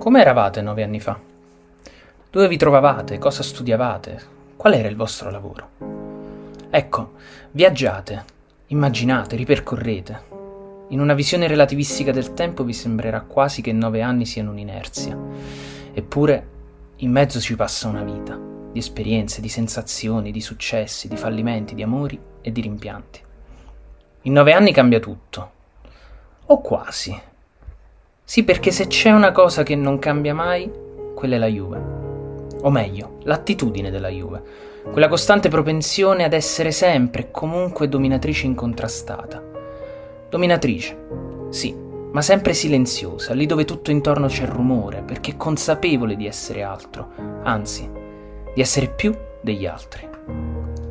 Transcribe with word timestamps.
Come 0.00 0.22
eravate 0.22 0.62
nove 0.62 0.82
anni 0.82 0.98
fa? 0.98 1.20
Dove 2.30 2.48
vi 2.48 2.56
trovavate? 2.56 3.18
Cosa 3.18 3.42
studiavate? 3.42 4.22
Qual 4.56 4.72
era 4.72 4.88
il 4.88 4.96
vostro 4.96 5.30
lavoro? 5.30 5.68
Ecco, 6.70 7.12
viaggiate, 7.50 8.24
immaginate, 8.68 9.36
ripercorrete. 9.36 10.22
In 10.88 11.00
una 11.00 11.12
visione 11.12 11.46
relativistica 11.46 12.12
del 12.12 12.32
tempo 12.32 12.64
vi 12.64 12.72
sembrerà 12.72 13.20
quasi 13.20 13.60
che 13.60 13.74
nove 13.74 14.00
anni 14.00 14.24
siano 14.24 14.52
un'inerzia. 14.52 15.18
Eppure, 15.92 16.48
in 16.96 17.10
mezzo 17.10 17.38
ci 17.38 17.54
passa 17.54 17.86
una 17.86 18.02
vita, 18.02 18.40
di 18.72 18.78
esperienze, 18.78 19.42
di 19.42 19.50
sensazioni, 19.50 20.32
di 20.32 20.40
successi, 20.40 21.08
di 21.08 21.16
fallimenti, 21.18 21.74
di 21.74 21.82
amori 21.82 22.18
e 22.40 22.50
di 22.50 22.62
rimpianti. 22.62 23.20
In 24.22 24.32
nove 24.32 24.54
anni 24.54 24.72
cambia 24.72 24.98
tutto. 24.98 25.50
O 26.46 26.62
quasi. 26.62 27.28
Sì, 28.30 28.44
perché 28.44 28.70
se 28.70 28.86
c'è 28.86 29.10
una 29.10 29.32
cosa 29.32 29.64
che 29.64 29.74
non 29.74 29.98
cambia 29.98 30.32
mai, 30.32 30.70
quella 31.16 31.34
è 31.34 31.38
la 31.38 31.48
Juve. 31.48 31.82
O 32.60 32.70
meglio, 32.70 33.16
l'attitudine 33.24 33.90
della 33.90 34.08
Juve. 34.08 34.40
Quella 34.88 35.08
costante 35.08 35.48
propensione 35.48 36.22
ad 36.22 36.32
essere 36.32 36.70
sempre 36.70 37.22
e 37.22 37.30
comunque 37.32 37.88
dominatrice 37.88 38.46
incontrastata. 38.46 39.42
Dominatrice, 40.28 40.96
sì, 41.50 41.74
ma 41.74 42.22
sempre 42.22 42.54
silenziosa, 42.54 43.34
lì 43.34 43.46
dove 43.46 43.64
tutto 43.64 43.90
intorno 43.90 44.28
c'è 44.28 44.46
rumore, 44.46 45.02
perché 45.02 45.36
consapevole 45.36 46.14
di 46.14 46.28
essere 46.28 46.62
altro, 46.62 47.08
anzi, 47.42 47.90
di 48.54 48.60
essere 48.60 48.90
più 48.90 49.12
degli 49.40 49.66
altri. 49.66 50.08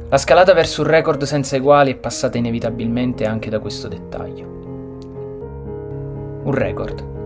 La 0.10 0.18
scalata 0.18 0.54
verso 0.54 0.82
un 0.82 0.90
record 0.90 1.24
senza 1.24 1.56
eguali 1.56 1.94
è 1.94 1.96
passata 1.96 2.38
inevitabilmente 2.38 3.24
anche 3.24 3.50
da 3.50 3.60
questo 3.60 3.88
dettaglio. 3.88 4.48
Un 6.44 6.52
record 6.54 7.18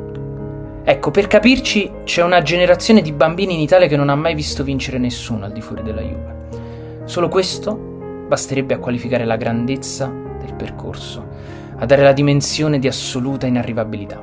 Ecco, 0.85 1.11
per 1.11 1.27
capirci, 1.27 1.89
c'è 2.03 2.21
una 2.23 2.41
generazione 2.41 3.01
di 3.01 3.13
bambini 3.13 3.53
in 3.53 3.61
Italia 3.61 3.87
che 3.87 3.95
non 3.95 4.09
ha 4.09 4.15
mai 4.15 4.35
visto 4.35 4.65
vincere 4.65 4.97
nessuno 4.97 5.45
al 5.45 5.53
di 5.53 5.61
fuori 5.61 5.81
della 5.81 6.02
Juve. 6.02 7.03
Solo 7.05 7.30
questo 7.30 7.73
basterebbe 8.27 8.73
a 8.73 8.80
qualificare 8.80 9.23
la 9.23 9.38
grandezza 9.38 10.11
del 10.41 10.53
percorso, 10.55 11.25
a 11.77 11.85
dare 11.85 12.03
la 12.03 12.11
dimensione 12.11 12.80
di 12.80 12.88
assoluta 12.88 13.47
inarrivabilità. 13.47 14.21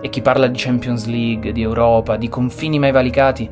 E 0.00 0.08
chi 0.08 0.22
parla 0.22 0.48
di 0.48 0.58
Champions 0.58 1.06
League, 1.06 1.52
di 1.52 1.62
Europa, 1.62 2.16
di 2.16 2.28
confini 2.28 2.80
mai 2.80 2.90
valicati, 2.90 3.48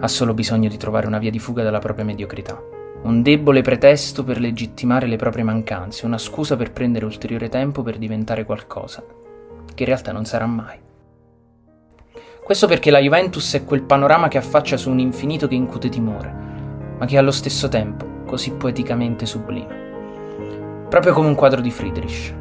ha 0.00 0.08
solo 0.08 0.34
bisogno 0.34 0.68
di 0.68 0.78
trovare 0.78 1.06
una 1.06 1.18
via 1.18 1.30
di 1.30 1.38
fuga 1.38 1.62
dalla 1.62 1.78
propria 1.78 2.04
mediocrità. 2.04 2.60
Un 3.02 3.22
debole 3.22 3.62
pretesto 3.62 4.24
per 4.24 4.40
legittimare 4.40 5.06
le 5.06 5.16
proprie 5.16 5.44
mancanze, 5.44 6.06
una 6.06 6.18
scusa 6.18 6.56
per 6.56 6.72
prendere 6.72 7.04
ulteriore 7.04 7.48
tempo 7.48 7.82
per 7.82 7.98
diventare 7.98 8.44
qualcosa, 8.44 9.04
che 9.74 9.82
in 9.84 9.88
realtà 9.88 10.10
non 10.10 10.24
sarà 10.24 10.46
mai. 10.46 10.88
Questo 12.50 12.66
perché 12.66 12.90
la 12.90 12.98
Juventus 12.98 13.54
è 13.54 13.64
quel 13.64 13.82
panorama 13.82 14.26
che 14.26 14.36
affaccia 14.36 14.76
su 14.76 14.90
un 14.90 14.98
infinito 14.98 15.46
che 15.46 15.54
incute 15.54 15.88
timore, 15.88 16.34
ma 16.98 17.06
che 17.06 17.16
allo 17.16 17.30
stesso 17.30 17.68
tempo 17.68 18.24
così 18.26 18.50
poeticamente 18.54 19.24
sublime. 19.24 20.86
Proprio 20.88 21.12
come 21.12 21.28
un 21.28 21.36
quadro 21.36 21.60
di 21.60 21.70
Friedrich. 21.70 22.34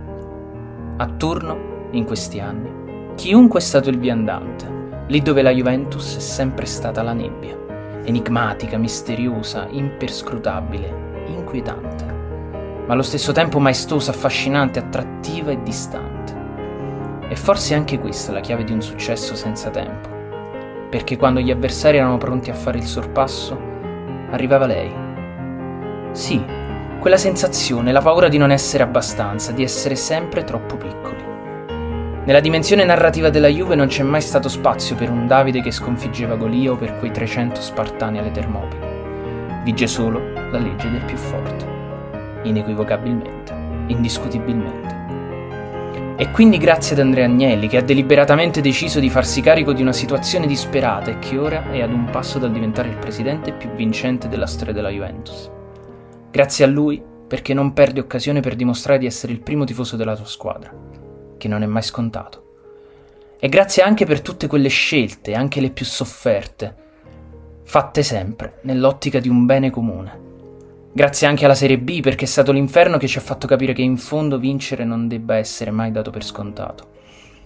A 0.97 1.05
turno, 1.09 1.89
in 1.91 2.05
questi 2.05 2.39
anni, 2.39 3.13
chiunque 3.13 3.59
è 3.59 3.61
stato 3.61 3.91
il 3.91 3.99
viandante, 3.99 5.05
lì 5.09 5.21
dove 5.21 5.43
la 5.43 5.52
Juventus 5.52 6.15
è 6.15 6.19
sempre 6.19 6.65
stata 6.65 7.03
la 7.03 7.13
nebbia, 7.13 7.55
enigmatica, 8.03 8.80
misteriosa, 8.80 9.67
imperscrutabile, 9.69 11.25
inquietante, 11.27 12.05
ma 12.87 12.93
allo 12.93 13.03
stesso 13.03 13.31
tempo 13.31 13.59
maestosa, 13.59 14.09
affascinante, 14.09 14.80
attrattiva 14.80 15.52
e 15.52 15.61
distante. 15.61 16.19
E 17.30 17.35
forse 17.35 17.75
anche 17.75 17.99
questa 17.99 18.31
è 18.31 18.33
la 18.33 18.41
chiave 18.41 18.63
di 18.63 18.73
un 18.73 18.81
successo 18.81 19.35
senza 19.35 19.69
tempo. 19.69 20.09
Perché 20.89 21.16
quando 21.16 21.39
gli 21.39 21.52
avversari 21.52 21.97
erano 21.97 22.17
pronti 22.17 22.49
a 22.49 22.55
fare 22.55 22.80
il 22.80 22.86
sorpasso, 22.86 23.58
arrivava 24.31 24.66
lei. 24.66 24.91
Sì, 26.11 26.44
quella 26.99 27.17
sensazione, 27.17 27.92
la 27.92 28.02
paura 28.02 28.27
di 28.27 28.37
non 28.37 28.52
essere 28.52 28.83
abbastanza, 28.83 29.52
di 29.52 29.64
essere 29.64 29.95
sempre 29.95 30.43
troppo 30.43 30.76
piccoli. 30.76 31.23
Nella 32.26 32.42
dimensione 32.42 32.83
narrativa 32.83 33.30
della 33.30 33.48
Juve 33.48 33.75
non 33.75 33.87
c'è 33.87 34.04
mai 34.04 34.21
stato 34.21 34.49
spazio 34.49 34.95
per 34.95 35.09
un 35.09 35.25
Davide 35.25 35.61
che 35.61 35.71
sconfiggeva 35.71 36.36
Golia 36.36 36.71
o 36.71 36.75
per 36.75 36.98
quei 36.98 37.11
300 37.11 37.61
Spartani 37.61 38.20
alle 38.20 38.31
Termopili. 38.31 38.87
Vige 39.64 39.87
solo 39.87 40.20
la 40.33 40.58
legge 40.58 40.89
del 40.89 41.04
più 41.05 41.15
forte. 41.15 41.65
Inequivocabilmente, 42.43 43.55
indiscutibilmente. 43.87 44.98
E 46.21 46.31
quindi 46.31 46.57
grazie 46.57 46.95
ad 46.95 46.99
Andrea 46.99 47.23
Agnelli 47.23 47.69
che 47.69 47.77
ha 47.77 47.81
deliberatamente 47.81 48.59
deciso 48.59 48.99
di 48.99 49.09
farsi 49.09 49.39
carico 49.39 49.71
di 49.71 49.81
una 49.81 49.93
situazione 49.93 50.47
disperata 50.47 51.11
e 51.11 51.19
che 51.19 51.37
ora 51.37 51.71
è 51.71 51.81
ad 51.81 51.93
un 51.93 52.09
passo 52.09 52.37
dal 52.39 52.52
diventare 52.52 52.89
il 52.89 52.97
presidente 52.97 53.53
più 53.53 53.69
vincente 53.69 54.27
della 54.27 54.45
storia 54.45 54.73
della 54.73 54.89
Juventus. 54.89 55.49
Grazie 56.30 56.65
a 56.65 56.67
lui 56.67 57.02
perché 57.25 57.53
non 57.53 57.71
perde 57.71 58.02
occasione 58.02 58.41
per 58.41 58.57
dimostrare 58.57 58.99
di 58.99 59.05
essere 59.05 59.31
il 59.31 59.39
primo 59.39 59.63
tifoso 59.63 59.95
della 59.95 60.13
tua 60.13 60.25
squadra, 60.25 60.75
che 61.37 61.47
non 61.47 61.63
è 61.63 61.67
mai 61.67 61.83
scontato. 61.83 62.43
E 63.39 63.47
grazie 63.47 63.81
anche 63.83 64.05
per 64.05 64.19
tutte 64.19 64.47
quelle 64.47 64.67
scelte, 64.67 65.36
anche 65.36 65.61
le 65.61 65.69
più 65.69 65.86
sofferte, 65.86 66.75
fatte 67.63 68.03
sempre 68.03 68.59
nell'ottica 68.63 69.21
di 69.21 69.30
un 69.30 69.45
bene 69.45 69.69
comune 69.69 70.27
Grazie 70.92 71.27
anche 71.27 71.45
alla 71.45 71.54
Serie 71.54 71.77
B 71.77 72.02
perché 72.02 72.26
è 72.26 72.27
stato 72.27 72.52
l'inferno 72.52 72.98
che 72.98 73.08
ci 73.08 73.20
ha 73.20 73.22
fatto 73.22 73.45
capire 73.45 73.73
che 73.73 73.83
in 73.83 73.98
fondo 73.98 74.39
vincere 74.39 74.83
non 74.83 75.08
debba 75.08 75.36
essere 75.36 75.70
mai 75.70 75.92
dato 75.92 76.10
per 76.10 76.23
scontato. 76.23 76.88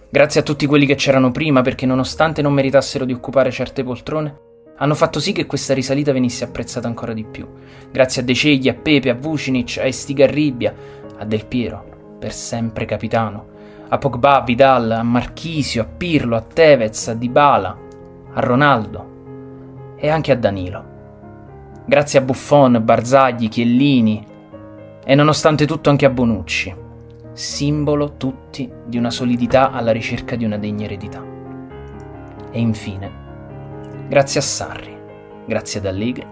Grazie 0.08 0.40
a 0.40 0.44
tutti 0.44 0.64
quelli 0.64 0.86
che 0.86 0.94
c'erano 0.94 1.30
prima 1.30 1.60
perché 1.60 1.84
nonostante 1.84 2.40
non 2.40 2.54
meritassero 2.54 3.04
di 3.04 3.12
occupare 3.12 3.50
certe 3.50 3.84
poltrone, 3.84 4.38
hanno 4.76 4.94
fatto 4.94 5.20
sì 5.20 5.32
che 5.32 5.44
questa 5.44 5.74
risalita 5.74 6.12
venisse 6.12 6.44
apprezzata 6.44 6.88
ancora 6.88 7.12
di 7.12 7.24
più. 7.24 7.46
Grazie 7.92 8.22
a 8.22 8.24
De 8.24 8.34
Cegli, 8.34 8.68
a 8.68 8.74
Pepe, 8.74 9.10
a 9.10 9.14
Vucinic, 9.14 9.76
a 9.78 9.84
Estigarribia, 9.84 10.74
a 11.18 11.24
Del 11.24 11.46
Piero, 11.46 12.16
per 12.18 12.32
sempre 12.32 12.86
capitano, 12.86 13.48
a 13.88 13.98
Pogba, 13.98 14.40
a 14.40 14.42
Vidal, 14.42 14.90
a 14.90 15.02
Marchisio, 15.02 15.82
a 15.82 15.86
Pirlo, 15.86 16.36
a 16.36 16.40
Tevez, 16.40 17.08
a 17.08 17.14
Dybala, 17.14 17.78
a 18.32 18.40
Ronaldo 18.40 19.96
e 19.96 20.08
anche 20.08 20.32
a 20.32 20.36
Danilo. 20.36 20.93
Grazie 21.86 22.18
a 22.18 22.22
Buffon, 22.22 22.80
Barzagli, 22.82 23.50
Chiellini 23.50 24.26
e 25.04 25.14
nonostante 25.14 25.66
tutto 25.66 25.90
anche 25.90 26.06
a 26.06 26.10
Bonucci, 26.10 26.74
simbolo 27.34 28.16
tutti 28.16 28.72
di 28.86 28.96
una 28.96 29.10
solidità 29.10 29.70
alla 29.70 29.92
ricerca 29.92 30.34
di 30.34 30.46
una 30.46 30.56
degna 30.56 30.86
eredità. 30.86 31.22
E 32.50 32.58
infine, 32.58 33.10
grazie 34.08 34.40
a 34.40 34.42
Sarri, 34.42 34.96
grazie 35.44 35.80
ad 35.80 35.84
Allegri 35.84 36.26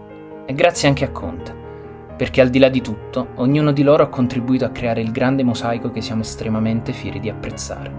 e 0.46 0.54
grazie 0.54 0.88
anche 0.88 1.04
a 1.04 1.10
Conte, 1.10 1.54
perché 2.16 2.40
al 2.40 2.48
di 2.48 2.58
là 2.58 2.70
di 2.70 2.80
tutto 2.80 3.32
ognuno 3.34 3.72
di 3.72 3.82
loro 3.82 4.04
ha 4.04 4.08
contribuito 4.08 4.64
a 4.64 4.70
creare 4.70 5.02
il 5.02 5.12
grande 5.12 5.42
mosaico 5.42 5.90
che 5.90 6.00
siamo 6.00 6.22
estremamente 6.22 6.94
fieri 6.94 7.20
di 7.20 7.28
apprezzare. 7.28 7.92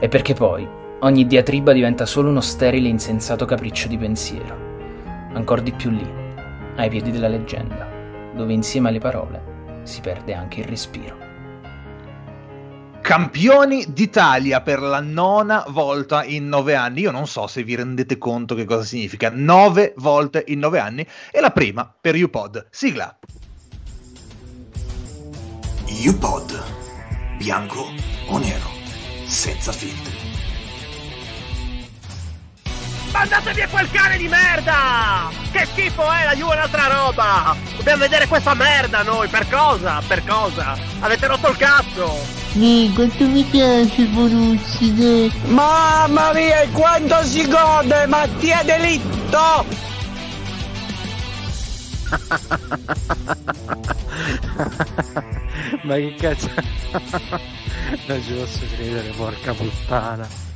E 0.00 0.08
perché 0.08 0.32
poi 0.32 0.66
ogni 1.00 1.26
diatriba 1.26 1.74
diventa 1.74 2.06
solo 2.06 2.30
uno 2.30 2.40
sterile 2.40 2.88
e 2.88 2.92
insensato 2.92 3.44
capriccio 3.44 3.88
di 3.88 3.98
pensiero, 3.98 4.56
ancora 5.34 5.60
di 5.60 5.72
più 5.72 5.90
lì 5.90 6.19
ai 6.76 6.88
piedi 6.88 7.10
della 7.10 7.28
leggenda, 7.28 7.88
dove 8.34 8.52
insieme 8.52 8.88
alle 8.88 8.98
parole 8.98 9.82
si 9.82 10.00
perde 10.00 10.34
anche 10.34 10.60
il 10.60 10.66
respiro. 10.66 11.28
Campioni 13.00 13.86
d'Italia 13.88 14.60
per 14.60 14.80
la 14.80 15.00
nona 15.00 15.64
volta 15.68 16.22
in 16.22 16.48
nove 16.48 16.74
anni. 16.76 17.00
Io 17.00 17.10
non 17.10 17.26
so 17.26 17.46
se 17.46 17.64
vi 17.64 17.74
rendete 17.74 18.18
conto 18.18 18.54
che 18.54 18.64
cosa 18.64 18.84
significa 18.84 19.30
nove 19.32 19.94
volte 19.96 20.44
in 20.46 20.60
nove 20.60 20.78
anni. 20.78 21.04
E 21.32 21.40
la 21.40 21.50
prima 21.50 21.92
per 22.00 22.14
UPod. 22.14 22.68
Sigla. 22.70 23.18
UPod. 26.06 26.62
Bianco 27.38 27.86
o 28.28 28.38
nero. 28.38 28.68
Senza 29.26 29.72
filtri. 29.72 30.19
Mandate 33.12 33.52
via 33.52 33.68
quel 33.68 33.90
cane 33.90 34.16
di 34.16 34.28
merda! 34.28 35.28
Che 35.50 35.66
schifo 35.66 36.10
è, 36.10 36.24
la 36.24 36.34
Juve 36.34 36.52
è 36.52 36.56
un'altra 36.56 36.86
roba! 36.86 37.56
Dobbiamo 37.76 38.02
vedere 38.02 38.26
questa 38.26 38.54
merda 38.54 39.02
noi, 39.02 39.28
per 39.28 39.48
cosa? 39.48 40.00
Per 40.06 40.24
cosa? 40.24 40.76
Avete 41.00 41.26
rotto 41.26 41.48
il 41.48 41.56
cazzo! 41.56 42.18
Sì, 42.52 42.90
quanto 42.94 43.26
mi 43.26 43.42
piace 43.44 44.04
Bonucci, 44.04 45.30
Mamma 45.46 46.32
mia, 46.32 46.66
quanto 46.72 47.22
si 47.24 47.46
gode, 47.48 48.06
Mattia 48.06 48.62
Delitto! 48.62 49.88
Ma 55.82 55.94
che 55.94 56.14
cazzo? 56.18 56.50
non 58.06 58.22
ci 58.22 58.32
posso 58.32 58.60
credere, 58.74 59.10
porca 59.10 59.54
puttana. 59.54 60.49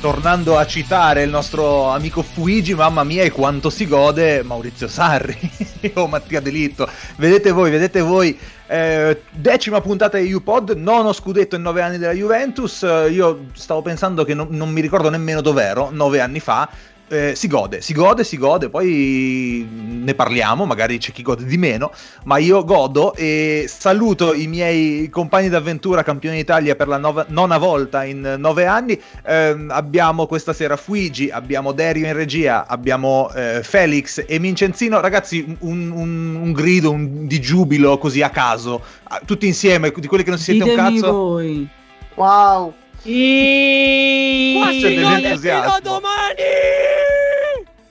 Tornando 0.00 0.56
a 0.56 0.66
citare 0.66 1.24
il 1.24 1.30
nostro 1.30 1.90
amico 1.90 2.22
Fuigi, 2.22 2.74
mamma 2.74 3.04
mia, 3.04 3.22
e 3.22 3.30
quanto 3.30 3.68
si 3.68 3.86
gode 3.86 4.42
Maurizio 4.42 4.88
Sarri 4.88 5.38
o 5.94 6.06
Mattia 6.06 6.40
Delitto. 6.40 6.88
Vedete 7.16 7.50
voi, 7.50 7.70
vedete 7.70 8.00
voi. 8.00 8.38
Eh, 8.66 9.22
decima 9.30 9.80
puntata 9.82 10.16
di 10.16 10.32
UPod, 10.32 10.70
nono 10.70 11.12
scudetto 11.12 11.56
in 11.56 11.62
nove 11.62 11.82
anni 11.82 11.98
della 11.98 12.14
Juventus. 12.14 12.82
Eh, 12.82 13.10
io 13.10 13.46
stavo 13.52 13.82
pensando 13.82 14.24
che 14.24 14.32
non, 14.32 14.46
non 14.50 14.70
mi 14.70 14.80
ricordo 14.80 15.10
nemmeno 15.10 15.42
dov'ero, 15.42 15.90
nove 15.92 16.20
anni 16.20 16.40
fa 16.40 16.68
eh, 17.10 17.34
si 17.34 17.48
gode, 17.48 17.80
si 17.80 17.92
gode, 17.92 18.22
si 18.22 18.38
gode, 18.38 18.68
poi 18.68 19.68
ne 19.68 20.14
parliamo, 20.14 20.64
magari 20.64 20.98
c'è 20.98 21.10
chi 21.10 21.22
gode 21.22 21.44
di 21.44 21.58
meno, 21.58 21.92
ma 22.24 22.38
io 22.38 22.64
godo 22.64 23.14
e 23.14 23.66
saluto 23.68 24.32
i 24.32 24.46
miei 24.46 25.08
compagni 25.10 25.48
d'avventura 25.48 26.04
campioni 26.04 26.36
d'Italia 26.36 26.76
per 26.76 26.86
la 26.86 26.98
nova, 26.98 27.26
nona 27.28 27.58
volta 27.58 28.04
in 28.04 28.36
nove 28.38 28.66
anni. 28.66 29.00
Eh, 29.24 29.66
abbiamo 29.68 30.26
questa 30.26 30.52
sera 30.52 30.76
Fuigi, 30.76 31.30
abbiamo 31.30 31.72
Derio 31.72 32.06
in 32.06 32.12
regia, 32.12 32.66
abbiamo 32.66 33.30
eh, 33.34 33.60
Felix 33.62 34.24
e 34.26 34.38
Vincenzino. 34.38 35.00
Ragazzi, 35.00 35.56
un, 35.60 35.90
un, 35.90 36.34
un 36.36 36.52
grido 36.52 36.92
un, 36.92 37.26
di 37.26 37.40
giubilo 37.40 37.98
così 37.98 38.22
a 38.22 38.30
caso, 38.30 38.82
tutti 39.24 39.46
insieme, 39.46 39.92
di 39.94 40.06
quelli 40.06 40.22
che 40.22 40.30
non 40.30 40.38
si 40.38 40.44
sente 40.44 40.64
Ditemi 40.64 40.86
un 40.86 41.00
cazzo. 41.00 41.12
voi. 41.12 41.68
Wow. 42.14 42.74
I... 43.02 44.54
Qua 44.56 44.70
c'è 44.70 44.94
dell'entusiasmo. 44.94 45.62
fino 45.62 45.74
a 45.74 45.80
domani! 45.80 46.42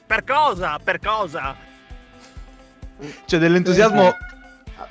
Per 0.06 0.23
cosa? 0.23 0.79
Per 0.83 1.00
cosa? 1.00 1.56
C'è 3.25 3.38
dell'entusiasmo 3.38 4.15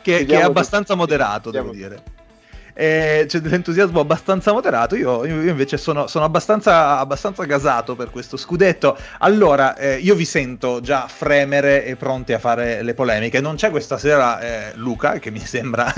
che, 0.03 0.25
che 0.25 0.38
è 0.38 0.43
abbastanza 0.43 0.94
moderato, 0.94 1.50
devo 1.50 1.70
dire. 1.70 2.03
Eh, 2.81 3.25
c'è 3.27 3.41
dell'entusiasmo 3.41 3.99
abbastanza 3.99 4.53
moderato. 4.53 4.95
Io, 4.95 5.27
io 5.27 5.51
invece 5.51 5.77
sono, 5.77 6.07
sono 6.07 6.25
abbastanza, 6.25 7.01
abbastanza 7.01 7.43
gasato 7.43 7.97
per 7.97 8.11
questo 8.11 8.37
scudetto. 8.37 8.97
Allora, 9.19 9.75
eh, 9.77 9.97
io 9.97 10.15
vi 10.15 10.25
sento 10.25 10.81
già 10.81 11.09
fremere 11.09 11.85
e 11.85 11.97
pronti 11.97 12.33
a 12.35 12.39
fare 12.39 12.85
le 12.85 12.95
polemiche. 12.95 13.41
Non 13.41 13.57
c'è 13.57 13.71
questa 13.71 13.99
sera 13.99 14.39
eh, 14.39 14.77
Luca, 14.77 15.19
che 15.19 15.33
mi 15.33 15.41
sembra 15.45 15.93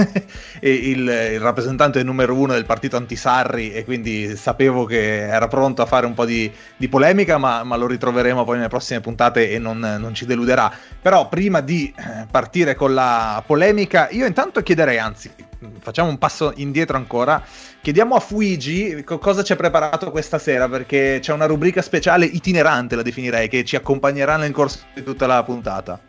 il, 0.61 1.07
il 1.07 1.39
rappresentante 1.39 2.03
numero 2.03 2.35
uno 2.35 2.55
del 2.55 2.65
partito 2.65 2.97
anti-Sarri, 2.97 3.75
e 3.75 3.85
quindi 3.85 4.35
sapevo 4.35 4.87
che 4.87 5.27
era 5.29 5.49
pronto 5.49 5.83
a 5.83 5.87
fare 5.87 6.07
un 6.07 6.15
po' 6.15 6.25
di, 6.25 6.51
di 6.79 6.89
polemica, 6.89 7.37
ma, 7.37 7.63
ma 7.63 7.77
lo 7.77 7.89
ritroveremo 7.89 8.43
poi 8.45 8.57
nelle 8.57 8.69
prossime 8.69 9.01
puntate 9.01 9.51
e 9.51 9.59
non, 9.59 9.81
non 9.81 10.15
ci 10.15 10.25
deluderà. 10.25 10.73
Però 11.03 11.29
prima 11.29 11.61
di 11.61 11.93
eh, 11.95 12.27
partire 12.31 12.75
con 12.75 12.95
la 12.95 13.43
polemica, 13.47 14.09
io 14.13 14.25
intanto 14.25 14.63
chiederei, 14.63 14.99
anzi, 14.99 15.31
facciamo 15.81 16.09
un 16.09 16.19
passo 16.19 16.53
indietro 16.57 16.97
ancora. 16.97 17.43
Chiediamo 17.81 18.15
a 18.15 18.21
Fuigi 18.21 19.03
co- 19.05 19.19
cosa 19.19 19.43
ci 19.43 19.53
ha 19.53 19.57
preparato 19.57 20.11
questa 20.11 20.39
sera, 20.39 20.69
perché 20.69 21.19
c'è 21.21 21.33
una 21.33 21.47
rubrica 21.47 21.83
speciale 21.83 22.25
itinerante, 22.25 22.97
la 22.97 23.03
definirei, 23.03 23.49
che 23.49 23.65
ci 23.65 23.77
accompagnerà 23.77 24.37
nel 24.37 24.53
corso 24.53 24.81
di 24.95 25.03
tutta 25.03 25.27
la 25.27 25.43
puntata. 25.43 26.01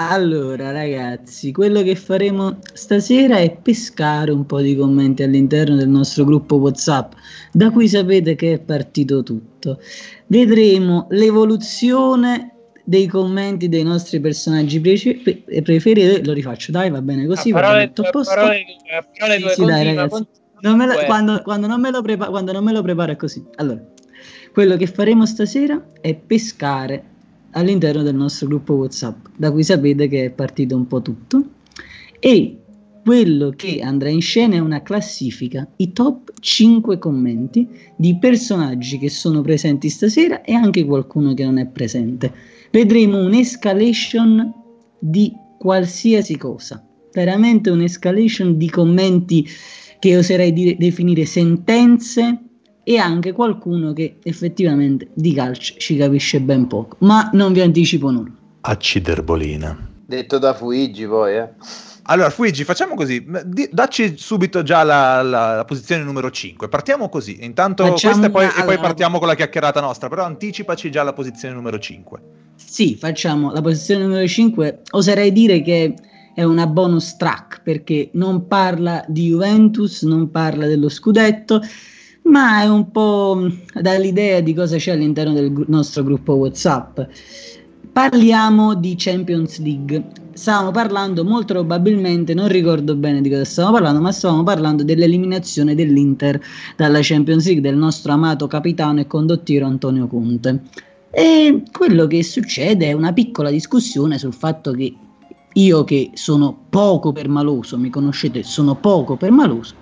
Allora, 0.00 0.70
ragazzi, 0.70 1.50
quello 1.50 1.82
che 1.82 1.96
faremo 1.96 2.58
stasera 2.72 3.38
è 3.38 3.56
pescare 3.56 4.30
un 4.30 4.46
po' 4.46 4.60
di 4.60 4.76
commenti 4.76 5.24
all'interno 5.24 5.74
del 5.74 5.88
nostro 5.88 6.24
gruppo 6.24 6.56
WhatsApp, 6.56 7.14
da 7.52 7.70
cui 7.70 7.88
sapete 7.88 8.36
che 8.36 8.52
è 8.52 8.58
partito 8.60 9.24
tutto. 9.24 9.80
Vedremo 10.26 11.06
l'evoluzione 11.10 12.57
dei 12.88 13.06
commenti 13.06 13.68
dei 13.68 13.82
nostri 13.82 14.18
personaggi 14.18 14.80
pre- 14.80 15.60
preferiti. 15.60 16.24
Lo 16.24 16.32
rifaccio, 16.32 16.72
dai, 16.72 16.88
va 16.88 17.02
bene 17.02 17.26
così. 17.26 17.50
A 17.50 17.52
va 17.52 17.60
parole, 17.60 17.78
bene, 17.80 17.92
tutto 17.92 18.02
a 18.02 18.08
a 18.08 18.10
posto. 18.12 18.34
parole, 18.34 18.64
parole 19.18 19.36
Sì, 19.36 19.42
tue, 19.42 19.50
sì, 19.50 19.64
dai, 19.66 19.84
ragazzi. 19.84 20.26
Non 20.60 20.78
Uè. 20.80 21.04
quando, 21.04 21.42
quando 21.42 21.66
non 21.66 21.82
me 21.82 21.90
lo 21.90 22.00
prepa- 22.00 22.30
quando 22.30 22.52
non 22.52 22.64
me 22.64 22.72
lo 22.72 22.80
preparo 22.80 23.12
è 23.12 23.16
così. 23.16 23.44
Allora, 23.56 23.84
quello 24.54 24.78
che 24.78 24.86
faremo 24.86 25.26
stasera 25.26 25.84
è 26.00 26.14
pescare 26.14 27.04
all'interno 27.50 28.02
del 28.02 28.14
nostro 28.14 28.46
gruppo 28.46 28.72
WhatsApp, 28.76 29.26
da 29.36 29.52
cui 29.52 29.64
sapete 29.64 30.08
che 30.08 30.24
è 30.24 30.30
partito 30.30 30.74
un 30.74 30.86
po' 30.86 31.02
tutto. 31.02 31.42
E 32.18 32.56
quello 33.04 33.50
che 33.50 33.80
andrà 33.82 34.08
in 34.08 34.22
scena 34.22 34.54
è 34.54 34.60
una 34.60 34.82
classifica, 34.82 35.68
i 35.76 35.92
top 35.92 36.32
5 36.40 36.98
commenti 36.98 37.68
di 37.96 38.16
personaggi 38.16 38.96
che 38.98 39.10
sono 39.10 39.42
presenti 39.42 39.90
stasera 39.90 40.40
e 40.40 40.54
anche 40.54 40.86
qualcuno 40.86 41.34
che 41.34 41.44
non 41.44 41.58
è 41.58 41.66
presente. 41.66 42.56
Vedremo 42.70 43.18
un'escalation 43.18 44.52
di 44.98 45.32
qualsiasi 45.58 46.36
cosa, 46.36 46.84
veramente 47.12 47.70
un'escalation 47.70 48.56
di 48.56 48.68
commenti 48.68 49.46
che 49.98 50.16
oserei 50.16 50.52
dire- 50.52 50.76
definire 50.76 51.24
sentenze 51.24 52.42
e 52.84 52.96
anche 52.96 53.32
qualcuno 53.32 53.92
che 53.92 54.16
effettivamente 54.22 55.08
di 55.14 55.32
calcio 55.34 55.74
ci 55.78 55.96
capisce 55.96 56.40
ben 56.40 56.66
poco, 56.66 56.96
ma 57.00 57.28
non 57.32 57.52
vi 57.52 57.60
anticipo 57.60 58.10
nulla. 58.10 58.32
Acciderbolina. 58.60 59.86
Detto 60.06 60.38
da 60.38 60.54
Fuigi 60.54 61.06
poi, 61.06 61.36
eh. 61.36 61.48
Allora, 62.10 62.30
Fuigi, 62.30 62.64
facciamo 62.64 62.94
così. 62.94 63.22
dacci 63.70 64.14
subito 64.16 64.62
già 64.62 64.82
la, 64.82 65.20
la- 65.22 65.56
la 65.56 65.64
posizione 65.66 66.02
numero 66.02 66.30
5. 66.30 66.68
Partiamo 66.68 67.08
così. 67.10 67.38
Intanto 67.44 67.84
Facciamo 67.84 68.14
questa 68.14 68.26
e 68.28 68.30
poi, 68.30 68.44
una- 68.44 68.54
e 68.62 68.64
poi 68.64 68.78
partiamo 68.78 69.18
con 69.18 69.28
la 69.28 69.34
chiacchierata 69.34 69.80
nostra. 69.80 70.08
Però 70.08 70.24
anticipaci 70.24 70.90
già 70.90 71.02
la 71.02 71.12
posizione 71.12 71.54
numero 71.54 71.78
5. 71.78 72.20
Sì, 72.56 72.96
facciamo 72.96 73.52
la 73.52 73.60
posizione 73.60 74.04
numero 74.04 74.26
5. 74.26 74.80
Oserei 74.92 75.32
dire 75.32 75.60
che 75.60 75.94
è 76.34 76.42
una 76.44 76.66
bonus 76.66 77.16
track 77.16 77.60
perché 77.62 78.08
non 78.14 78.46
parla 78.46 79.04
di 79.06 79.26
Juventus, 79.26 80.02
non 80.02 80.30
parla 80.30 80.66
dello 80.66 80.88
scudetto, 80.88 81.60
ma 82.22 82.62
è 82.62 82.66
un 82.68 82.90
po' 82.90 83.48
dall'idea 83.74 84.40
di 84.40 84.54
cosa 84.54 84.76
c'è 84.78 84.92
all'interno 84.92 85.34
del 85.34 85.52
nostro 85.66 86.02
gruppo 86.04 86.34
WhatsApp. 86.36 87.00
Parliamo 87.92 88.74
di 88.74 88.94
Champions 88.96 89.58
League. 89.60 90.04
Stavamo 90.32 90.70
parlando 90.70 91.24
molto 91.24 91.54
probabilmente, 91.54 92.32
non 92.32 92.48
ricordo 92.48 92.94
bene 92.94 93.20
di 93.20 93.28
cosa 93.28 93.44
stavamo 93.44 93.74
parlando, 93.74 94.00
ma 94.00 94.12
stavamo 94.12 94.44
parlando 94.44 94.84
dell'eliminazione 94.84 95.74
dell'Inter 95.74 96.40
dalla 96.76 97.00
Champions 97.02 97.44
League 97.46 97.62
del 97.62 97.76
nostro 97.76 98.12
amato 98.12 98.46
capitano 98.46 99.00
e 99.00 99.06
condottiero 99.06 99.66
Antonio 99.66 100.06
Conte. 100.06 100.62
E 101.10 101.62
quello 101.72 102.06
che 102.06 102.22
succede 102.22 102.86
è 102.86 102.92
una 102.92 103.12
piccola 103.12 103.50
discussione 103.50 104.18
sul 104.18 104.34
fatto 104.34 104.70
che 104.72 104.94
io 105.54 105.84
che 105.84 106.10
sono 106.14 106.66
poco 106.68 107.10
permaloso, 107.10 107.76
mi 107.78 107.90
conoscete, 107.90 108.44
sono 108.44 108.76
poco 108.76 109.16
permaloso, 109.16 109.74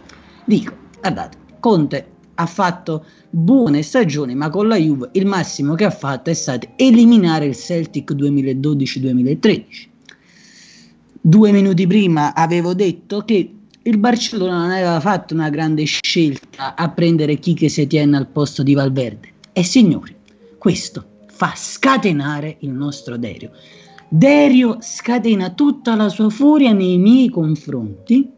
dico, 0.46 0.72
guardate, 1.00 1.36
Conte 1.60 2.15
ha 2.36 2.46
fatto 2.46 3.04
buone 3.30 3.82
stagioni, 3.82 4.34
ma 4.34 4.50
con 4.50 4.68
la 4.68 4.76
Juve 4.76 5.10
il 5.12 5.26
massimo 5.26 5.74
che 5.74 5.84
ha 5.84 5.90
fatto 5.90 6.30
è 6.30 6.34
stato 6.34 6.68
eliminare 6.76 7.46
il 7.46 7.56
Celtic 7.56 8.12
2012-2013. 8.12 9.64
Due 11.20 11.52
minuti 11.52 11.86
prima 11.86 12.34
avevo 12.34 12.72
detto 12.72 13.22
che 13.22 13.52
il 13.82 13.98
Barcellona 13.98 14.58
non 14.58 14.70
aveva 14.70 15.00
fatto 15.00 15.34
una 15.34 15.50
grande 15.50 15.84
scelta 15.84 16.74
a 16.74 16.88
prendere 16.90 17.36
Kike 17.38 17.68
Setien 17.68 18.14
al 18.14 18.28
posto 18.28 18.62
di 18.62 18.74
Valverde. 18.74 19.32
E 19.52 19.62
signori, 19.62 20.14
questo 20.58 21.04
fa 21.26 21.52
scatenare 21.54 22.56
il 22.60 22.70
nostro 22.70 23.16
Derio. 23.16 23.50
Derio 24.08 24.78
scatena 24.80 25.50
tutta 25.50 25.96
la 25.96 26.08
sua 26.08 26.30
furia 26.30 26.72
nei 26.72 26.98
miei 26.98 27.28
confronti 27.28 28.30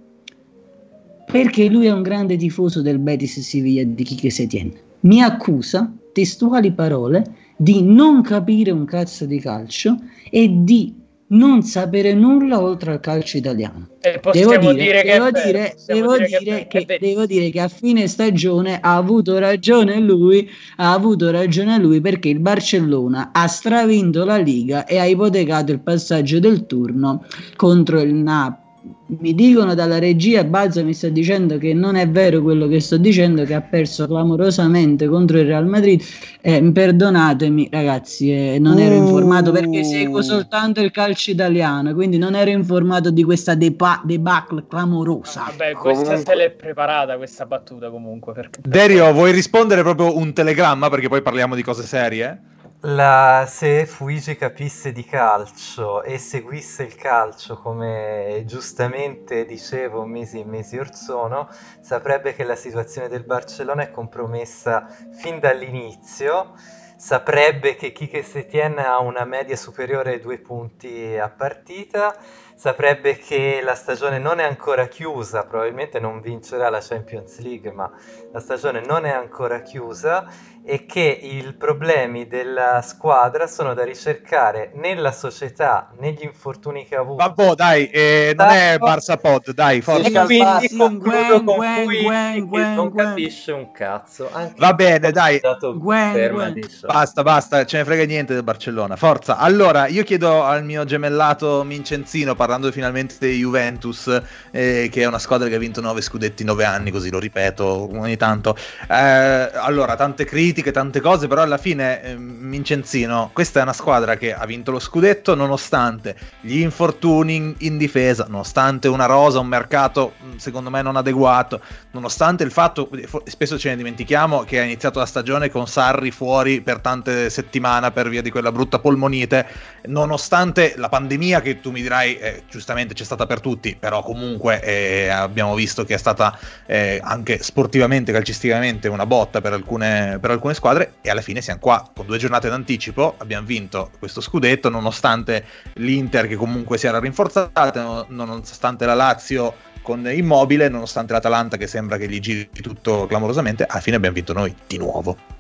perché 1.31 1.69
lui 1.69 1.87
è 1.87 1.93
un 1.93 2.03
grande 2.03 2.37
tifoso 2.37 2.81
del 2.81 2.99
Betis 2.99 3.41
Siviglia 3.41 3.85
di 3.85 4.03
Kike 4.03 4.31
Setien. 4.31 4.73
Mi 5.01 5.23
accusa, 5.23 5.93
testuali 6.13 6.73
parole, 6.73 7.23
di 7.57 7.83
non 7.83 8.23
capire 8.23 8.71
un 8.71 8.85
cazzo 8.85 9.27
di 9.27 9.39
calcio 9.39 9.97
e 10.31 10.49
di 10.51 10.95
non 11.31 11.63
sapere 11.63 12.15
nulla 12.15 12.63
oltre 12.63 12.93
al 12.93 13.01
calcio 13.01 13.37
italiano. 13.37 13.89
E 14.01 14.19
possiamo 14.19 14.53
Devo 14.53 14.73
dire, 14.73 14.85
dire, 14.85 15.03
che 15.03 15.13
devo 15.13 15.31
dire- 15.31 15.73
possiamo 15.75 16.01
devo 16.01 16.17
dire 16.17 16.39
dire 16.39 16.61
è 16.61 16.67
che, 16.67 16.85
vero. 16.87 17.07
devo 17.07 17.27
dire 17.27 17.51
che 17.51 17.61
a 17.61 17.69
fine 17.69 18.07
stagione 18.07 18.79
ha 18.81 18.97
avuto 18.97 19.39
ragione 19.39 20.01
lui, 20.01 20.49
ha 20.77 20.93
avuto 20.95 21.31
ragione 21.31 21.79
lui 21.79 22.01
perché 22.01 22.31
il 22.31 22.41
Barcellona 22.41 23.31
ha 23.33 23.47
stravinto 23.47 24.25
la 24.25 24.39
Liga 24.39 24.87
e 24.87 24.99
ha 24.99 25.05
ipotecato 25.05 25.73
il 25.73 25.81
passaggio 25.81 26.39
del 26.39 26.65
turno 26.65 27.25
contro 27.57 28.01
il 28.01 28.15
Napoli. 28.15 28.67
Mi 29.07 29.35
dicono 29.35 29.75
dalla 29.75 29.99
regia, 29.99 30.45
Bazza 30.45 30.83
mi 30.83 30.95
sta 30.95 31.09
dicendo 31.09 31.59
che 31.59 31.75
non 31.75 31.97
è 31.97 32.09
vero 32.09 32.43
quello 32.43 32.69
che 32.69 32.79
sto 32.81 32.97
dicendo, 32.97 33.45
che 33.45 33.55
ha 33.55 33.61
perso 33.61 34.07
clamorosamente 34.07 35.09
contro 35.09 35.39
il 35.39 35.47
Real 35.47 35.67
Madrid. 35.67 36.01
Eh, 36.41 36.63
perdonatemi 36.63 37.69
ragazzi, 37.73 38.31
eh, 38.33 38.59
non 38.61 38.79
ero 38.79 38.95
informato 38.95 39.51
perché 39.51 39.83
seguo 39.83 40.23
soltanto 40.23 40.81
il 40.81 40.91
calcio 40.91 41.31
italiano, 41.31 41.93
quindi 41.95 42.19
non 42.19 42.35
ero 42.35 42.51
informato 42.51 43.11
di 43.11 43.25
questa 43.25 43.55
depa- 43.55 44.01
debacle 44.05 44.65
clamorosa. 44.69 45.45
Vabbè, 45.49 45.73
questa 45.73 46.05
Comunque- 46.05 46.25
se 46.25 46.35
l'è 46.37 46.51
preparata 46.51 47.17
questa 47.17 47.47
battuta 47.47 47.91
comunque. 47.91 48.33
Perché... 48.33 48.61
Derio, 48.63 49.13
vuoi 49.13 49.33
rispondere 49.33 49.83
proprio 49.83 50.17
un 50.17 50.33
telegramma? 50.33 50.89
Perché 50.89 51.09
poi 51.09 51.23
parliamo 51.23 51.55
di 51.55 51.63
cose 51.63 51.83
serie? 51.83 52.41
Se 52.81 53.87
Fuigi 53.87 54.37
capisse 54.37 54.93
di 54.93 55.05
calcio 55.05 56.05
e 56.05 56.17
seguisse 56.17 56.85
il 56.85 56.95
calcio 56.95 57.57
come 57.57 58.45
giustamente 58.47 59.45
dicevo 59.45 60.05
mesi 60.05 60.39
e 60.39 60.45
mesi 60.45 60.79
or 60.79 60.95
sono, 60.95 61.49
saprebbe 61.81 62.35
che 62.35 62.45
la 62.45 62.55
situazione 62.55 63.09
del 63.09 63.25
Barcellona 63.25 63.83
è 63.83 63.91
compromessa 63.91 64.87
fin 65.11 65.41
dall'inizio, 65.41 66.55
saprebbe 66.99 67.77
che 67.77 67.93
Quique 67.93 68.23
Setien 68.23 68.77
ha 68.79 68.99
una 68.99 69.25
media 69.25 69.55
superiore 69.57 70.15
ai 70.15 70.21
due 70.21 70.39
punti 70.39 71.17
a 71.17 71.29
partita, 71.31 72.17
saprebbe 72.57 73.17
che 73.19 73.61
la 73.63 73.77
stagione 73.77 74.19
non 74.19 74.41
è 74.41 74.43
ancora 74.45 74.89
chiusa, 74.89 75.45
probabilmente 75.45 76.01
non 76.01 76.21
vincerà 76.21 76.69
la 76.71 76.81
Champions 76.81 77.39
League, 77.39 77.71
ma 77.71 77.89
la 78.33 78.41
stagione 78.41 78.81
non 78.85 79.05
è 79.05 79.11
ancora 79.11 79.63
chiusa 79.63 80.27
e 80.65 80.85
che 80.87 81.01
i 81.01 81.55
problemi 81.57 82.27
della 82.27 82.83
squadra 82.83 83.47
sono 83.47 83.75
da 83.75 83.85
ricercare 83.85 84.73
nella 84.75 85.13
società, 85.13 85.93
negli 85.99 86.25
infortuni 86.25 86.85
che 86.85 86.97
ha 86.97 87.01
avuto. 87.01 87.25
Vabbè, 87.25 87.55
dai, 87.55 87.89
eh, 87.91 88.35
non 88.37 88.49
è 88.49 88.77
Barça 88.77 89.17
Pod, 89.19 89.53
dai, 89.53 89.81
forza. 89.81 90.23
E 90.23 90.25
quindi 90.27 90.77
concludo 90.77 91.43
Gwen, 91.43 91.45
con 91.45 91.55
Gwen, 91.57 91.85
Gwen, 91.85 92.47
Gwen, 92.47 92.75
non 92.75 92.89
Gwen. 92.91 93.07
capisce 93.07 93.53
un 93.53 93.71
cazzo. 93.71 94.29
Anche 94.33 94.55
Va 94.59 94.75
bene, 94.75 95.11
dai. 95.13 95.41
Gwen, 95.41 96.13
ferma 96.13 96.51
Gwen. 96.51 96.53
di 96.55 96.69
so- 96.69 96.88
Basta, 96.89 97.23
basta, 97.23 97.67
ce 97.67 97.77
ne 97.77 97.85
frega 97.85 98.05
niente 98.05 98.33
del 98.33 98.43
Barcellona. 98.43 98.97
Forza. 98.97 99.37
Allora, 99.37 99.89
io 99.89 100.03
chiedo 100.05 100.45
al 100.45 100.65
mio 100.65 100.87
gemellato 100.87 101.63
Mincenzino, 101.63 102.35
parlando 102.35 102.73
finalmente 102.73 103.17
di 103.19 103.37
Juventus, 103.37 104.09
eh, 104.51 104.89
che 104.91 105.03
è 105.03 105.05
una 105.05 105.19
squadra 105.19 105.49
che 105.49 105.57
ha 105.57 105.59
vinto 105.59 105.83
9 105.83 106.01
scudetti 106.01 106.41
in 106.41 106.49
9 106.49 106.65
anni, 106.65 106.91
così 106.91 107.11
lo 107.11 107.19
ripeto 107.19 107.91
ogni 107.95 108.17
tanto. 108.17 108.57
Eh, 108.89 108.95
allora, 108.95 109.97
tante 109.97 110.25
critiche, 110.25 110.71
tante 110.71 111.03
cose, 111.03 111.27
però 111.27 111.43
alla 111.43 111.59
fine, 111.59 112.03
eh, 112.03 112.17
Mincenzino, 112.17 113.33
questa 113.35 113.61
è 113.61 113.65
una 113.65 113.75
squadra 113.75 114.17
che 114.17 114.33
ha 114.33 114.47
vinto 114.47 114.71
lo 114.71 114.79
scudetto 114.79 115.35
nonostante 115.35 116.17
gli 116.41 116.61
infortuni 116.61 117.55
in, 117.59 117.77
difesa, 117.77 118.25
nonostante 118.31 118.89
una 118.89 119.05
rosa, 119.05 119.41
un 119.41 119.47
mercato 119.47 120.15
mh, 120.17 120.37
secondo 120.37 120.71
me 120.71 120.81
non 120.81 120.97
adeguato, 120.97 121.61
nonostante 121.91 122.45
il 122.45 122.51
fatto, 122.51 122.89
spesso 123.25 123.59
ce 123.59 123.69
ne 123.69 123.77
dimentichiamo, 123.77 124.45
che 124.45 124.59
ha 124.59 124.63
iniziato 124.63 124.99
la 124.99 125.07
stagione 125.07 125.51
con 125.51 125.67
Sarri 125.67 126.11
fuori 126.11 126.63
per 126.63 126.77
tante 126.81 127.31
settimane 127.31 127.91
per 127.91 128.09
via 128.09 128.23
di 128.23 128.31
quella 128.31 128.53
brutta 128.53 128.79
polmonite, 128.79 129.47
nonostante 129.87 130.75
la 130.77 130.89
pandemia 130.89 131.41
che 131.41 131.61
tu 131.61 131.71
mi 131.71 131.83
dirai 131.83 132.17
eh, 132.19 132.43
giustamente 132.49 132.95
c'è 132.95 133.05
stata 133.05 133.27
per 133.27 133.41
tutti, 133.41 133.77
però 133.79 134.03
comunque 134.03 134.63
eh, 134.63 135.09
abbiamo 135.09 135.55
visto 135.55 135.85
che 135.85 135.95
è 135.95 135.99
stata 135.99 136.39
eh, 136.67 137.01
anche 137.03 137.43
sportivamente, 137.43 138.13
calcisticamente 138.13 138.89
una 138.89 139.07
botta 139.07 139.41
per 139.41 139.53
alcune, 139.53 140.19
per 140.21 140.31
alcune 140.31 140.55
squadre 140.55 140.95
e 141.01 141.11
alla 141.11 141.21
fine 141.21 141.41
siamo 141.41 141.61
qua 141.61 141.89
con 141.95 142.07
due 142.07 142.19
giornate 142.19 142.49
d'anticipo, 142.49 143.15
abbiamo 143.19 143.47
vinto 143.47 143.91
questo 143.99 144.21
scudetto 144.21 144.69
nonostante 144.69 145.45
l'Inter 145.75 146.27
che 146.27 146.37
comunque 146.37 146.79
si 146.79 146.87
era 146.87 146.99
rinforzata, 146.99 147.83
no- 147.83 148.07
nonostante 148.09 148.87
la 148.87 148.95
Lazio 148.95 149.55
con 149.89 150.07
Immobile, 150.07 150.69
nonostante 150.69 151.15
l'Atalanta 151.15 151.57
che 151.57 151.67
sembra 151.67 151.97
che 151.97 152.09
gli 152.09 152.19
giri 152.19 152.51
tutto 152.61 153.07
clamorosamente, 153.07 153.65
alla 153.65 153.81
fine 153.81 153.97
abbiamo 153.97 154.17
vinto 154.17 154.35
noi 154.35 154.55
di 154.67 154.77
nuovo. 154.77 155.38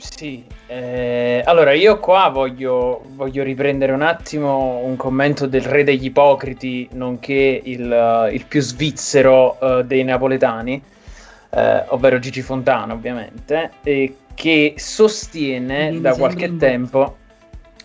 Sì, 0.00 0.44
eh, 0.66 1.42
allora 1.44 1.74
io 1.74 1.98
qua 1.98 2.30
voglio, 2.30 3.02
voglio 3.08 3.42
riprendere 3.42 3.92
un 3.92 4.00
attimo 4.00 4.78
un 4.78 4.96
commento 4.96 5.46
del 5.46 5.60
re 5.60 5.84
degli 5.84 6.06
ipocriti, 6.06 6.88
nonché 6.92 7.60
il, 7.62 8.30
il 8.32 8.44
più 8.46 8.62
svizzero 8.62 9.58
eh, 9.60 9.84
dei 9.84 10.02
napoletani, 10.02 10.82
eh, 11.50 11.84
ovvero 11.88 12.18
Gigi 12.18 12.40
Fontana 12.40 12.94
ovviamente, 12.94 13.72
e 13.82 14.16
che 14.34 14.74
sostiene 14.76 16.00
da 16.00 16.14
qualche 16.14 16.56
tempo... 16.56 17.16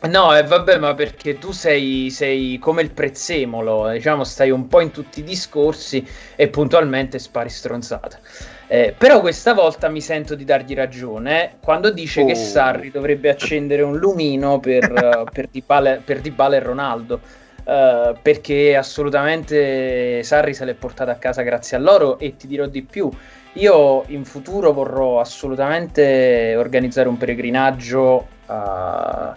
No, 0.07 0.35
e 0.35 0.43
vabbè, 0.43 0.77
ma 0.77 0.93
perché 0.93 1.37
tu 1.37 1.51
sei, 1.51 2.09
sei 2.11 2.59
come 2.59 2.81
il 2.81 2.91
prezzemolo, 2.91 3.89
diciamo, 3.91 4.23
stai 4.23 4.51
un 4.51 4.67
po' 4.67 4.81
in 4.81 4.91
tutti 4.91 5.21
i 5.21 5.23
discorsi 5.23 6.05
e 6.35 6.47
puntualmente 6.49 7.17
spari 7.17 7.49
stronzate. 7.49 8.19
Eh, 8.67 8.93
però 8.97 9.19
questa 9.21 9.53
volta 9.53 9.87
mi 9.89 10.01
sento 10.01 10.35
di 10.35 10.43
dargli 10.43 10.73
ragione 10.75 11.57
quando 11.61 11.91
dice 11.91 12.25
che 12.25 12.31
Oh. 12.31 12.35
Sarri 12.35 12.91
dovrebbe 12.91 13.29
accendere 13.29 13.81
un 13.83 13.97
lumino 13.97 14.59
per, 14.59 14.83
eh, 14.91 15.23
per, 15.31 15.47
Dybala, 15.49 16.01
per 16.03 16.19
Dybala 16.21 16.55
e 16.57 16.59
Ronaldo. 16.59 17.21
eh, 17.67 18.15
perché 18.21 18.75
assolutamente 18.75 20.21
Sarri 20.23 20.53
se 20.53 20.65
l'è 20.65 20.75
portato 20.75 21.09
a 21.09 21.15
casa 21.15 21.41
grazie 21.41 21.77
a 21.77 21.79
loro 21.79 22.19
e 22.19 22.35
ti 22.35 22.45
dirò 22.47 22.67
di 22.67 22.83
più. 22.83 23.09
Io 23.53 24.03
in 24.07 24.23
futuro 24.25 24.71
vorrò 24.73 25.19
assolutamente 25.19 26.53
organizzare 26.57 27.07
un 27.07 27.17
peregrinaggio 27.17 28.27
eh, 28.47 29.33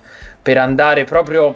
per 0.48 0.56
andare 0.56 1.04
proprio. 1.04 1.54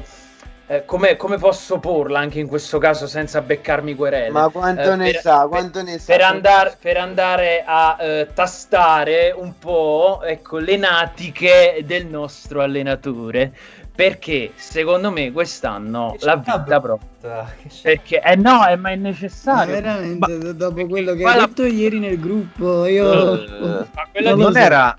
eh, 0.67 0.85
come, 0.85 1.17
come 1.17 1.39
posso 1.39 1.79
porla 1.79 2.19
anche 2.19 2.39
in 2.41 2.47
questo 2.47 2.77
caso 2.79 3.07
senza 3.07 3.41
beccarmi 3.41 3.95
querele? 3.95 4.31
Ma 4.31 4.49
quanto 4.51 4.93
Eh, 4.93 4.97
ne 4.97 5.11
per- 5.13 5.21
sa? 5.21 5.41
per- 5.41 5.49
Quanto 5.49 5.83
ne 5.83 5.99
sa? 5.99 6.13
per, 6.13 6.21
andar- 6.23 6.77
per 6.79 6.97
andare 6.99 7.65
a 7.67 7.97
eh, 7.99 8.29
tastare 8.35 9.35
un 9.35 9.59
po' 9.59 10.21
ecco, 10.23 10.59
le 10.59 10.77
natiche 10.77 11.83
del 11.87 12.05
nostro 12.07 12.61
allenatore. 12.61 13.55
Perché 13.95 14.53
secondo 14.57 15.11
me 15.11 15.33
quest'anno 15.33 16.15
Che 16.19 16.25
l'ha 16.27 16.37
città 16.37 16.57
vinta 16.59 16.81
proprio. 16.81 17.09
brutta, 17.21 17.55
Perché, 17.83 18.21
eh 18.21 18.37
no, 18.37 18.67
eh, 18.69 18.77
ma 18.77 18.91
è 18.91 18.97
Ma 18.97 19.09
necessario. 19.09 19.73
veramente, 19.73 20.39
d- 20.39 20.53
dopo 20.53 20.87
quello 20.87 21.15
che 21.15 21.25
hai 21.27 21.37
la- 21.37 21.47
detto 21.47 21.65
ieri 21.65 21.99
nel 21.99 22.19
gruppo, 22.21 22.85
io... 22.87 23.33
Eh, 23.33 23.87
Ma 23.95 24.07
quello 24.11 24.29
Non 24.31 24.39
Non 24.41 24.57
era 24.57 24.95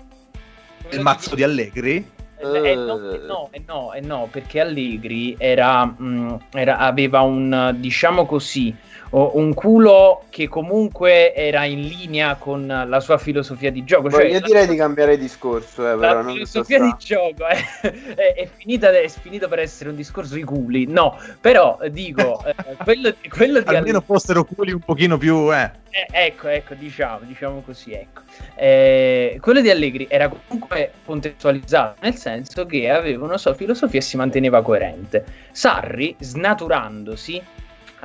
quello 0.80 0.96
il 0.96 1.00
mazzo 1.00 1.34
di 1.34 1.42
Allegri? 1.44 2.12
Eh, 2.52 2.72
eh, 2.72 2.76
no, 2.76 3.02
eh, 3.10 3.18
no, 3.26 3.48
eh, 3.52 3.62
no, 3.66 3.92
eh, 3.94 4.00
no, 4.00 4.28
perché 4.30 4.60
Allegri 4.60 5.34
era, 5.38 5.84
mh, 5.86 6.38
era- 6.52 6.78
aveva 6.78 7.20
un, 7.22 7.74
diciamo 7.78 8.26
così, 8.26 8.74
un 9.16 9.54
culo 9.54 10.24
che 10.28 10.48
comunque 10.48 11.34
era 11.34 11.64
in 11.64 11.82
linea 11.82 12.34
con 12.34 12.66
la 12.66 13.00
sua 13.00 13.16
filosofia 13.16 13.70
di 13.70 13.84
gioco. 13.84 14.10
Cioè, 14.10 14.24
io 14.24 14.40
la- 14.40 14.46
direi 14.46 14.66
di 14.66 14.76
cambiare 14.76 15.16
discorso, 15.16 15.82
eh, 15.88 15.96
però 15.96 16.14
la 16.14 16.20
non 16.22 16.30
so 16.44 16.64
filosofia 16.64 16.80
di 16.80 16.94
gioco 16.98 17.46
è, 17.46 17.56
è- 18.16 18.34
è 18.34 18.48
finita, 18.56 18.90
è 18.90 19.08
finito 19.08 19.46
per 19.48 19.60
essere 19.60 19.90
un 19.90 19.96
discorso 19.96 20.34
di 20.34 20.42
culi, 20.42 20.86
no, 20.86 21.16
però 21.40 21.78
eh, 21.80 21.90
dico, 21.90 22.42
eh, 22.44 22.54
quello, 22.82 23.14
quello 23.28 23.60
di 23.60 23.68
Almeno 23.68 23.98
Allegri- 23.98 24.04
fossero 24.04 24.44
culi 24.44 24.72
un 24.72 24.80
pochino 24.80 25.16
più... 25.16 25.54
Eh. 25.54 25.70
eh, 25.90 26.06
ecco, 26.10 26.48
ecco, 26.48 26.74
diciamo, 26.74 27.20
diciamo 27.22 27.62
così, 27.64 27.92
ecco. 27.92 28.22
Eh, 28.56 29.38
quello 29.40 29.60
di 29.60 29.70
Allegri 29.70 30.06
era 30.10 30.28
comunque 30.28 30.90
contestualizzato, 31.04 31.96
nel 32.00 32.16
senso 32.16 32.66
che 32.66 32.90
aveva 32.90 33.24
una 33.24 33.38
sua 33.38 33.54
filosofia 33.54 34.00
e 34.00 34.02
si 34.02 34.16
manteneva 34.16 34.60
coerente. 34.62 35.24
Sarri, 35.52 36.16
snaturandosi, 36.18 37.40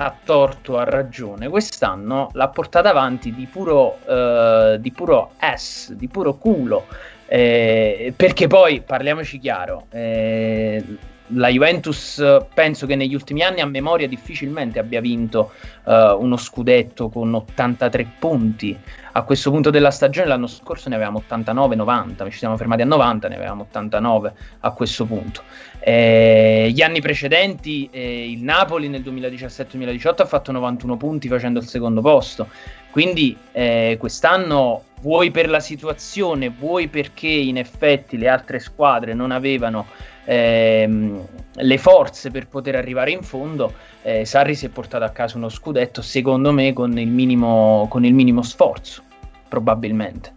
a 0.02 0.16
torto, 0.24 0.78
a 0.78 0.86
ragione, 0.86 1.50
quest'anno 1.50 2.30
l'ha 2.34 2.48
portata 2.48 2.90
avanti 2.90 3.34
di 3.34 3.46
puro, 3.48 3.98
eh, 4.08 4.78
di 4.80 4.92
puro 4.92 5.32
S, 5.38 5.92
di 5.94 6.08
puro 6.08 6.36
culo. 6.36 6.86
Eh, 7.28 8.14
perché 8.16 8.48
poi, 8.48 8.82
parliamoci 8.82 9.38
chiaro, 9.40 9.86
eh, 9.92 10.84
la 11.34 11.50
Juventus 11.50 12.24
penso 12.54 12.86
che 12.86 12.96
negli 12.96 13.14
ultimi 13.14 13.44
anni 13.44 13.62
a 13.62 13.66
memoria 13.66 14.08
difficilmente 14.08 14.80
abbia 14.80 15.02
vinto 15.02 15.52
eh, 15.86 16.16
uno 16.18 16.38
scudetto 16.38 17.10
con 17.10 17.34
83 17.34 18.08
punti. 18.20 18.78
A 19.12 19.24
questo 19.24 19.52
punto 19.52 19.70
della 19.70 19.92
stagione 19.92 20.28
l'anno 20.28 20.48
scorso 20.48 20.88
ne 20.88 20.96
avevamo 20.96 21.22
89-90, 21.28 22.32
ci 22.32 22.38
siamo 22.38 22.56
fermati 22.58 22.84
a 22.84 22.86
90, 22.86 23.28
ne 23.28 23.36
avevamo 23.36 23.64
89 23.64 24.34
a 24.62 24.72
questo 24.72 25.06
punto. 25.06 25.42
Eh, 25.80 26.70
gli 26.74 26.82
anni 26.82 27.02
precedenti 27.02 27.90
eh, 27.92 28.30
il 28.30 28.44
Napoli 28.44 28.88
nel 28.88 29.02
2017-2018 29.02 30.22
ha 30.22 30.26
fatto 30.26 30.52
91 30.52 30.98
punti 30.98 31.28
facendo 31.28 31.60
il 31.60 31.66
secondo 31.66 32.02
posto. 32.02 32.48
Quindi 32.92 33.36
eh, 33.52 33.98
quest'anno 34.00 34.84
vuoi 35.02 35.32
per 35.32 35.50
la 35.50 35.60
situazione, 35.60 36.50
vuoi 36.50 36.88
perché 36.88 37.28
in 37.28 37.58
effetti 37.58 38.18
le 38.18 38.28
altre 38.28 38.60
squadre 38.60 39.14
non 39.14 39.32
avevano 39.32 39.88
ehm, 40.26 41.28
le 41.54 41.78
forze 41.78 42.32
per 42.32 42.48
poter 42.48 42.76
arrivare 42.76 43.12
in 43.12 43.24
fondo, 43.24 43.74
eh, 44.04 44.26
Sarri 44.26 44.56
si 44.56 44.66
è 44.66 44.70
portato 44.70 45.04
a 45.04 45.10
casa 45.10 45.38
uno 45.38 45.50
scudetto, 45.50 46.02
secondo 46.02 46.52
me, 46.52 46.74
con 46.74 46.98
il 46.98 47.10
minimo, 47.10 47.88
con 47.90 48.06
il 48.06 48.14
minimo 48.14 48.42
sforzo, 48.42 49.04
probabilmente. 49.48 50.34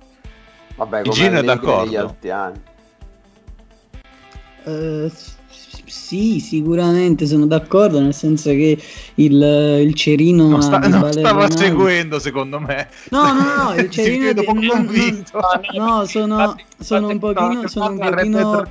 Vabbè, 0.77 1.03
Gino 1.03 1.39
è 1.39 1.43
d'accordo. 1.43 1.85
negli 1.85 1.97
altri 1.97 2.31
anni. 2.31 2.61
Eh, 4.65 5.11
sì, 5.93 6.41
sicuramente 6.41 7.27
sono 7.27 7.45
d'accordo, 7.47 8.01
nel 8.01 8.15
senso 8.15 8.49
che 8.49 8.79
il, 9.17 9.43
il 9.85 9.95
cerino 9.95 10.49
Non, 10.49 10.63
sta- 10.63 10.79
non 10.79 11.13
stava 11.13 11.51
seguendo, 11.51 12.19
secondo 12.19 12.59
me. 12.59 12.89
No, 13.11 13.35
no, 13.35 13.65
no, 13.65 13.75
il 13.77 13.89
Ti 13.89 14.03
cerino 14.03 14.33
di- 14.33 14.43
poco 14.43 14.53
non- 14.55 14.65
non- 14.65 14.87
convinto. 14.87 15.39
No, 15.75 16.07
sono, 16.07 16.57
sono 16.79 17.09
un 17.09 17.19
pochino, 17.19 17.69
sono 17.69 17.91
un 17.91 17.99
pochino, 17.99 18.67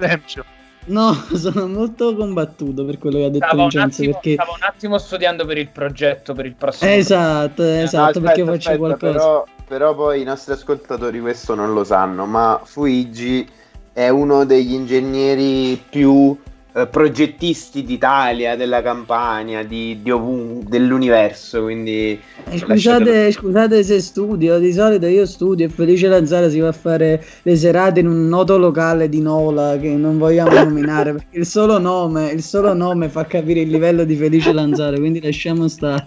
no, 0.86 1.14
sono 1.38 1.68
molto 1.68 2.16
combattuto 2.16 2.84
per 2.86 2.98
quello 2.98 3.20
che 3.20 3.26
ha 3.26 3.30
detto 3.30 3.46
Stavo 3.46 3.62
un, 3.62 3.68
Vincenzo, 3.70 4.02
attimo, 4.02 4.14
perché 4.14 4.34
stavo 4.34 4.52
un 4.54 4.64
attimo 4.68 4.98
studiando 4.98 5.46
per 5.46 5.58
il 5.60 5.70
progetto 5.70 6.34
per 6.34 6.46
il 6.48 6.56
prossimo 6.56 6.90
esatto, 6.90 7.64
esatto, 7.64 8.20
No, 8.20 8.26
perché 8.26 8.42
aspetta, 8.42 8.52
faccio 8.52 8.70
aspetta, 8.70 8.78
qualcosa. 8.78 9.12
Però, 9.12 9.46
però 9.68 9.96
poi 9.96 10.22
i 10.22 10.24
nostri 10.24 10.54
ascoltatori 10.54 11.20
questo 11.20 11.54
non 11.54 11.72
lo 11.74 11.84
sanno, 11.84 12.26
ma 12.26 12.60
Fuigi 12.64 13.48
è 13.94 14.10
uno 14.10 14.44
degli 14.44 14.74
ingegneri 14.74 15.80
più 15.88 16.36
eh, 16.74 16.88
progettisti 16.88 17.84
d'Italia, 17.84 18.56
della 18.56 18.82
Campania, 18.82 19.64
di, 19.64 20.00
di 20.02 20.10
ovun- 20.10 20.64
dell'universo, 20.68 21.64
quindi... 21.64 22.18
Eh, 22.50 22.58
scusate, 22.58 23.32
scusate 23.32 23.84
se 23.84 24.00
studio, 24.00 24.58
di 24.58 24.72
solito 24.72 25.06
io 25.06 25.26
studio 25.26 25.66
e 25.66 25.70
Felice 25.70 26.08
Lanzara 26.08 26.50
si 26.50 26.60
va 26.60 26.70
a 26.70 26.74
fare 26.74 27.24
le 27.42 27.56
serate 27.56 28.00
in 28.00 28.08
un 28.08 28.28
noto 28.28 28.58
locale 28.58 29.10
di 29.10 29.22
Nola 29.22 29.78
che 29.78 29.90
non 29.90 30.18
vogliamo 30.18 30.54
nominare 30.64 31.12
perché 31.12 31.38
il 31.40 31.46
solo 31.46 31.78
nome, 31.78 32.32
il 32.32 32.42
solo 32.42 32.74
nome 32.74 33.10
fa 33.10 33.26
capire 33.26 33.60
il 33.62 33.70
livello 33.70 34.06
di 34.06 34.16
Felice 34.16 34.54
Lanzara, 34.54 34.98
quindi 34.98 35.22
lasciamo 35.22 35.68
stare. 35.68 36.06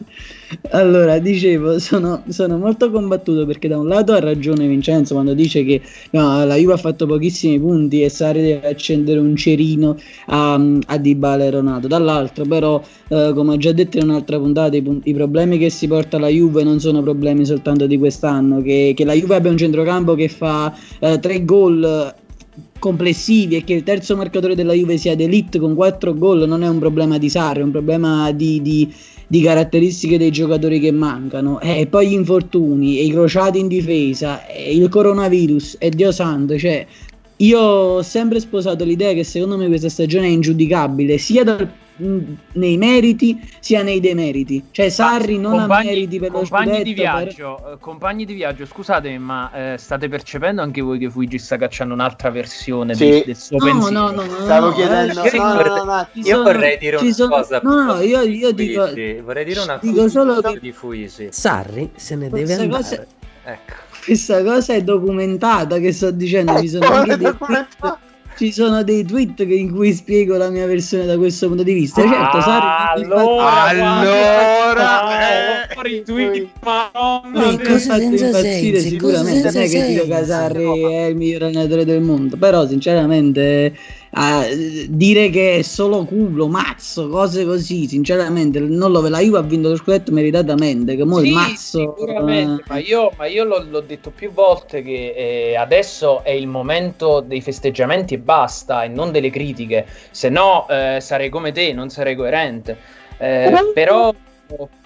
Allora, 0.71 1.19
dicevo, 1.19 1.79
sono, 1.79 2.23
sono, 2.29 2.59
molto 2.59 2.91
combattuto 2.91 3.47
perché 3.47 3.69
da 3.69 3.79
un 3.79 3.89
lato 3.89 4.13
ha 4.13 4.21
ragione 4.21 4.67
Vincenzo 4.67 5.15
quando 5.15 5.35
dice 5.35 5.65
che 5.65 5.81
no, 6.11 6.45
la 6.45 6.57
Juve 6.57 6.75
ha 6.75 6.77
fatto 6.77 7.07
pochissimi 7.07 7.59
punti 7.59 8.03
e 8.03 8.09
Sari 8.09 8.43
deve 8.43 8.69
accendere 8.69 9.19
un 9.19 9.35
cerino 9.37 9.97
a, 10.27 10.55
a 10.87 10.99
Dybala 10.99 11.45
e 11.45 11.51
Ronaldo. 11.51 11.87
Dall'altro 11.87 12.45
però, 12.45 12.83
eh, 13.09 13.33
come 13.35 13.55
ho 13.55 13.57
già 13.57 13.73
detto 13.73 13.99
in 13.99 14.05
un'altra 14.05 14.39
puntata, 14.39 14.77
i, 14.77 15.01
i, 15.05 15.15
problemi 15.15 15.59
che 15.59 15.71
si 15.71 15.87
porta 15.87 16.19
la 16.19 16.29
Juve 16.29 16.63
non 16.63 16.79
sono 16.81 17.03
problemi 17.03 17.45
soltanto 17.47 17.87
di 17.87 17.99
quest'anno, 17.99 18.61
che, 18.63 18.93
che 18.95 19.05
la 19.05 19.15
Juve 19.15 19.37
abbia 19.37 19.51
un 19.51 19.57
centrocampo 19.57 20.15
che 20.15 20.29
fa 20.29 20.75
eh, 21.01 21.19
tre 21.21 21.45
gol 21.45 22.15
complessivi 22.79 23.57
e 23.57 23.65
che 23.65 23.73
il 23.73 23.83
terzo 23.83 24.15
marcatore 24.15 24.55
della 24.55 24.75
Juve 24.75 24.99
sia 24.99 25.17
d'elite 25.17 25.59
con 25.59 25.75
quattro 25.75 26.15
gol 26.15 26.47
non 26.47 26.63
è 26.63 26.69
un 26.69 26.79
problema 26.79 27.17
di 27.19 27.29
Sarri, 27.31 27.61
è 27.61 27.65
un 27.65 27.71
problema 27.71 28.31
di, 28.33 28.61
di 28.61 28.93
di 29.27 29.41
caratteristiche 29.41 30.19
dei 30.19 30.31
giocatori 30.31 30.81
che 30.81 30.93
mancano, 30.93 31.61
e 31.61 31.81
eh, 31.81 31.87
poi 31.87 32.09
gli 32.09 32.13
infortuni, 32.13 32.99
e 32.99 33.05
i 33.05 33.11
crociati 33.11 33.59
in 33.59 33.69
difesa, 33.69 34.47
e 34.47 34.75
il 34.75 34.89
coronavirus, 34.89 35.77
e 35.79 35.91
Dio 35.91 36.13
santo, 36.13 36.59
cioè 36.59 36.87
io 37.39 37.59
ho 37.59 38.03
sempre 38.03 38.39
sposato 38.39 38.85
l'idea 38.85 39.13
che 39.13 39.25
secondo 39.25 39.57
me 39.57 39.67
questa 39.67 39.89
stagione 39.89 40.27
è 40.27 40.31
ingiudicabile 40.31 41.19
sia 41.19 41.43
dal 41.43 41.69
nei 41.97 42.77
meriti 42.77 43.41
sia 43.61 43.83
nei 43.83 44.01
demeriti. 44.01 44.65
Cioè 44.71 44.89
Sarri 44.89 45.39
non 45.39 45.59
compagni, 45.59 45.89
ha 45.89 45.91
meriti 45.91 46.19
per 46.19 46.31
lo 46.31 46.39
compagni 46.39 46.67
scudetto, 46.67 46.85
di 46.85 46.95
viaggio, 46.95 47.61
per... 47.63 47.73
Eh, 47.73 47.77
compagni 47.81 48.25
di 48.25 48.35
viaggio, 48.35 48.67
scusatemi, 48.67 49.19
ma 49.19 49.51
eh, 49.53 49.79
state 49.79 50.09
percependo 50.09 50.63
anche 50.63 50.81
voi 50.81 50.99
che 50.99 51.11
Fuigi 51.11 51.39
sta 51.39 51.57
cacciando 51.57 51.95
un'altra 51.95 52.31
versione 52.31 52.95
sì. 52.95 53.23
del 53.25 53.37
suo 53.37 53.59
no, 53.59 53.65
pensiero? 53.65 54.01
No, 54.01 54.11
no, 54.11 54.25
no, 54.25 54.41
Stavo 54.43 54.67
no, 54.69 54.75
chiedendo, 54.75 55.23
eh, 55.23 55.37
no, 55.37 55.63
no, 55.63 55.85
no, 55.85 56.09
io 56.13 56.43
vorrei 56.43 56.79
dire 56.79 56.97
una 56.97 57.13
sono... 57.13 57.37
cosa. 57.37 57.61
No, 57.63 57.85
no, 57.85 58.01
io, 58.01 58.23
io 58.23 58.53
dico 58.53 58.91
vorrei 59.23 59.45
dire 59.45 59.61
una 59.61 59.79
dico 59.81 59.95
cosa 59.95 60.09
solo 60.09 60.41
che... 60.41 60.59
di 60.61 60.73
Fuisi. 60.73 61.29
Sarri 61.31 61.91
se 61.95 62.17
ne 62.17 62.29
deve 62.29 62.55
andare. 62.55 62.69
Cosa... 62.69 63.07
Ecco. 63.47 63.73
Questa 64.05 64.43
cosa 64.43 64.75
è 64.75 64.83
documentata 64.83 65.79
che 65.79 65.93
sto 65.93 66.11
dicendo, 66.11 66.59
ci 66.61 66.69
sono 66.69 66.87
anche 66.87 67.17
dei 67.17 67.35
ci 68.37 68.53
sono 68.53 68.83
dei 68.83 69.05
tweet 69.05 69.41
in 69.41 69.73
cui 69.73 69.93
spiego 69.93 70.37
la 70.37 70.51
mia 70.51 70.67
versione 70.67 71.07
da 71.07 71.17
questo 71.17 71.49
punto 71.49 71.63
di 71.63 71.73
vista. 71.73 72.03
Certo, 72.03 72.37
ah, 72.39 72.93
allora, 72.93 73.63
allora, 73.63 75.31
eh, 75.83 76.03
tweet, 76.03 76.49
ma 76.63 76.91
non 77.33 77.59
cosa 77.59 77.97
senza 77.97 78.27
impazzire 78.27 78.79
sicuramente. 78.81 79.51
Non 79.51 79.63
è 79.63 79.69
che 79.69 79.87
dico 79.87 80.07
che 80.07 80.25
Sarri 80.25 80.83
è 80.83 81.05
il 81.07 81.17
miglior 81.17 81.43
allenatore 81.43 81.85
del 81.85 82.01
mondo, 82.01 82.37
però 82.37 82.67
sinceramente 82.67 83.77
a 84.17 84.47
dire 84.89 85.29
che 85.31 85.57
è 85.57 85.63
solo 85.63 86.05
culo, 86.05 86.47
mazzo, 86.47 87.09
cose 87.09 87.45
così, 87.45 87.89
sinceramente 87.89 88.61
non 88.61 88.93
lo 88.93 89.09
la 89.09 89.19
Juve 89.19 89.39
ha 89.39 89.43
vinto 89.43 89.69
lo 89.69 89.77
scudetto 89.77 90.13
meritatamente, 90.13 90.95
che 90.95 91.05
mo 91.05 91.19
sì, 91.19 91.29
il 91.29 91.33
mazzo 91.33 91.79
sicuramente, 91.97 92.63
eh... 92.63 92.65
ma 92.69 92.79
io, 92.79 93.11
ma 93.17 93.27
io 93.27 93.45
l'ho, 93.45 93.65
l'ho, 93.69 93.81
detto 93.81 94.11
più 94.11 94.33
volte 94.33 94.83
che 94.83 95.15
eh, 95.17 95.57
adesso 95.57 96.23
è 96.23 96.31
il 96.31 96.47
momento 96.47 97.21
dei 97.21 97.41
festeggiamenti 97.41 98.15
e 98.15 98.19
basta 98.19 98.85
e 98.85 98.89
non 98.89 99.11
delle 99.11 99.31
critiche, 99.31 99.87
se 100.11 100.29
no 100.29 100.67
eh, 100.69 100.99
sarei 101.01 101.29
come 101.29 101.51
te, 101.51 101.73
non 101.73 101.91
sarei 101.91 102.15
coerente. 102.15 102.77
Eh, 103.19 103.73
però 103.75 104.15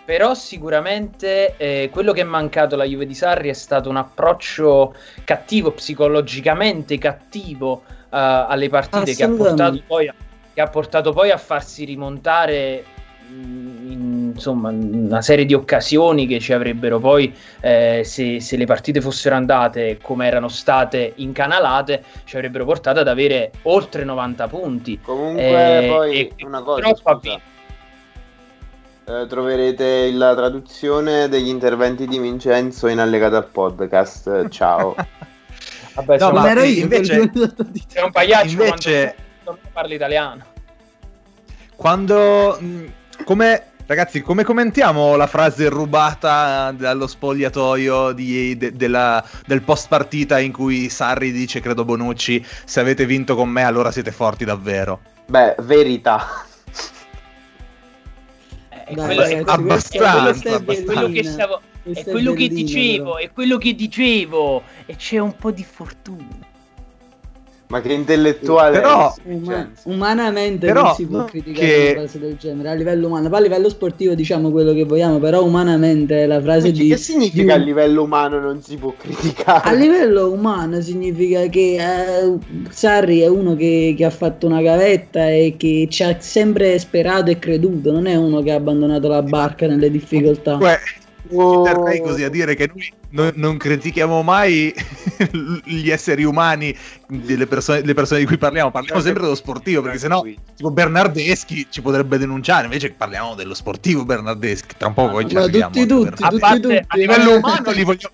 però 0.04 0.34
sicuramente 0.34 1.54
eh, 1.58 1.90
quello 1.92 2.12
che 2.12 2.22
è 2.22 2.24
mancato 2.24 2.76
alla 2.76 2.84
Juve 2.84 3.04
di 3.04 3.14
Sarri 3.14 3.50
è 3.50 3.52
stato 3.52 3.90
un 3.90 3.96
approccio 3.96 4.94
cattivo, 5.24 5.72
psicologicamente 5.72 6.96
cattivo 6.96 7.82
uh, 7.86 7.97
alle 8.10 8.68
partite 8.68 9.14
che 9.14 9.24
ha, 9.24 9.28
portato 9.28 9.82
poi, 9.86 10.10
che 10.54 10.60
ha 10.60 10.68
portato 10.68 11.12
poi 11.12 11.30
a 11.30 11.36
farsi 11.36 11.84
rimontare 11.84 12.84
in, 13.30 14.32
insomma 14.34 14.70
una 14.70 15.20
serie 15.20 15.44
di 15.44 15.54
occasioni 15.54 16.26
che 16.26 16.40
ci 16.40 16.52
avrebbero 16.52 16.98
poi 16.98 17.34
eh, 17.60 18.02
se, 18.04 18.40
se, 18.40 18.56
le 18.56 18.64
partite 18.64 19.00
fossero 19.00 19.34
andate 19.34 19.98
come 20.00 20.26
erano 20.26 20.48
state 20.48 21.12
incanalate 21.16 22.02
ci 22.24 22.36
avrebbero 22.36 22.64
portato 22.64 23.00
ad 23.00 23.08
avere 23.08 23.50
oltre 23.62 24.04
90 24.04 24.48
punti. 24.48 25.00
Comunque 25.00 25.84
eh, 25.84 25.88
poi 25.88 26.32
una 26.44 26.62
cosa 26.62 26.88
eh, 29.04 29.26
troverete 29.26 30.12
la 30.12 30.34
traduzione 30.34 31.28
degli 31.28 31.48
interventi 31.48 32.06
di 32.06 32.18
Vincenzo 32.18 32.88
in 32.88 32.98
allegato 32.98 33.36
al 33.36 33.46
podcast. 33.46 34.48
Ciao 34.48 34.94
Vabbè, 35.98 36.18
no, 36.20 36.30
ma 36.30 36.48
ero 36.48 36.62
io 36.62 36.82
invece 36.82 37.30
sei 37.88 38.02
un 38.04 38.12
pagliaccio 38.12 38.50
invece 38.50 39.14
quando 39.42 39.60
parli 39.72 39.94
italiano. 39.96 40.44
Quando 41.74 42.58
come 43.24 43.72
ragazzi, 43.86 44.20
come 44.20 44.44
commentiamo 44.44 45.16
la 45.16 45.26
frase 45.26 45.68
rubata 45.68 46.70
dallo 46.70 47.08
spogliatoio 47.08 48.12
di, 48.12 48.56
de, 48.56 48.76
della, 48.76 49.24
del 49.44 49.62
post 49.62 49.88
partita 49.88 50.38
in 50.38 50.52
cui 50.52 50.88
Sarri 50.88 51.32
dice 51.32 51.60
credo 51.60 51.84
Bonucci, 51.84 52.44
se 52.64 52.78
avete 52.78 53.04
vinto 53.04 53.34
con 53.34 53.48
me 53.48 53.64
allora 53.64 53.90
siete 53.90 54.12
forti 54.12 54.44
davvero. 54.44 55.00
Beh, 55.26 55.56
verità. 55.62 56.44
È, 58.68 58.94
Dai, 58.94 59.04
quello, 59.04 59.22
ragazzi, 59.22 59.50
abbastanza, 59.50 60.28
è 60.28 60.62
quello, 60.62 60.80
è 60.80 60.84
quello 60.84 61.08
che 61.08 61.24
stavo 61.24 61.60
è 61.92 62.04
quello 62.04 62.32
che 62.32 62.48
dicevo, 62.48 63.14
però. 63.14 63.16
è 63.16 63.30
quello 63.32 63.58
che 63.58 63.74
dicevo, 63.74 64.62
e 64.86 64.96
c'è 64.96 65.18
un 65.18 65.34
po' 65.36 65.50
di 65.50 65.64
fortuna. 65.64 66.56
Ma 67.70 67.82
che 67.82 67.92
intellettuale 67.92 68.80
però, 68.80 69.14
uma- 69.24 69.70
umanamente 69.84 70.66
però, 70.66 70.84
non 70.84 70.94
si 70.94 71.06
può 71.06 71.24
criticare 71.24 71.66
che... 71.66 71.90
una 71.90 72.00
frase 72.00 72.18
del 72.18 72.36
genere 72.38 72.70
a 72.70 72.72
livello 72.72 73.08
umano. 73.08 73.28
Poi 73.28 73.38
a 73.38 73.42
livello 73.42 73.68
sportivo 73.68 74.14
diciamo 74.14 74.50
quello 74.50 74.72
che 74.72 74.84
vogliamo, 74.84 75.18
però 75.18 75.44
umanamente 75.44 76.24
la 76.24 76.40
frase 76.40 76.72
di 76.72 76.88
Che 76.88 76.96
significa 76.96 77.56
di... 77.56 77.62
a 77.62 77.64
livello 77.64 78.04
umano 78.04 78.40
non 78.40 78.62
si 78.62 78.78
può 78.78 78.94
criticare? 78.96 79.68
A 79.68 79.72
livello 79.74 80.32
umano 80.32 80.80
significa 80.80 81.44
che 81.48 81.76
eh, 81.76 82.38
Sarri 82.70 83.20
è 83.20 83.26
uno 83.26 83.54
che, 83.54 83.92
che, 83.94 84.04
ha 84.06 84.10
fatto 84.10 84.46
una 84.46 84.62
gavetta 84.62 85.28
e 85.28 85.56
che 85.58 85.88
ci 85.90 86.02
ha 86.04 86.18
sempre 86.20 86.78
sperato 86.78 87.30
e 87.30 87.38
creduto, 87.38 87.92
non 87.92 88.06
è 88.06 88.14
uno 88.14 88.40
che 88.40 88.50
ha 88.50 88.56
abbandonato 88.56 89.08
la 89.08 89.22
barca 89.22 89.66
nelle 89.66 89.90
difficoltà. 89.90 90.56
Beh 90.56 90.78
Oh. 91.30 91.62
Terrei 91.62 92.00
così 92.00 92.24
a 92.24 92.30
dire 92.30 92.54
che 92.54 92.70
noi 92.72 92.92
non, 93.10 93.32
non 93.34 93.56
critichiamo 93.56 94.22
mai 94.22 94.74
gli 95.64 95.90
esseri 95.90 96.24
umani 96.24 96.76
delle 97.06 97.46
persone, 97.46 97.82
le 97.82 97.94
persone 97.94 98.20
di 98.20 98.26
cui 98.26 98.38
parliamo, 98.38 98.70
parliamo 98.70 99.00
sempre 99.00 99.22
dello 99.22 99.34
sportivo, 99.34 99.82
perché 99.82 99.98
sennò 99.98 100.22
tipo 100.22 100.70
Bernardeschi 100.70 101.66
ci 101.70 101.82
potrebbe 101.82 102.18
denunciare, 102.18 102.64
invece 102.64 102.90
parliamo 102.92 103.34
dello 103.34 103.54
sportivo 103.54 104.04
Bernardeschi, 104.04 104.76
tra 104.76 104.88
un 104.88 104.94
po' 104.94 105.10
poi 105.10 105.28
ci 105.28 105.34
Ma 105.34 105.48
tutti, 105.48 105.86
tutti, 105.86 106.22
a, 106.22 106.32
parte, 106.38 106.60
tutti, 106.60 106.84
a 106.86 106.96
livello 106.96 107.36
umano 107.36 107.70
li 107.70 107.84
voglio 107.84 108.10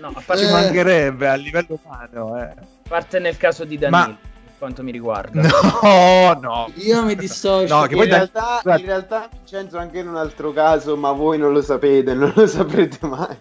No, 0.00 0.12
a 0.14 0.22
parte... 0.24 0.44
Ci 0.44 0.50
mancherebbe 0.50 1.28
a 1.28 1.34
livello 1.34 1.80
umano, 1.82 2.40
eh. 2.40 2.42
A 2.44 2.64
parte 2.88 3.18
nel 3.18 3.36
caso 3.36 3.64
di 3.64 3.76
Danilo. 3.76 3.98
Ma 3.98 4.18
quanto 4.58 4.82
mi 4.82 4.90
riguarda. 4.90 5.40
No, 5.40 6.38
no. 6.42 6.70
Io 6.74 7.02
mi 7.04 7.14
dissocio. 7.14 7.74
No, 7.74 7.86
in, 7.88 8.04
realtà, 8.04 8.60
in 8.64 8.84
realtà 8.84 9.28
Vincenzo 9.32 9.78
anche 9.78 9.98
in 9.98 10.08
un 10.08 10.16
altro 10.16 10.52
caso, 10.52 10.96
ma 10.96 11.12
voi 11.12 11.38
non 11.38 11.52
lo 11.52 11.62
sapete, 11.62 12.12
non 12.14 12.32
lo 12.34 12.46
saprete 12.46 13.06
mai. 13.06 13.36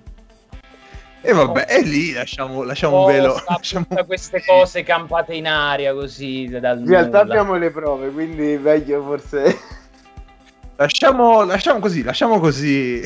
E 1.22 1.34
vabbè, 1.34 1.66
e 1.68 1.82
lì 1.82 2.14
lasciamo, 2.14 2.64
lasciamo 2.64 3.02
un 3.02 3.12
velo. 3.12 3.42
Lasciamo... 3.50 3.86
queste 4.06 4.42
cose 4.46 4.84
campate 4.84 5.34
in 5.34 5.48
aria 5.48 5.94
così 5.94 6.48
dal 6.48 6.80
In 6.80 6.88
realtà 6.88 7.24
nulla. 7.24 7.34
abbiamo 7.34 7.58
le 7.58 7.72
prove, 7.72 8.10
quindi 8.12 8.58
meglio 8.58 9.04
forse... 9.04 9.60
Lasciamo, 10.80 11.44
lasciamo 11.44 11.80
così, 11.80 12.04
lasciamo 12.04 12.40
così 12.40 13.02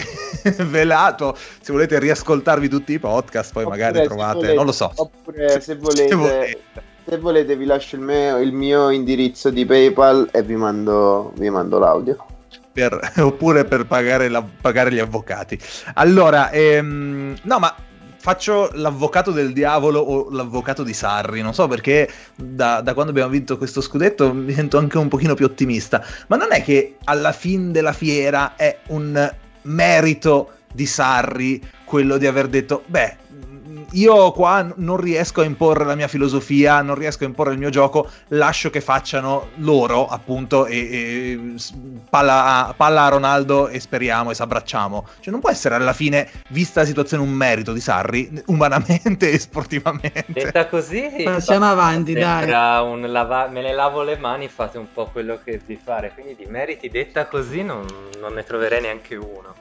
velato. 0.68 1.38
Se 1.62 1.72
volete 1.72 2.00
riascoltarvi 2.00 2.68
tutti 2.68 2.92
i 2.92 3.00
podcast, 3.00 3.54
poi 3.54 3.64
oppure 3.64 3.80
magari 3.80 4.06
trovate, 4.06 4.34
volete, 4.34 4.54
non 4.56 4.66
lo 4.66 4.72
so. 4.74 4.92
Oppure 4.94 5.62
se 5.62 5.78
volete, 5.78 6.08
se 6.10 6.16
volete, 6.16 6.62
se 7.08 7.18
volete 7.18 7.56
vi 7.56 7.66
lascio 7.66 7.96
il 7.96 8.02
mio, 8.02 8.38
il 8.38 8.54
mio, 8.54 8.90
indirizzo 8.90 9.50
di 9.50 9.66
PayPal 9.66 10.30
e 10.32 10.44
vi 10.44 10.56
mando, 10.56 11.34
vi 11.36 11.50
mando 11.50 11.80
l'audio. 11.80 12.26
Per, 12.72 13.14
oppure 13.20 13.66
per 13.66 13.86
pagare, 13.86 14.30
la, 14.30 14.44
pagare, 14.44 14.92
gli 14.92 15.00
avvocati. 15.00 15.60
Allora, 15.96 16.52
ehm, 16.52 17.36
no, 17.44 17.60
ma 17.60 17.76
faccio 18.22 18.70
l'avvocato 18.74 19.32
del 19.32 19.52
diavolo 19.52 20.00
o 20.00 20.30
l'avvocato 20.30 20.84
di 20.84 20.94
Sarri. 20.94 21.42
Non 21.42 21.54
so 21.54 21.68
perché 21.68 22.10
da, 22.36 22.82
da, 22.82 22.94
quando 22.94 23.12
abbiamo 23.12 23.32
vinto 23.32 23.58
questo 23.58 23.82
scudetto 23.82 24.32
mi 24.34 24.54
sento 24.54 24.78
anche 24.78 24.98
un 24.98 25.08
pochino 25.08 25.34
più 25.34 25.46
ottimista. 25.46 26.06
Ma 26.28 26.38
non 26.38 26.50
è 26.52 26.62
che 26.64 26.98
alla 27.06 27.32
fine 27.32 27.72
della 27.72 27.94
fiera 27.94 28.56
è 28.56 28.78
un 28.88 29.30
merito 29.64 30.52
di 30.72 30.86
Sarri 30.86 31.62
quello 31.84 32.18
di 32.18 32.28
aver 32.28 32.48
detto, 32.48 32.84
beh, 32.86 33.18
io 33.92 34.32
qua 34.32 34.72
non 34.76 34.98
riesco 34.98 35.42
a 35.42 35.44
imporre 35.44 35.84
la 35.86 35.96
mia 35.96 36.08
filosofia, 36.08 36.82
non 36.82 36.96
riesco 36.96 37.24
a 37.24 37.28
imporre 37.28 37.52
il 37.54 37.58
mio 37.60 37.70
gioco, 37.70 38.10
lascio 38.30 38.70
che 38.70 38.82
facciano 38.82 39.50
loro, 39.56 40.08
appunto, 40.08 40.66
e, 40.66 40.78
e 40.78 41.56
palla, 42.10 42.68
a, 42.68 42.74
palla 42.74 43.06
a 43.06 43.10
Ronaldo 43.10 43.68
e 43.68 43.80
speriamo 43.80 44.32
e 44.32 44.36
s'abbracciamo. 44.36 45.08
Cioè, 45.20 45.32
non 45.32 45.42
può 45.42 45.50
essere 45.50 45.76
alla 45.76 45.94
fine, 45.94 46.30
vista 46.50 46.82
la 46.82 46.86
situazione, 46.86 47.24
un 47.24 47.32
merito 47.32 47.74
di 47.74 47.82
Sarri, 47.82 48.32
umanamente 48.48 49.32
e 49.32 49.40
sportivamente. 49.40 50.26
Detta 50.28 50.68
così, 50.68 51.22
Passiamo 51.24 51.70
avanti, 51.70 52.14
dai. 52.14 52.48
lava- 52.48 53.48
me 53.48 53.62
ne 53.62 53.74
lavo 53.74 54.04
le 54.04 54.18
mani, 54.18 54.48
fate 54.48 54.78
un 54.78 54.88
po' 54.94 55.08
quello 55.12 55.40
che 55.44 55.60
vi 55.66 55.80
pare. 55.84 56.12
Quindi 56.14 56.36
di 56.36 56.46
meriti 56.46 56.90
detta 56.90 57.28
così 57.28 57.64
non, 57.64 57.86
non 58.20 58.34
ne 58.34 58.44
troverei 58.44 58.82
neanche 58.82 59.16
uno. 59.16 59.56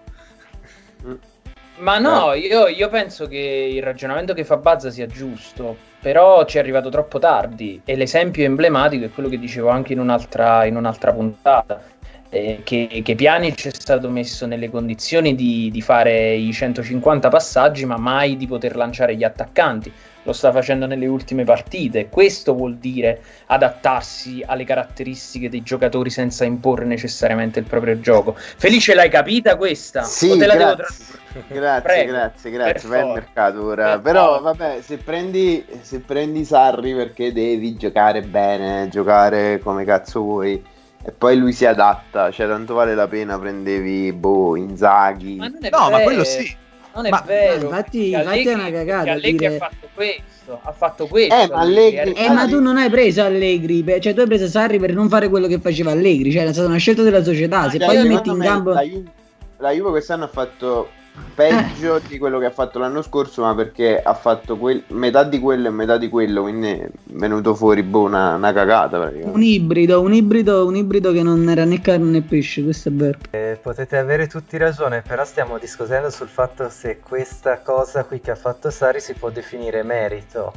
Ma 1.81 1.99
no, 1.99 2.35
io, 2.35 2.67
io 2.67 2.89
penso 2.91 3.27
che 3.27 3.39
il 3.39 3.83
ragionamento 3.83 4.35
che 4.35 4.45
fa 4.45 4.59
Bazza 4.59 4.91
sia 4.91 5.07
giusto, 5.07 5.77
però 6.01 6.45
ci 6.45 6.59
è 6.59 6.61
arrivato 6.61 6.91
troppo 6.91 7.19
tardi 7.19 7.81
e 7.85 7.97
l'esempio 7.97 8.45
emblematico 8.45 9.07
è 9.07 9.11
quello 9.11 9.31
che 9.31 9.39
dicevo 9.39 9.71
anche 9.71 9.95
in 9.95 9.99
un'altra, 9.99 10.67
in 10.67 10.77
un'altra 10.77 11.13
puntata, 11.13 11.83
eh, 12.29 12.61
che, 12.65 13.01
che 13.03 13.15
Pjanic 13.15 13.67
è 13.67 13.73
stato 13.73 14.11
messo 14.11 14.45
nelle 14.45 14.69
condizioni 14.69 15.35
di, 15.35 15.71
di 15.73 15.81
fare 15.81 16.35
i 16.35 16.53
150 16.53 17.29
passaggi 17.29 17.87
ma 17.87 17.97
mai 17.97 18.37
di 18.37 18.47
poter 18.47 18.77
lanciare 18.77 19.17
gli 19.17 19.25
attaccanti. 19.25 19.91
Lo 20.31 20.37
sta 20.37 20.53
facendo 20.53 20.87
nelle 20.87 21.09
ultime 21.09 21.43
partite. 21.43 22.09
Questo 22.09 22.55
vuol 22.55 22.77
dire 22.77 23.21
adattarsi 23.47 24.45
alle 24.47 24.63
caratteristiche 24.63 25.49
dei 25.49 25.63
giocatori 25.65 26.09
senza 26.09 26.45
imporre 26.45 26.85
necessariamente 26.85 27.59
il 27.59 27.65
proprio 27.65 27.99
gioco. 27.99 28.37
Felice, 28.37 28.95
l'hai 28.95 29.11
capita 29.11 29.57
questa? 29.57 30.03
Sì, 30.03 30.31
O 30.31 30.37
te 30.37 30.47
la 30.47 30.55
devo 30.55 30.75
grazie. 30.77 31.19
Grazie, 31.49 31.81
Prego. 31.83 32.13
grazie, 32.13 32.51
grazie. 32.53 32.73
Per 32.75 32.89
Vai 32.89 32.99
al 33.01 33.05
forza. 33.07 33.21
mercato 33.21 33.65
ora. 33.65 33.91
Per 33.93 34.01
Però 34.03 34.27
forza. 34.39 34.41
vabbè, 34.43 34.81
se 34.83 34.97
prendi, 34.99 35.67
se 35.81 35.99
prendi 36.01 36.45
Sarri 36.45 36.95
perché 36.95 37.33
devi 37.33 37.77
giocare 37.77 38.23
bene, 38.23 38.89
giocare 38.89 39.59
come 39.59 39.85
cazzo 39.85 40.21
vuoi, 40.21 40.63
e 41.03 41.11
poi 41.13 41.37
lui 41.39 41.53
si 41.53 41.67
adatta, 41.67 42.31
cioè 42.31 42.47
tanto 42.47 42.75
vale 42.75 42.95
la 42.95 43.09
pena 43.09 43.37
prendevi 43.39 44.13
boh, 44.13 44.55
Inzaghi. 44.57 45.37
Ma 45.37 45.49
No, 45.49 45.91
ma 45.91 46.01
quello 46.03 46.23
sì. 46.25 46.57
Non 46.95 47.07
è 47.07 47.11
Ma- 47.11 47.23
vero. 47.27 47.65
infatti- 47.67 48.11
perché 48.11 48.39
infatti 48.41 48.49
è 48.49 48.55
una 48.55 48.71
cagata 48.71 49.11
Allegri 49.13 49.37
dire- 49.37 49.55
ha 49.57 49.59
fatto 49.59 49.89
questo. 49.95 50.61
Ha 50.63 50.73
fatto 50.73 51.07
questo. 51.07 51.35
Eh, 51.35 51.49
ma 51.49 51.61
Allegri- 51.61 52.13
Eh, 52.13 52.31
ma 52.31 52.47
tu 52.49 52.61
non 52.61 52.77
hai 52.77 52.91
preso 52.91 53.23
Allegri, 53.23 53.85
cioè 54.01 54.13
tu 54.15 54.21
hai 54.21 54.27
preso 54.27 54.49
Sarri 54.49 54.79
per 54.81 54.93
non 54.93 55.09
fare 55.09 55.29
quello 55.29 55.47
che 55.47 55.61
faceva 55.61 55.93
Allegri, 55.93 56.33
cioè 56.33 56.45
è 56.45 56.53
stata 56.53 56.67
una 56.69 56.79
scelta 56.79 57.03
della 57.03 57.23
società. 57.23 57.71
Se 57.71 57.79
Cioè, 57.79 57.87
poi 57.87 58.09
metti 58.09 58.29
in 58.31 58.39
campo. 58.41 58.71
La 58.71 58.83
Juve, 58.83 59.11
la 59.59 59.71
Juve 59.71 59.91
quest'anno 59.91 60.25
ha 60.25 60.29
fatto 60.29 60.89
peggio 61.35 62.01
di 62.07 62.19
quello 62.19 62.39
che 62.39 62.47
ha 62.47 62.51
fatto 62.51 62.79
l'anno 62.79 63.03
scorso, 63.03 63.43
ma 63.43 63.55
perché 63.55 64.01
ha 64.01 64.15
fatto 64.15 64.57
quel- 64.57 64.83
metà 64.89 65.25
di 65.25 65.39
quello 65.39 65.69
e 65.69 65.71
metà 65.71 65.97
di 65.97 66.09
quello, 66.09 66.43
quindi 66.43 66.71
è 66.71 66.91
venuto 67.07 67.55
fuori 67.55 67.83
boh, 67.83 68.03
una, 68.03 68.35
una 68.35 68.53
cagata. 68.53 69.11
Un 69.23 69.43
ibrido, 69.43 70.01
un 70.01 70.13
ibrido, 70.13 70.67
un 70.67 70.77
ibrido 70.77 71.13
che 71.13 71.23
non 71.23 71.49
era 71.49 71.65
né 71.65 71.81
carne 71.81 72.11
né 72.11 72.23
pesce, 72.23 72.63
questo 72.63 72.89
è 72.89 72.93
vero. 72.93 73.19
Eh, 73.31 73.59
potete 73.61 73.97
avere 73.97 74.27
tutti 74.27 74.57
ragione, 74.57 75.03
però 75.03 75.25
stiamo 75.25 75.59
discutendo 75.59 76.11
sul 76.11 76.29
fatto 76.29 76.69
se 76.69 77.01
questa 77.01 77.61
cosa 77.61 78.05
qui 78.05 78.21
che 78.21 78.31
ha 78.31 78.37
fatto 78.37 78.71
Sari 78.71 79.01
si 79.01 79.15
può 79.15 79.31
definire 79.31 79.83
merito. 79.83 80.53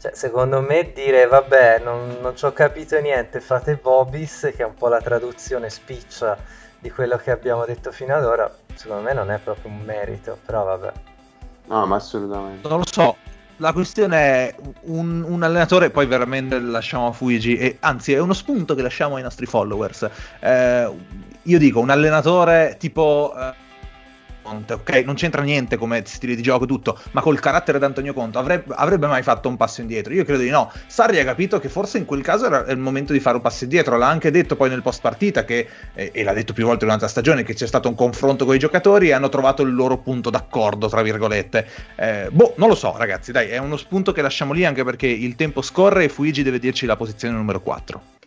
Cioè, 0.00 0.12
secondo 0.14 0.60
me 0.60 0.90
dire 0.92 1.26
vabbè, 1.26 1.80
non, 1.84 2.16
non 2.20 2.36
ci 2.36 2.44
ho 2.44 2.52
capito 2.52 2.98
niente, 2.98 3.40
fate 3.40 3.78
Bobis, 3.80 4.52
che 4.56 4.62
è 4.62 4.64
un 4.64 4.74
po' 4.74 4.88
la 4.88 5.00
traduzione 5.00 5.70
spiccia 5.70 6.36
di 6.82 6.90
quello 6.90 7.16
che 7.16 7.30
abbiamo 7.30 7.64
detto 7.64 7.92
fino 7.92 8.14
ad 8.14 8.24
ora, 8.24 8.52
secondo 8.74 9.02
me 9.02 9.14
non 9.14 9.30
è 9.30 9.38
proprio 9.38 9.70
un 9.70 9.80
merito, 9.84 10.36
però 10.44 10.64
vabbè. 10.64 10.92
No, 11.68 11.86
ma 11.86 11.96
assolutamente. 11.96 12.68
Non 12.68 12.78
lo 12.78 12.86
so. 12.86 13.16
La 13.58 13.72
questione 13.72 14.18
è 14.18 14.54
un, 14.86 15.22
un 15.22 15.42
allenatore, 15.44 15.90
poi 15.90 16.06
veramente 16.06 16.58
lasciamo 16.58 17.06
a 17.06 17.12
Fuigi, 17.12 17.56
e 17.56 17.76
anzi 17.80 18.12
è 18.12 18.18
uno 18.18 18.32
spunto 18.32 18.74
che 18.74 18.82
lasciamo 18.82 19.14
ai 19.14 19.22
nostri 19.22 19.46
followers. 19.46 20.08
Eh, 20.40 20.90
io 21.42 21.58
dico, 21.58 21.78
un 21.78 21.90
allenatore 21.90 22.74
tipo 22.80 23.32
eh, 23.38 23.54
Conte, 24.42 24.74
ok? 24.74 25.02
Non 25.04 25.14
c'entra 25.14 25.42
niente 25.42 25.76
come 25.76 26.02
stile 26.04 26.34
di 26.34 26.42
gioco, 26.42 26.66
tutto, 26.66 26.98
ma 27.12 27.20
col 27.20 27.40
carattere 27.40 27.78
di 27.78 27.84
Antonio 27.84 28.12
Conte 28.12 28.38
avrebbe, 28.38 28.74
avrebbe 28.76 29.06
mai 29.06 29.22
fatto 29.22 29.48
un 29.48 29.56
passo 29.56 29.80
indietro? 29.80 30.12
Io 30.12 30.24
credo 30.24 30.42
di 30.42 30.50
no. 30.50 30.70
Sarri 30.86 31.18
ha 31.20 31.24
capito 31.24 31.58
che 31.58 31.68
forse 31.68 31.98
in 31.98 32.04
quel 32.04 32.22
caso 32.22 32.46
era 32.46 32.66
il 32.70 32.78
momento 32.78 33.12
di 33.12 33.20
fare 33.20 33.36
un 33.36 33.42
passo 33.42 33.64
indietro. 33.64 33.96
L'ha 33.96 34.08
anche 34.08 34.30
detto 34.30 34.56
poi 34.56 34.68
nel 34.68 34.82
post 34.82 35.00
partita, 35.00 35.44
che, 35.44 35.68
eh, 35.94 36.10
e 36.12 36.22
l'ha 36.22 36.32
detto 36.32 36.52
più 36.52 36.64
volte 36.64 36.84
durante 36.84 37.04
la 37.04 37.10
stagione, 37.10 37.42
che 37.42 37.54
c'è 37.54 37.66
stato 37.66 37.88
un 37.88 37.94
confronto 37.94 38.44
con 38.44 38.54
i 38.54 38.58
giocatori 38.58 39.08
e 39.08 39.12
hanno 39.12 39.28
trovato 39.28 39.62
il 39.62 39.74
loro 39.74 39.98
punto 39.98 40.30
d'accordo, 40.30 40.88
tra 40.88 41.02
virgolette. 41.02 41.68
Eh, 41.96 42.28
boh, 42.30 42.54
non 42.56 42.68
lo 42.68 42.74
so, 42.74 42.94
ragazzi, 42.96 43.32
dai, 43.32 43.48
è 43.48 43.58
uno 43.58 43.76
spunto 43.76 44.12
che 44.12 44.22
lasciamo 44.22 44.52
lì 44.52 44.64
anche 44.64 44.84
perché 44.84 45.06
il 45.06 45.36
tempo 45.36 45.62
scorre 45.62 46.04
e 46.04 46.08
Fuigi 46.08 46.42
deve 46.42 46.58
dirci 46.58 46.86
la 46.86 46.96
posizione 46.96 47.36
numero 47.36 47.60
4. 47.60 48.21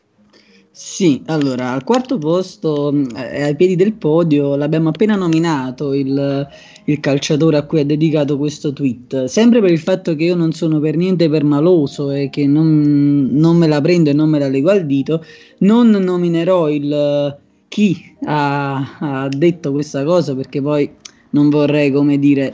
Sì, 0.78 1.22
allora 1.28 1.72
al 1.72 1.86
quarto 1.86 2.18
posto, 2.18 2.92
mh, 2.92 3.16
eh, 3.16 3.44
ai 3.44 3.56
piedi 3.56 3.78
del 3.78 3.94
podio, 3.94 4.58
l'abbiamo 4.58 4.90
appena 4.90 5.16
nominato 5.16 5.94
il, 5.94 6.46
il 6.84 7.00
calciatore 7.00 7.56
a 7.56 7.64
cui 7.64 7.80
ha 7.80 7.86
dedicato 7.86 8.38
questo 8.38 8.74
tweet. 8.74 9.24
Sempre 9.24 9.62
per 9.62 9.72
il 9.72 9.80
fatto 9.80 10.16
che 10.18 10.26
io 10.26 10.36
non 10.36 10.52
sono 10.52 10.82
per 10.82 10.98
niente 10.98 11.30
permaloso 11.30 12.12
e 12.12 12.30
che 12.30 12.46
non, 12.46 13.30
non 13.32 13.56
me 13.56 13.68
la 13.68 13.80
prendo 13.80 14.10
e 14.10 14.14
non 14.14 14.30
me 14.30 14.38
la 14.38 14.50
leggo 14.50 14.70
al 14.70 14.86
dito, 14.86 15.24
non 15.60 15.92
nominerò 15.92 16.70
il 16.70 17.38
chi 17.70 18.14
ha, 18.26 18.98
ha 19.00 19.30
detto 19.30 19.72
questa 19.72 20.04
cosa 20.04 20.36
perché 20.36 20.62
poi 20.62 20.92
non 21.30 21.48
vorrei, 21.48 21.90
come 21.90 22.20
dire, 22.20 22.54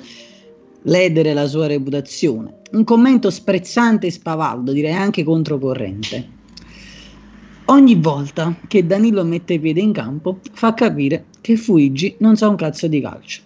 ledere 0.83 1.33
la 1.33 1.47
sua 1.47 1.65
reputazione. 1.65 2.59
Un 2.73 2.83
commento 2.83 3.31
sprezzante 3.31 4.05
e 4.05 4.11
spavaldo, 4.11 4.71
direi 4.73 4.93
anche 4.93 5.23
controcorrente. 5.23 6.39
Ogni 7.71 7.95
volta 7.95 8.53
che 8.67 8.85
Danilo 8.85 9.23
mette 9.23 9.57
piede 9.57 9.79
in 9.79 9.93
campo 9.93 10.39
fa 10.51 10.73
capire 10.73 11.27
che 11.39 11.55
Fuigi 11.55 12.15
non 12.19 12.35
sa 12.35 12.49
un 12.49 12.57
cazzo 12.57 12.89
di 12.89 12.99
calcio. 12.99 13.43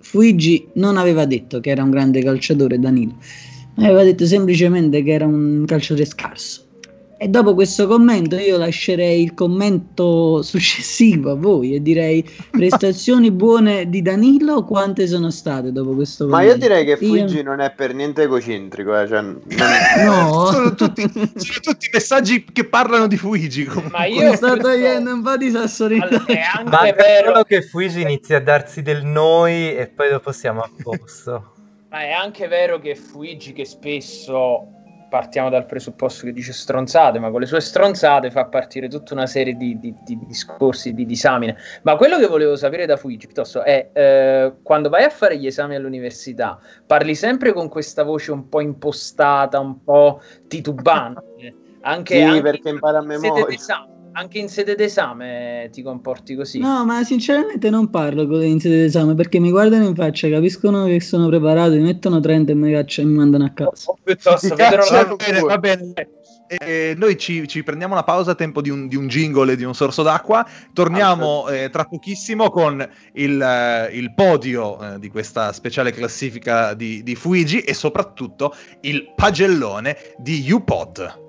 Fuigi 0.00 0.66
non 0.76 0.96
aveva 0.96 1.26
detto 1.26 1.60
che 1.60 1.68
era 1.68 1.82
un 1.82 1.90
grande 1.90 2.22
calciatore 2.22 2.78
Danilo, 2.78 3.18
aveva 3.74 4.02
detto 4.02 4.24
semplicemente 4.24 5.02
che 5.02 5.12
era 5.12 5.26
un 5.26 5.64
calciatore 5.66 6.06
scarso. 6.06 6.65
E 7.18 7.28
dopo 7.28 7.54
questo 7.54 7.86
commento 7.86 8.36
io 8.36 8.58
lascerei 8.58 9.22
il 9.22 9.32
commento 9.32 10.42
successivo 10.42 11.30
a 11.30 11.34
voi 11.34 11.74
e 11.74 11.80
direi 11.80 12.22
prestazioni 12.50 13.30
buone 13.30 13.88
di 13.88 14.02
Danilo 14.02 14.64
quante 14.64 15.06
sono 15.06 15.30
state 15.30 15.72
dopo 15.72 15.94
questo 15.94 16.26
Ma 16.26 16.40
commento? 16.40 16.52
io 16.56 16.60
direi 16.60 16.84
che 16.84 16.90
Io- 17.02 17.08
Fuigi 17.08 17.42
non 17.42 17.60
è 17.60 17.72
per 17.72 17.94
niente 17.94 18.24
egocentrico, 18.24 19.00
eh, 19.00 19.08
cioè, 19.08 19.22
non- 19.22 19.40
No, 20.04 20.44
sono, 20.52 20.74
tutti, 20.74 21.08
sono 21.10 21.60
tutti 21.62 21.88
messaggi 21.90 22.44
che 22.52 22.64
parlano 22.66 23.06
di 23.06 23.16
Fuigi. 23.16 23.64
Comunque. 23.64 23.98
Ma 23.98 24.04
io 24.04 24.34
sto 24.36 24.54
togliendo 24.58 25.14
un 25.14 25.22
po' 25.22 25.38
di 25.38 25.50
sassolino. 25.50 26.04
Allora, 26.04 26.24
Ma 26.64 26.80
è 26.82 26.94
vero, 26.94 27.44
che 27.44 27.62
Fuigi 27.62 28.02
inizi 28.02 28.34
a 28.34 28.40
darsi 28.42 28.82
del 28.82 29.04
noi 29.06 29.74
e 29.74 29.86
poi 29.86 30.10
dopo 30.10 30.32
siamo 30.32 30.60
a 30.60 30.70
posto. 30.82 31.54
ma 31.88 32.00
è 32.02 32.10
anche 32.10 32.46
vero 32.46 32.78
che 32.78 32.94
Fuigi 32.94 33.54
che 33.54 33.64
spesso 33.64 34.68
partiamo 35.08 35.48
dal 35.50 35.66
presupposto 35.66 36.26
che 36.26 36.32
dice 36.32 36.52
stronzate, 36.52 37.18
ma 37.18 37.30
con 37.30 37.40
le 37.40 37.46
sue 37.46 37.60
stronzate 37.60 38.30
fa 38.30 38.46
partire 38.46 38.88
tutta 38.88 39.14
una 39.14 39.26
serie 39.26 39.56
di, 39.56 39.78
di- 39.78 39.94
di 40.04 40.18
discorsi, 40.26 40.94
di 40.94 41.06
disamine. 41.06 41.56
Ma 41.82 41.96
quello 41.96 42.18
che 42.18 42.26
volevo 42.26 42.56
sapere 42.56 42.86
da 42.86 42.96
Fuigi 42.96 43.26
piuttosto 43.26 43.62
è 43.62 43.90
eh, 43.92 44.52
quando 44.62 44.88
vai 44.88 45.04
a 45.04 45.10
fare 45.10 45.38
gli 45.38 45.46
esami 45.46 45.74
all'università, 45.74 46.58
parli 46.86 47.14
sempre 47.14 47.52
con 47.52 47.68
questa 47.68 48.02
voce 48.02 48.32
un 48.32 48.48
po' 48.48 48.60
impostata, 48.60 49.58
un 49.60 49.82
po' 49.82 50.20
titubante. 50.48 51.24
Anche, 51.86 52.16
Sì, 52.16 52.22
anche 52.22 52.42
perché 52.42 52.68
impara 52.70 52.98
a 52.98 53.02
memoria. 53.02 53.44
d'esame- 53.46 53.95
anche 54.16 54.38
in 54.38 54.48
sede 54.48 54.74
d'esame 54.74 55.68
ti 55.70 55.82
comporti 55.82 56.34
così. 56.34 56.58
No, 56.58 56.84
ma 56.84 57.04
sinceramente 57.04 57.68
non 57.70 57.90
parlo 57.90 58.26
con 58.26 58.42
in 58.42 58.58
sede 58.58 58.80
d'esame 58.80 59.14
perché 59.14 59.38
mi 59.38 59.50
guardano 59.50 59.84
in 59.84 59.94
faccia, 59.94 60.28
capiscono 60.28 60.86
che 60.86 61.00
sono 61.00 61.28
preparato, 61.28 61.72
mi 61.72 61.82
mettono 61.82 62.18
30 62.18 62.52
e 62.52 62.54
mi, 62.54 62.72
caccia- 62.72 63.04
mi 63.04 63.12
mandano 63.12 63.44
a 63.44 63.50
casa. 63.50 63.90
O 63.90 63.98
piuttosto 64.02 64.48
va 64.56 65.16
bene, 65.16 65.40
va 65.40 65.58
bene. 65.58 65.92
Eh, 66.48 66.94
noi 66.96 67.18
ci, 67.18 67.46
ci 67.48 67.62
prendiamo 67.62 67.92
una 67.92 68.04
pausa 68.04 68.30
a 68.30 68.34
tempo 68.34 68.60
di 68.62 68.70
un, 68.70 68.86
di 68.86 68.94
un 68.94 69.08
jingle 69.08 69.52
e 69.52 69.56
di 69.56 69.64
un 69.64 69.74
sorso 69.74 70.02
d'acqua. 70.02 70.46
Torniamo 70.72 71.48
eh, 71.48 71.68
tra 71.70 71.84
pochissimo 71.84 72.50
con 72.50 72.88
il, 73.14 73.42
eh, 73.42 73.96
il 73.96 74.14
podio 74.14 74.94
eh, 74.94 74.98
di 74.98 75.10
questa 75.10 75.52
speciale 75.52 75.90
classifica 75.90 76.72
di, 76.72 77.02
di 77.02 77.14
Fuigi 77.16 77.60
e 77.60 77.74
soprattutto 77.74 78.54
il 78.82 79.12
pagellone 79.14 79.96
di 80.18 80.50
UPod. 80.50 81.24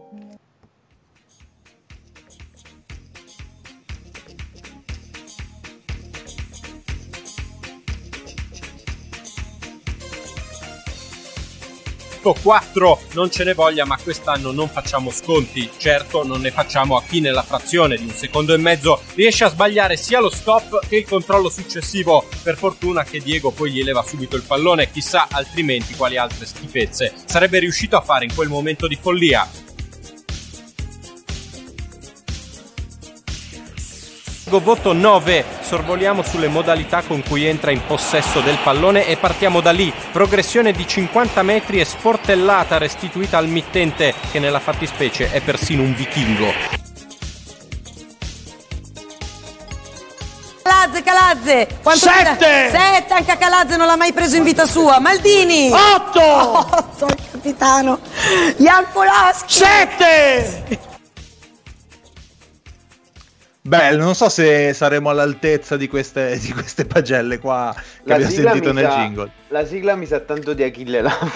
Punto 12.27 12.41
4 12.41 12.99
non 13.13 13.31
ce 13.31 13.43
ne 13.43 13.53
voglia, 13.53 13.85
ma 13.85 13.97
quest'anno 14.01 14.51
non 14.51 14.67
facciamo 14.67 15.11
sconti. 15.11 15.69
Certo, 15.77 16.25
non 16.25 16.41
ne 16.41 16.51
facciamo 16.51 16.97
a 16.97 17.03
chi 17.03 17.21
nella 17.21 17.43
frazione 17.43 17.95
di 17.95 18.03
un 18.03 18.11
secondo 18.11 18.53
e 18.53 18.57
mezzo 18.57 19.01
riesce 19.15 19.45
a 19.45 19.49
sbagliare 19.49 19.95
sia 19.95 20.19
lo 20.19 20.29
stop 20.29 20.85
che 20.87 20.97
il 20.97 21.07
controllo 21.07 21.49
successivo. 21.49 22.27
Per 22.43 22.57
fortuna 22.57 23.03
che 23.03 23.19
Diego 23.19 23.51
poi 23.51 23.71
gli 23.71 23.79
eleva 23.79 24.03
subito 24.03 24.35
il 24.35 24.43
pallone, 24.43 24.91
chissà 24.91 25.27
altrimenti 25.29 25.95
quali 25.95 26.17
altre 26.17 26.45
schifezze 26.45 27.13
sarebbe 27.25 27.59
riuscito 27.59 27.95
a 27.95 28.01
fare 28.01 28.25
in 28.25 28.33
quel 28.33 28.49
momento 28.49 28.87
di 28.87 28.97
follia. 28.99 29.66
Voto 34.49 34.93
9, 34.93 35.45
sorvoliamo 35.61 36.23
sulle 36.23 36.47
modalità 36.47 37.01
con 37.01 37.21
cui 37.21 37.45
entra 37.45 37.71
in 37.71 37.85
possesso 37.85 38.39
del 38.39 38.57
pallone 38.63 39.05
e 39.05 39.17
partiamo 39.17 39.61
da 39.61 39.71
lì. 39.71 39.93
Progressione 40.11 40.71
di 40.71 40.87
50 40.87 41.43
metri 41.43 41.79
e 41.79 41.85
sportellata 41.85 42.77
restituita 42.77 43.37
al 43.37 43.47
mittente 43.47 44.13
che 44.31 44.39
nella 44.39 44.59
fattispecie 44.59 45.31
è 45.31 45.41
persino 45.41 45.83
un 45.83 45.93
vichingo. 45.93 46.51
Calazze, 50.63 51.03
Calazze! 51.03 51.67
Quanto 51.83 52.07
Sette! 52.07 52.69
Sette, 52.71 53.13
anche 53.13 53.31
a 53.31 53.37
Calazze 53.37 53.77
non 53.77 53.87
l'ha 53.87 53.95
mai 53.95 54.13
preso 54.13 54.37
in 54.37 54.43
vita 54.43 54.65
sua. 54.65 54.99
Maldini! 54.99 55.71
Otto! 55.71 56.21
Otto, 56.71 57.05
il 57.05 57.23
capitano! 57.31 57.99
Jankolaschi! 58.57 59.53
Sette! 59.53 60.86
Beh, 63.67 63.97
non 63.97 64.15
so 64.15 64.29
se 64.29 64.71
saremo 64.73 65.09
all'altezza 65.09 65.75
di 65.75 65.89
queste, 65.89 66.37
di 66.39 66.53
queste 66.53 66.85
pagelle 66.85 67.37
qua 67.37 67.75
che 68.05 68.13
abbiamo 68.13 68.31
sentito 68.31 68.71
nel 68.71 68.85
sa- 68.85 68.95
jingle. 68.95 69.31
La 69.49 69.65
sigla 69.65 69.95
mi 69.95 70.05
sa 70.05 70.19
tanto 70.21 70.53
di 70.53 70.63
Achille 70.63 71.01
Lauro. 71.01 71.31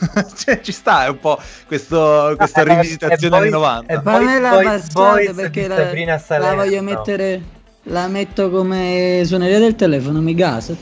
Cioè, 0.36 0.60
ci 0.60 0.72
sta, 0.72 1.06
è 1.06 1.08
un 1.08 1.18
po' 1.18 1.38
questo- 1.66 2.34
questa 2.36 2.60
Eh, 2.62 2.64
rivisitazione 2.64 3.36
anni 3.36 3.48
poi- 3.50 3.58
90. 3.58 3.92
e 3.92 4.00
me 4.04 4.40
la 4.40 4.80
Boys 4.92 5.32
perché 5.32 5.66
la, 5.68 5.76
Sabrina 5.76 6.22
la 6.28 6.54
voglio 6.54 6.82
mettere. 6.82 7.42
La 7.84 8.08
metto 8.08 8.50
come 8.50 9.22
suoneria 9.24 9.58
del 9.58 9.74
telefono, 9.74 10.20
mi 10.20 10.34
gasa. 10.34 10.74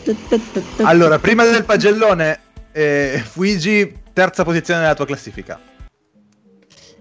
Allora, 0.83 1.21
prima 1.21 1.45
del 1.45 1.65
pagellone, 1.65 2.41
eh, 2.73 3.23
Fuigi, 3.25 4.01
terza 4.13 4.43
posizione 4.43 4.81
nella 4.81 4.95
tua 4.95 5.07
classifica. 5.07 5.61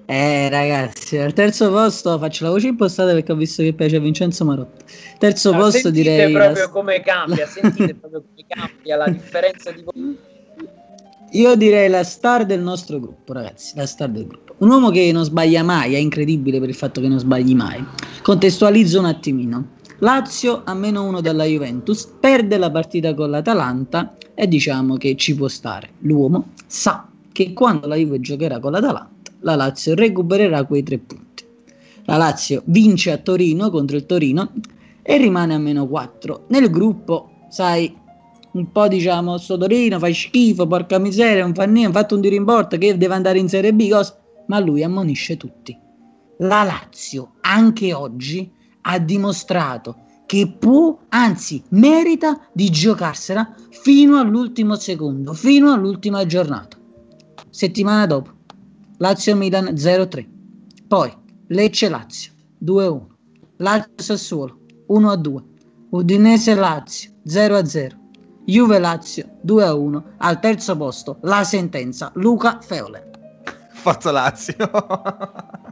Eh 0.10 0.48
ragazzi, 0.48 1.18
al 1.18 1.34
terzo 1.34 1.70
posto 1.70 2.18
faccio 2.18 2.46
la 2.46 2.52
voce 2.52 2.68
impostata 2.68 3.12
perché 3.12 3.34
ho 3.34 3.36
visto 3.36 3.62
che 3.62 3.74
piace 3.74 3.98
a 3.98 4.00
Vincenzo 4.00 4.46
Marotta. 4.46 4.86
Terzo 5.18 5.52
Ma 5.52 5.58
posto 5.58 5.80
sentite 5.80 6.02
direi 6.02 6.32
la- 6.32 6.40
proprio 6.46 6.70
come 6.70 7.02
cambia, 7.02 7.46
sentite 7.52 7.94
proprio 7.94 8.24
come 8.24 8.46
cambia 8.48 8.96
la 8.96 9.10
differenza 9.10 9.70
di 9.72 9.84
Io 11.32 11.56
direi 11.58 11.90
la 11.90 12.06
star 12.06 12.46
del 12.46 12.62
nostro 12.62 13.02
gruppo, 13.02 13.34
ragazzi, 13.34 13.76
la 13.76 13.86
star 13.86 14.08
del 14.10 14.28
gruppo. 14.28 14.56
Un 14.60 14.70
uomo 14.70 14.92
che 14.92 15.12
non 15.12 15.26
sbaglia 15.26 15.62
mai, 15.62 15.96
è 15.96 15.98
incredibile 15.98 16.62
per 16.62 16.70
il 16.70 16.76
fatto 16.76 17.02
che 17.02 17.10
non 17.10 17.20
sbagli 17.20 17.54
mai. 17.54 17.86
Contestualizzo 18.22 19.00
un 19.00 19.06
attimino. 19.06 19.76
Lazio 20.00 20.62
a 20.64 20.74
meno 20.74 21.04
uno 21.04 21.20
dalla 21.20 21.44
Juventus, 21.44 22.08
perde 22.18 22.58
la 22.58 22.72
partita 22.72 23.14
con 23.14 23.30
l'Atalanta 23.30 24.16
e 24.34 24.48
diciamo 24.48 24.96
che 24.96 25.18
ci 25.18 25.36
può 25.36 25.50
stare. 25.50 25.90
L'uomo 26.00 26.52
sa 26.66 27.10
che 27.38 27.54
quando 27.54 27.86
la 27.86 27.96
Juve 27.96 28.20
giocherà 28.20 28.58
con 28.58 28.72
l'Atalanta, 28.72 29.32
la 29.42 29.54
Lazio 29.54 29.94
recupererà 29.94 30.66
quei 30.66 30.82
tre 30.82 30.98
punti. 30.98 31.46
La 32.06 32.18
Lazio 32.18 32.64
vince 32.66 33.12
a 33.12 33.18
Torino 33.18 33.70
contro 33.70 33.96
il 33.96 34.08
Torino 34.08 34.54
e 35.04 35.18
rimane 35.18 35.54
a 35.54 35.60
meno 35.60 35.88
4. 35.88 36.46
Nel 36.48 36.72
gruppo, 36.72 37.46
sai, 37.50 37.96
un 38.54 38.72
po' 38.72 38.88
diciamo 38.88 39.38
sto 39.38 39.56
Torino 39.56 40.00
fa 40.00 40.12
schifo, 40.12 40.66
porca 40.66 40.98
miseria, 40.98 41.44
non 41.44 41.54
fa 41.54 41.66
niente, 41.66 41.96
ha 41.96 42.02
fatto 42.02 42.16
un 42.16 42.22
tiro 42.22 42.34
in 42.34 42.44
porta 42.44 42.76
che 42.78 42.98
deve 42.98 43.14
andare 43.14 43.38
in 43.38 43.50
Serie 43.50 43.72
B, 43.72 43.88
cosa? 43.88 44.18
ma 44.48 44.58
lui 44.58 44.82
ammonisce 44.82 45.38
tutti. 45.38 45.78
La 46.40 46.64
Lazio 46.64 47.34
anche 47.42 47.94
oggi 47.94 48.52
ha 48.82 48.98
dimostrato 48.98 49.96
che 50.26 50.56
può, 50.58 50.98
anzi 51.10 51.62
merita 51.70 52.48
di 52.52 52.72
giocarsela 52.72 53.54
fino 53.70 54.18
all'ultimo 54.18 54.74
secondo, 54.76 55.34
fino 55.34 55.72
all'ultima 55.72 56.26
giornata. 56.26 56.77
Settimana 57.58 58.06
dopo, 58.06 58.30
Lazio-Milan 59.00 59.74
0-3, 59.74 60.28
poi 60.88 61.12
Lecce-Lazio 61.48 62.32
2-1, 62.64 63.02
Lazio-Sassuolo 63.58 64.60
1-2, 64.88 65.44
Udinese-Lazio 65.90 67.14
0-0, 67.26 67.98
Juve-Lazio 68.46 69.40
2-1, 69.44 70.04
al 70.18 70.40
terzo 70.40 70.78
posto 70.78 71.18
la 71.22 71.44
sentenza 71.44 72.12
Luca 72.14 72.60
Feole. 72.62 73.10
Forza 73.72 74.12
Lazio. 74.12 74.56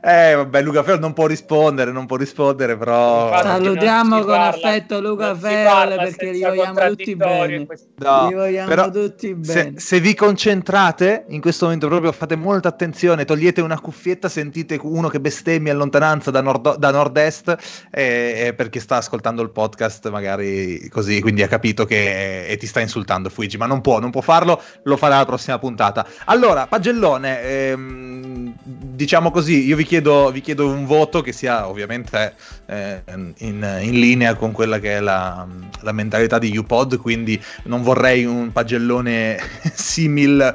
eh, 0.00 0.34
vabbè, 0.34 0.62
Luca 0.62 0.82
Feole 0.82 1.00
non 1.00 1.12
può 1.12 1.26
rispondere, 1.26 1.90
non 1.92 2.06
può 2.06 2.16
rispondere, 2.16 2.76
però... 2.76 3.30
Salutiamo 3.42 4.18
con 4.18 4.26
parla- 4.26 4.48
affetto 4.48 5.00
Luca 5.00 5.34
parla 5.34 5.96
perché 5.96 6.30
li 6.30 6.42
vogliamo 6.42 6.86
tutti 6.88 7.16
bene. 7.16 7.66
No, 7.96 8.28
li 8.28 8.34
vogliamo 8.34 8.68
però 8.68 8.90
tutti 8.90 9.36
se, 9.42 9.64
bene. 9.64 9.78
se 9.78 10.00
vi 10.00 10.14
concentrate 10.14 11.24
in 11.28 11.40
questo 11.40 11.64
momento 11.64 11.88
proprio 11.88 12.12
fate 12.12 12.36
molta 12.36 12.68
attenzione, 12.68 13.24
togliete 13.24 13.60
una 13.60 13.80
cuffietta, 13.80 14.28
sentite 14.28 14.78
uno 14.80 15.08
che 15.08 15.20
bestemmia 15.20 15.72
in 15.72 15.78
lontananza 15.78 16.30
da, 16.30 16.40
nord- 16.40 16.76
da 16.76 16.90
nord-est 16.90 17.56
eh, 17.90 18.46
eh, 18.46 18.54
perché 18.54 18.80
sta 18.80 18.96
ascoltando 18.96 19.42
il 19.42 19.50
podcast 19.50 20.08
magari 20.10 20.88
così, 20.90 21.20
quindi 21.20 21.42
ha 21.42 21.48
capito 21.48 21.84
che 21.84 22.46
e 22.46 22.56
ti 22.56 22.66
sta 22.66 22.80
insultando 22.80 23.28
Fuigi, 23.28 23.56
ma 23.56 23.66
non 23.66 23.80
può, 23.80 23.98
non 23.98 24.10
può 24.10 24.20
farlo, 24.20 24.62
lo 24.84 24.96
farà 24.96 25.18
la 25.18 25.24
prossima 25.24 25.58
puntata. 25.58 26.06
Allora, 26.26 26.66
Pagellone, 26.66 27.42
ehm, 27.42 28.52
diciamo 28.62 29.30
così, 29.30 29.66
io 29.66 29.76
vi 29.76 29.84
chiedo, 29.88 30.30
vi 30.30 30.40
chiedo 30.40 30.68
un 30.68 30.84
voto 30.84 31.22
che 31.22 31.32
sia 31.32 31.66
ovviamente 31.66 32.34
eh, 32.66 33.02
in, 33.38 33.78
in 33.80 33.98
linea 33.98 34.34
con 34.34 34.52
quella 34.52 34.78
che 34.78 34.98
è 34.98 35.00
la, 35.00 35.46
la 35.80 35.92
mentalità 35.92 36.38
di 36.38 36.56
UPod, 36.56 36.98
quindi 36.98 37.42
non 37.64 37.82
vorrei 37.82 38.24
un 38.24 38.52
pagellone 38.52 39.38
simil. 39.74 40.54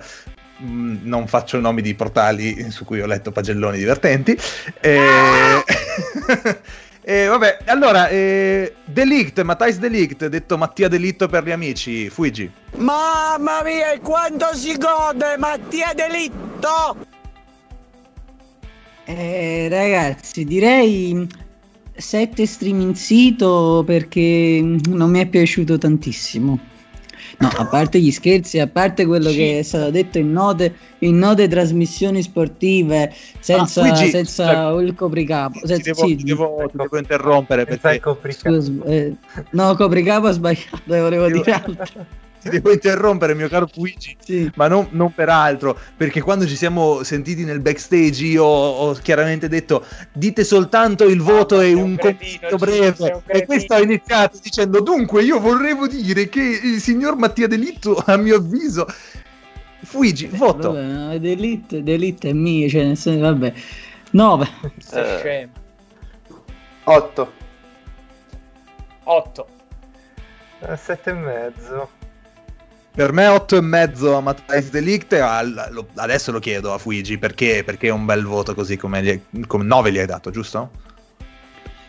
mm, 0.62 0.98
Non 1.02 1.28
faccio 1.28 1.60
nomi 1.60 1.82
di 1.82 1.96
portali 1.96 2.72
su 2.72 2.86
cui 2.86 3.02
ho 3.02 3.08
letto 3.08 3.32
pagelloni 3.32 3.78
divertenti. 3.78 4.38
E 7.06 7.28
vabbè, 7.28 7.58
allora, 7.66 8.08
eh, 8.08 8.76
Delict, 8.86 9.42
Matthijs 9.42 9.78
Delict, 9.78 10.26
detto 10.28 10.58
Mattia 10.58 10.88
Delitto 10.88 11.28
per 11.28 11.44
gli 11.44 11.52
amici, 11.52 12.10
Fuigi. 12.10 12.50
Mamma 12.78 13.62
mia, 13.62 14.00
quanto 14.00 14.56
si 14.56 14.78
gode, 14.78 15.36
Mattia 15.38 15.92
Delitto! 15.94 17.13
Eh, 19.06 19.68
ragazzi, 19.70 20.46
direi 20.46 21.28
7 21.96 22.46
streaming 22.46 22.94
sito 22.96 23.84
perché 23.86 24.62
non 24.88 25.10
mi 25.10 25.20
è 25.20 25.28
piaciuto 25.28 25.78
tantissimo. 25.78 26.60
No, 27.40 27.48
a 27.50 27.66
parte 27.66 28.00
gli 28.00 28.12
scherzi, 28.12 28.60
a 28.60 28.68
parte 28.68 29.06
quello 29.06 29.30
che 29.32 29.60
è 29.60 29.64
stato 29.64 29.90
detto 29.92 30.20
in 30.20 30.32
note, 30.32 30.76
in 31.00 31.18
note 31.18 31.48
trasmissioni 31.48 32.22
sportive 32.22 33.12
senza, 33.40 33.82
Ah, 33.82 33.88
Luigi, 33.88 34.10
senza 34.10 34.70
scusa, 34.70 34.82
il 34.82 34.94
copricapo. 34.94 35.60
Ti 35.60 35.68
senza- 35.68 35.92
devo, 35.92 36.08
sì, 36.08 36.16
ti 36.16 36.24
devo- 36.24 36.70
ti 36.72 36.78
devo 36.78 36.98
interrompere 36.98 37.66
perché 37.66 38.02
scusa, 38.30 38.72
eh, 38.86 39.16
no, 39.52 39.76
copricapo 39.76 40.28
ho 40.28 40.32
sbagliato, 40.32 40.82
volevo 40.86 41.28
dire 41.28 41.52
altro. 41.52 41.76
ti 42.44 42.50
devo 42.50 42.72
interrompere, 42.72 43.34
mio 43.34 43.48
caro 43.48 43.68
Fuigi, 43.68 44.16
Sì. 44.24 44.52
ma 44.56 44.68
non, 44.68 44.88
non 44.92 45.14
per 45.14 45.30
altro, 45.30 45.80
perché 45.98 46.22
quando 46.22 46.46
ci 46.46 46.56
siamo 46.56 47.02
sentiti 47.04 47.44
nel 47.46 47.62
backstage 47.62 48.26
io 48.26 48.44
ho 48.44 48.94
chiaramente 48.94 49.48
detto 49.48 49.86
dite 50.12 50.44
soltanto 50.44 51.06
il 51.06 51.22
voto 51.22 51.62
e 51.62 51.74
un 51.74 51.98
commento 51.98 52.58
breve 52.58 53.24
e 53.28 53.46
questo 53.46 53.74
ha 53.74 53.80
iniziato 53.80 54.38
dicendo 54.42 54.82
dunque 54.82 55.24
io 55.24 55.40
vorrevo 55.40 55.88
dire 55.88 56.28
che 56.30 56.42
il 56.42 56.80
signor 56.82 57.16
Mattia 57.16 57.48
Delitto 57.48 57.96
a 58.06 58.18
mio 58.18 58.36
avviso 58.36 58.86
Fuigi, 59.86 60.28
voto. 60.28 60.72
Vabbè, 60.72 60.86
no, 60.86 61.18
Delete, 61.18 61.84
Delete 61.84 62.30
è 62.30 62.34
mio, 62.34 62.70
cioè 62.70 62.84
nel 62.86 62.98
senso, 62.98 63.20
vabbè. 63.22 63.54
9. 64.12 64.48
Sei 64.78 65.18
scemo. 65.18 65.52
8. 66.86 67.32
8. 69.04 69.48
Eh, 70.60 70.78
Sette 70.78 71.10
e 71.10 71.14
mezzo. 71.14 71.90
Per 72.96 73.12
me 73.12 73.26
8 73.26 73.58
e 73.58 73.62
mezzo 73.62 74.16
a 74.16 74.22
Matthijs 74.22 74.70
Delict, 74.70 75.14
adesso 75.96 76.32
lo 76.32 76.38
chiedo 76.38 76.74
a 76.74 76.78
Fuigi 76.78 77.18
perché, 77.18 77.64
perché 77.66 77.88
è 77.88 77.92
un 77.92 78.06
bel 78.06 78.24
voto 78.24 78.54
così 78.54 78.78
come, 78.78 79.04
gli- 79.04 79.46
come 79.48 79.64
9 79.64 79.92
gli 79.92 79.98
hai 79.98 80.06
dato, 80.06 80.30
giusto? 80.30 80.70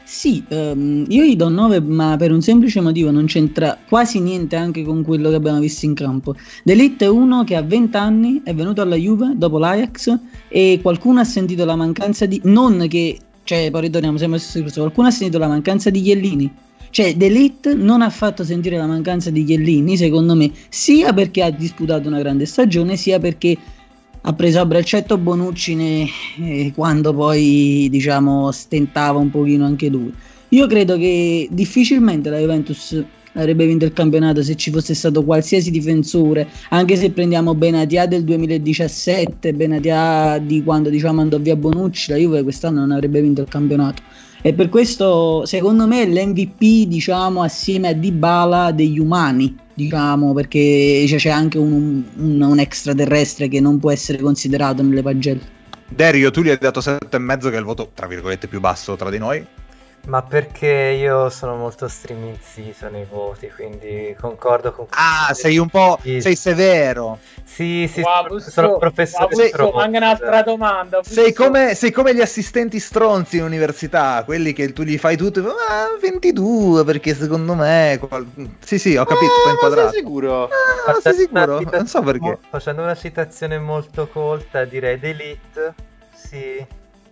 Sì, 0.03 0.43
ehm, 0.49 1.05
io 1.09 1.25
gli 1.25 1.37
do 1.37 1.51
9, 1.51 1.81
ma 1.81 2.17
per 2.17 2.33
un 2.33 2.41
semplice 2.41 2.81
motivo 2.81 3.11
non 3.11 3.27
c'entra 3.27 3.77
quasi 3.87 4.19
niente 4.21 4.57
anche 4.57 4.83
con 4.83 5.03
quello 5.03 5.29
che 5.29 5.35
abbiamo 5.35 5.59
visto 5.59 5.85
in 5.85 5.93
campo. 5.93 6.37
Delite 6.63 7.05
è 7.05 7.09
uno 7.09 7.45
che 7.45 7.57
a 7.57 7.63
20 7.63 7.97
anni 7.99 8.41
è 8.43 8.55
venuto 8.55 8.81
alla 8.81 8.97
Juve 8.97 9.33
dopo 9.37 9.59
l'Ajax 9.59 10.19
e 10.49 10.79
qualcuno 10.81 11.21
ha 11.21 11.25
sentito 11.25 11.67
la 11.67 11.77
mancanza 11.77 12.25
di... 12.25 12.41
non 12.45 12.87
che... 12.89 13.19
cioè 13.43 13.71
poi 13.71 13.83
ritorniamo 13.83 14.17
sempre 14.17 14.37
allo 14.37 14.45
stesso 14.45 14.65
discorso, 14.65 14.81
qualcuno 14.81 15.09
ha 15.09 15.11
sentito 15.11 15.39
la 15.39 15.49
mancanza 15.49 15.91
di 15.91 16.01
Chiellini. 16.01 16.55
Cioè, 16.95 17.17
D'Elite 17.17 17.75
non 17.75 18.03
ha 18.03 18.09
fatto 18.09 18.45
sentire 18.45 18.77
la 18.77 18.87
mancanza 18.87 19.29
di 19.29 19.43
Chiellini, 19.43 19.97
secondo 19.97 20.37
me, 20.37 20.53
sia 20.69 21.13
perché 21.13 21.43
ha 21.43 21.51
disputato 21.51 22.07
una 22.07 22.21
grande 22.21 22.47
stagione, 22.47 22.97
sia 22.97 23.19
perché 23.19 23.59
ha 24.21 24.33
preso 24.33 24.61
a 24.61 24.65
braccetto 24.65 25.19
Bonucci 25.19 25.75
ne- 25.75 26.09
eh, 26.39 26.73
quando 26.73 27.13
poi, 27.13 27.89
diciamo, 27.91 28.53
stentava 28.53 29.19
un 29.19 29.29
pochino 29.29 29.65
anche 29.65 29.89
lui. 29.89 30.15
Io 30.51 30.69
credo 30.69 30.97
che 30.97 31.49
difficilmente 31.51 32.31
la 32.31 32.39
Juventus 32.39 33.05
avrebbe 33.33 33.67
vinto 33.67 33.85
il 33.87 33.93
campionato 33.93 34.45
se 34.45 34.55
ci 34.55 34.71
fosse 34.71 34.95
stato 34.95 35.25
qualsiasi 35.25 35.73
difensore, 35.73 36.49
anche 36.69 36.95
se 36.95 37.11
prendiamo 37.11 37.57
Benatia 37.57 38.07
del 38.07 38.23
2017, 38.23 39.53
Benatia 39.53 40.39
di 40.39 40.63
quando 40.63 40.91
diciamo 40.91 41.21
andò 41.23 41.41
via 41.41 41.57
Bonucci, 41.57 42.13
la 42.13 42.19
Juve 42.19 42.45
quest'anno 42.45 42.79
non 42.79 42.93
avrebbe 42.93 43.21
vinto 43.21 43.41
il 43.41 43.49
campionato. 43.49 44.01
E 44.47 44.53
per 44.53 44.69
questo, 44.69 45.47
secondo 45.47 45.87
me, 45.87 46.05
l'MVP, 46.05 46.87
diciamo, 46.87 47.41
assieme 47.43 47.89
a 47.89 47.93
Dybala 47.95 48.73
degli 48.73 48.99
umani, 48.99 49.57
diciamo, 49.73 50.35
perché 50.35 51.03
c'è 51.07 51.31
anche 51.31 51.57
un, 51.57 52.05
un- 52.17 52.43
un 52.43 52.59
extraterrestre 52.59 53.49
che 53.49 53.59
non 53.61 53.79
può 53.79 53.91
essere 53.91 54.19
considerato 54.19 54.83
nelle 54.83 55.01
pagelle. 55.01 55.41
Dario, 55.89 56.31
tu 56.31 56.43
gli 56.43 56.51
hai 56.51 56.59
dato 56.61 56.81
7,5 56.81 57.49
che 57.49 57.57
è 57.57 57.59
il 57.59 57.65
voto, 57.65 57.91
tra 57.95 58.07
virgolette, 58.07 58.47
più 58.47 58.61
basso 58.61 58.97
tra 58.97 59.09
di 59.09 59.17
noi. 59.17 59.43
Ma 60.07 60.21
perché 60.23 60.69
io 60.69 61.31
sono 61.31 61.57
molto 61.57 61.89
striminzito 61.89 62.91
nei 62.91 63.07
voti, 63.09 63.51
quindi 63.51 64.15
concordo 64.21 64.73
con 64.73 64.87
Ah, 64.91 65.33
sei 65.33 65.57
un 65.57 65.69
po'... 65.71 65.99
sei 66.03 66.37
severo. 66.37 67.19
Sì, 67.43 67.89
sì, 67.91 68.01
Wow, 68.03 68.27
sono- 68.27 68.41
sono 68.41 68.77
professore 68.77 69.23
Augusto, 69.25 69.47
stronzo. 69.47 69.77
manca 69.77 69.97
un'altra 69.97 70.43
domanda. 70.43 71.01
Sei 71.03 71.33
come, 71.33 71.75
sei 71.75 71.91
come 71.91 72.15
gli 72.15 72.21
assistenti 72.21 72.79
stronzi 72.81 73.39
in 73.39 73.45
università, 73.45 74.23
quelli 74.25 74.53
che 74.53 74.73
tu 74.75 74.83
gli 74.83 74.99
fai 74.99 75.17
tutto 75.17 75.41
e 75.41 75.43
ah, 75.71 75.87
22 75.99 76.85
perché 76.85 77.15
secondo 77.15 77.55
me... 77.55 77.99
qual-" 78.07 78.27
Sì, 78.63 78.79
sì, 78.79 78.97
ho 78.97 79.05
capito, 79.07 79.33
sto 79.41 79.49
inquadrato. 79.51 79.91
sei 79.91 80.01
sicuro? 80.01 80.49
Ah, 80.87 81.01
sei 81.01 81.15
sicuro? 81.15 81.61
Non 81.61 81.87
so 81.87 82.03
perché. 82.03 82.39
Facendo 82.51 82.83
una 82.83 82.95
citazione 82.95 83.59
molto 83.59 84.07
colta, 84.09 84.65
direi 84.67 84.99
D'Elite, 84.99 85.75
sì, 86.13 86.63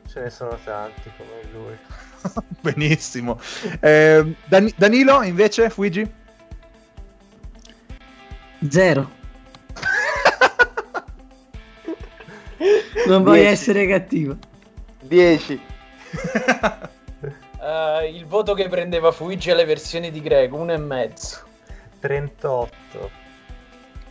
ce 0.09 0.21
ne 0.21 0.29
sono 0.29 0.59
tanti 0.63 1.11
come 1.17 1.41
lui. 1.53 1.79
Benissimo. 2.61 3.41
Eh, 3.81 4.35
Dan- 4.47 4.73
Danilo, 4.77 5.23
invece, 5.23 5.71
Fuigi? 5.71 6.11
Zero. 8.69 9.11
non 13.07 13.23
voglio 13.23 13.41
Dieci. 13.41 13.53
essere 13.53 13.87
cattivo. 13.87 14.37
10. 15.01 15.61
Eh, 17.65 18.11
il 18.13 18.27
voto 18.27 18.55
che 18.55 18.69
prendeva 18.69 19.13
Fuigi 19.13 19.53
alle 19.53 19.65
versioni 19.65 20.11
di 20.11 20.21
Greco, 20.21 20.57
uno 20.57 20.73
e 20.73 20.79
mezzo. 20.79 21.43
38. 22.01 23.11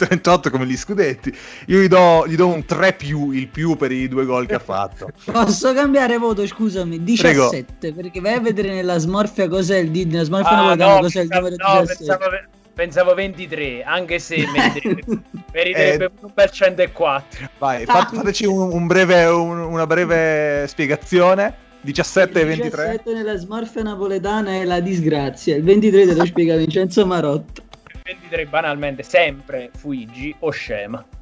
38 0.06 0.50
come 0.50 0.66
gli 0.66 0.76
scudetti. 0.78 1.34
Io 1.68 1.80
gli 1.82 1.88
do, 1.88 2.26
gli 2.28 2.36
do 2.36 2.48
un 2.48 2.66
3 2.66 2.94
più, 2.94 3.32
il 3.32 3.48
più 3.48 3.76
per 3.76 3.92
i 3.92 4.08
due 4.08 4.26
gol 4.26 4.46
che 4.48 4.56
ha 4.56 4.60
fatto. 4.60 5.10
Posso 5.32 5.74
cambiare 5.74 6.18
voto, 6.18 6.46
scusami, 6.46 7.04
17, 7.04 7.94
perché 7.94 8.20
vai 8.20 8.34
a 8.34 8.40
vedere 8.40 8.74
nella 8.74 8.98
smorfia 8.98 9.48
cos'è 9.48 9.78
il 9.78 9.92
di 9.92 10.06
nella 10.06 10.24
smorfia 10.24 10.50
Ah, 10.58 10.76
no, 10.76 11.00
cos'è 11.00 11.22
il 11.22 11.28
pensavo, 11.28 11.50
numero 11.50 11.74
no, 11.74 11.82
17. 11.82 12.04
pensavo, 12.06 12.36
pensavo 12.74 13.14
23, 13.14 13.84
anche 13.84 14.20
se 14.20 14.38
meriterebbe, 15.54 16.06
Eh, 16.06 16.12
un 16.22 16.34
per 16.34 16.50
104. 16.50 17.50
Vai, 17.58 17.86
fat- 17.86 18.16
fateci 18.16 18.46
un, 18.46 18.72
un 18.72 18.88
breve, 18.88 19.26
un- 19.26 19.60
una 19.60 19.86
breve 19.88 20.66
spiegazione. 20.68 21.70
17 21.84 22.38
e 22.38 22.42
Il 22.42 22.48
23. 22.48 22.70
17 22.70 23.14
nella 23.14 23.38
smorfia 23.38 23.82
napoletana 23.82 24.52
è 24.52 24.64
la 24.66 24.80
disgrazia, 24.80 25.56
il 25.56 25.64
23 25.64 26.06
te 26.06 26.14
lo 26.14 26.26
spiega 26.26 26.56
Vincenzo 26.56 27.06
Marotta. 27.08 27.64
23 28.04 28.46
banalmente 28.46 29.04
sempre 29.04 29.70
Fuigi 29.76 30.34
o 30.40 30.50
Scema. 30.52 31.04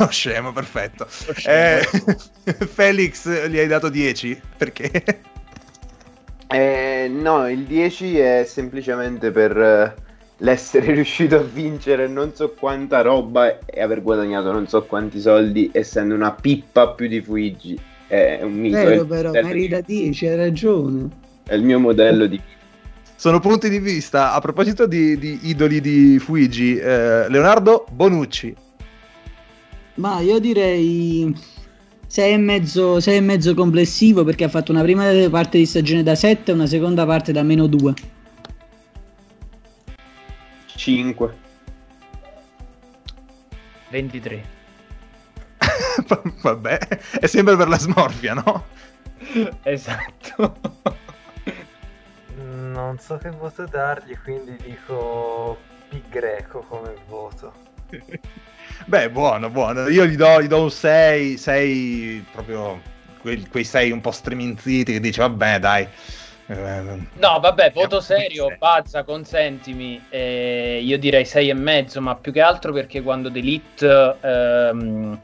Oh, 0.00 0.10
scemo, 0.10 0.52
perfetto. 0.52 1.06
scemo. 1.08 1.56
Eh, 1.56 1.82
Felix 2.66 3.46
gli 3.48 3.58
hai 3.58 3.68
dato 3.68 3.88
10 3.88 4.40
perché? 4.56 4.90
Eh, 6.50 7.08
no, 7.12 7.46
il 7.48 7.64
10 7.64 8.18
è 8.18 8.44
semplicemente 8.46 9.30
per 9.30 9.54
eh, 9.56 9.94
l'essere 10.38 10.92
riuscito 10.94 11.36
a 11.36 11.42
vincere 11.42 12.08
non 12.08 12.34
so 12.34 12.54
quanta 12.54 13.02
roba 13.02 13.58
e 13.66 13.82
aver 13.82 14.00
guadagnato 14.02 14.50
non 14.50 14.66
so 14.66 14.84
quanti 14.86 15.20
soldi 15.20 15.68
essendo 15.74 16.14
una 16.14 16.32
pippa 16.32 16.88
più 16.94 17.06
di 17.06 17.20
Fuigi. 17.20 17.78
È 18.06 18.40
un 18.42 18.52
mito. 18.54 18.88
è 18.88 18.96
Vero 18.96 19.02
il 19.02 19.06
però, 19.06 19.34
di- 19.34 19.40
merita 19.42 19.80
10, 19.82 20.26
hai 20.26 20.36
ragione. 20.36 21.08
è 21.44 21.54
il 21.54 21.62
mio 21.62 21.78
modello 21.78 22.24
di 22.26 22.40
Sono 23.18 23.40
punti 23.40 23.68
di 23.68 23.80
vista. 23.80 24.32
A 24.32 24.38
proposito 24.38 24.86
di, 24.86 25.18
di 25.18 25.40
idoli 25.48 25.80
di 25.80 26.20
Fuigi, 26.20 26.76
eh, 26.76 27.28
Leonardo 27.28 27.84
Bonucci. 27.90 28.54
Ma 29.94 30.20
io 30.20 30.38
direi 30.38 31.36
6 32.06 32.32
e 32.32 32.36
mezzo, 32.36 33.00
sei 33.00 33.16
e 33.16 33.20
mezzo 33.20 33.54
complessivo 33.54 34.22
perché 34.22 34.44
ha 34.44 34.48
fatto 34.48 34.70
una 34.70 34.82
prima 34.82 35.10
parte 35.30 35.58
di 35.58 35.66
stagione 35.66 36.04
da 36.04 36.14
7 36.14 36.52
e 36.52 36.54
una 36.54 36.66
seconda 36.66 37.04
parte 37.04 37.32
da 37.32 37.42
meno 37.42 37.66
2. 37.66 37.94
5. 40.76 41.36
23. 43.90 44.44
Vabbè, 46.40 46.78
è 47.18 47.26
sempre 47.26 47.56
per 47.56 47.66
la 47.66 47.78
smorfia, 47.80 48.34
no? 48.34 48.64
Esatto. 49.64 50.54
Non 52.72 52.98
so 52.98 53.16
che 53.18 53.30
voto 53.30 53.66
dargli, 53.66 54.16
quindi 54.22 54.56
dico 54.62 55.58
P 55.88 56.00
greco 56.08 56.60
come 56.68 56.94
voto. 57.06 57.52
Beh, 58.86 59.10
buono, 59.10 59.48
buono. 59.50 59.88
Io 59.88 60.04
gli 60.06 60.16
do, 60.16 60.40
gli 60.42 60.46
do 60.46 60.62
un 60.62 60.70
6, 60.70 61.36
6 61.36 62.24
proprio 62.32 62.80
quei, 63.20 63.46
quei 63.48 63.64
6 63.64 63.90
un 63.90 64.00
po' 64.00 64.10
streminziti 64.10 64.92
che 64.92 65.00
dice 65.00 65.20
vabbè 65.20 65.58
dai. 65.58 65.88
Eh, 66.46 67.06
No, 67.14 67.40
vabbè, 67.40 67.72
voto 67.72 68.00
serio, 68.00 68.54
Bazza, 68.58 69.04
consentimi. 69.04 70.02
eh, 70.08 70.80
io 70.82 70.98
direi 70.98 71.24
6 71.24 71.50
e 71.50 71.54
mezzo, 71.54 72.00
ma 72.00 72.14
più 72.14 72.32
che 72.32 72.40
altro 72.40 72.72
perché 72.72 73.02
quando 73.02 73.28
D'Elite 73.28 74.16
ehm, 74.20 75.20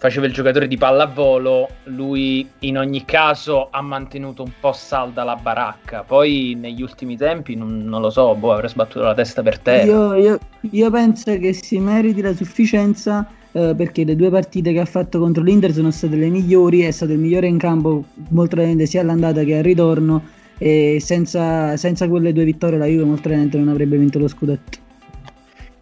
faceva 0.00 0.24
il 0.24 0.32
giocatore 0.32 0.66
di 0.66 0.78
pallavolo, 0.78 1.68
lui 1.84 2.48
in 2.60 2.78
ogni 2.78 3.04
caso 3.04 3.68
ha 3.70 3.82
mantenuto 3.82 4.42
un 4.42 4.50
po' 4.58 4.72
salda 4.72 5.24
la 5.24 5.36
baracca. 5.36 6.04
Poi 6.04 6.56
negli 6.58 6.80
ultimi 6.80 7.18
tempi, 7.18 7.54
non, 7.54 7.84
non 7.84 8.00
lo 8.00 8.08
so, 8.08 8.34
boh, 8.34 8.54
avrà 8.54 8.66
sbattuto 8.66 9.04
la 9.04 9.12
testa 9.12 9.42
per 9.42 9.58
terra. 9.58 9.84
Io, 9.84 10.14
io- 10.14 10.38
io 10.70 10.90
penso 10.90 11.36
che 11.38 11.52
si 11.52 11.78
meriti 11.78 12.22
la 12.22 12.32
sufficienza 12.34 13.28
eh, 13.52 13.74
perché 13.76 14.04
le 14.04 14.16
due 14.16 14.30
partite 14.30 14.72
che 14.72 14.80
ha 14.80 14.86
fatto 14.86 15.18
contro 15.18 15.42
l'Inter 15.42 15.70
sono 15.70 15.90
state 15.90 16.16
le 16.16 16.30
migliori, 16.30 16.80
è 16.80 16.90
stato 16.92 17.12
il 17.12 17.18
migliore 17.18 17.48
in 17.48 17.58
campo 17.58 18.02
molto 18.30 18.54
probabilmente 18.54 18.86
sia 18.86 19.02
all'andata 19.02 19.44
che 19.44 19.58
al 19.58 19.62
ritorno 19.62 20.24
e 20.56 20.96
senza, 20.98 21.76
senza 21.76 22.08
quelle 22.08 22.32
due 22.32 22.44
vittorie 22.44 22.78
la 22.78 22.86
Juve 22.86 23.04
molto 23.04 23.20
probabilmente 23.28 23.58
non 23.58 23.68
avrebbe 23.68 23.98
vinto 23.98 24.18
lo 24.18 24.28
scudetto. 24.28 24.78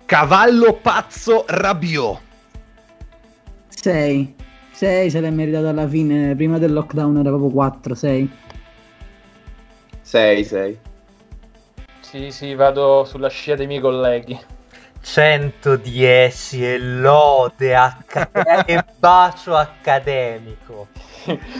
Cavallo 0.06 0.76
pazzo 0.82 1.44
Rabiot. 1.46 2.26
6. 3.80 4.34
6 4.72 5.10
se 5.10 5.20
l'è 5.20 5.30
meritato 5.30 5.68
alla 5.68 5.88
fine, 5.88 6.34
prima 6.34 6.58
del 6.58 6.72
lockdown 6.72 7.18
era 7.18 7.28
proprio 7.30 7.50
4, 7.50 7.94
6. 7.94 8.30
6, 10.02 10.44
6. 10.44 10.78
Sì, 12.00 12.30
sì, 12.30 12.54
vado 12.54 13.04
sulla 13.04 13.28
scia 13.28 13.54
dei 13.54 13.66
miei 13.66 13.80
colleghi. 13.80 14.38
110 15.00 16.64
e 16.66 16.78
lode 16.78 17.74
acca- 17.74 18.30
e 18.66 18.84
bacio 18.98 19.54
accademico. 19.54 20.88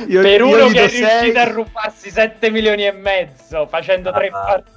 Io- 0.09 0.23
per 0.23 0.43
uno 0.43 0.67
che 0.69 0.81
è 0.81 0.83
do 0.85 0.89
sei. 0.89 1.01
riuscito 1.01 1.39
a 1.39 1.45
rubarsi 1.51 2.11
7 2.11 2.51
milioni 2.51 2.85
e 2.87 2.93
mezzo 2.93 3.67
facendo 3.67 4.11
tre 4.13 4.29
Ah. 4.29 4.31
partite. 4.31 4.77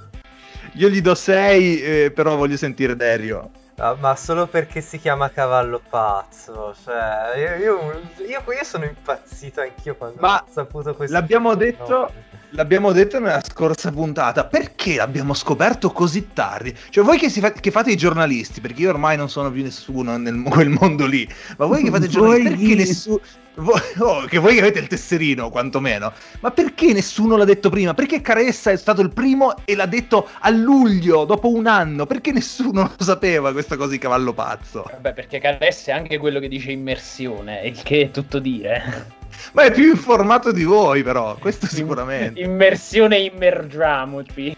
Io 0.74 0.88
gli 0.88 1.00
do 1.00 1.14
6, 1.14 2.10
però 2.12 2.36
voglio 2.36 2.56
sentire 2.56 2.94
Dario. 2.96 3.50
Ah, 3.76 3.94
ma 3.98 4.14
solo 4.16 4.46
perché 4.46 4.80
si 4.80 4.98
chiama 4.98 5.30
cavallo 5.30 5.80
pazzo. 5.88 6.74
Cioè, 6.74 7.32
io, 7.36 7.56
io- 7.56 8.00
io- 8.26 8.52
io 8.52 8.64
sono 8.64 8.84
impazzito 8.84 9.60
anch'io 9.62 9.96
quando 9.96 10.20
Ma 10.20 10.42
ho 10.46 10.50
saputo 10.50 10.94
questo. 10.94 11.14
L'abbiamo 11.16 11.54
detto, 11.54 12.12
l'abbiamo 12.52 12.92
detto 12.92 13.18
nella 13.18 13.42
scorsa 13.42 13.90
puntata. 13.90 14.44
Perché 14.44 14.96
l'abbiamo 14.96 15.34
scoperto 15.34 15.90
così 15.90 16.28
tardi? 16.32 16.74
Cioè, 16.90 17.04
voi 17.04 17.18
che, 17.18 17.28
si 17.28 17.40
fa- 17.40 17.52
che 17.52 17.70
fate 17.70 17.90
i 17.90 17.96
giornalisti, 17.96 18.60
perché 18.60 18.82
io 18.82 18.90
ormai 18.90 19.16
non 19.16 19.28
sono 19.28 19.50
più 19.50 19.62
nessuno 19.62 20.16
nel 20.16 20.42
quel 20.42 20.68
mondo 20.68 21.06
lì, 21.06 21.28
ma 21.58 21.66
voi 21.66 21.82
che 21.82 21.90
fate 21.90 22.06
i 22.06 22.08
giornalisti, 22.08 22.48
Voi 22.48 22.58
perché 22.58 22.74
nessuno. 22.74 23.20
voi- 23.56 23.80
oh, 23.98 24.24
che 24.24 24.38
voi 24.38 24.54
che 24.54 24.60
avete 24.60 24.78
il 24.78 24.86
tesserino, 24.86 25.50
quantomeno. 25.50 26.12
Ma 26.40 26.50
perché 26.50 26.92
nessuno 26.92 27.36
l'ha 27.36 27.44
detto 27.44 27.70
prima? 27.70 27.94
Perché 27.94 28.20
Caressa 28.20 28.70
è 28.70 28.76
stato 28.76 29.00
il 29.00 29.12
primo 29.12 29.54
e 29.64 29.74
l'ha 29.74 29.86
detto 29.86 30.28
a 30.40 30.50
luglio, 30.50 31.24
dopo 31.24 31.48
un 31.52 31.66
anno? 31.66 32.06
Perché 32.06 32.32
nessuno 32.32 32.92
lo 32.96 33.04
sapeva 33.04 33.52
questa 33.52 33.76
cosa 33.76 33.90
di 33.90 33.98
cavallo 33.98 34.32
pazzo? 34.32 34.84
Vabbè, 34.90 35.12
perché 35.12 35.38
Caresse 35.38 35.90
è 35.90 35.94
anche 35.94 36.18
quello 36.18 36.38
che 36.40 36.48
dice 36.48 36.70
immersione, 36.72 37.60
il 37.66 37.80
che 37.82 38.02
è 38.02 38.10
tutto 38.10 38.38
dire. 38.38 39.20
Ma 39.52 39.64
è 39.64 39.72
più 39.72 39.90
informato 39.90 40.52
di 40.52 40.64
voi, 40.64 41.02
però, 41.02 41.36
questo 41.38 41.66
sicuramente. 41.66 42.40
Immersione 42.40 43.18
immergiamoci. 43.18 44.56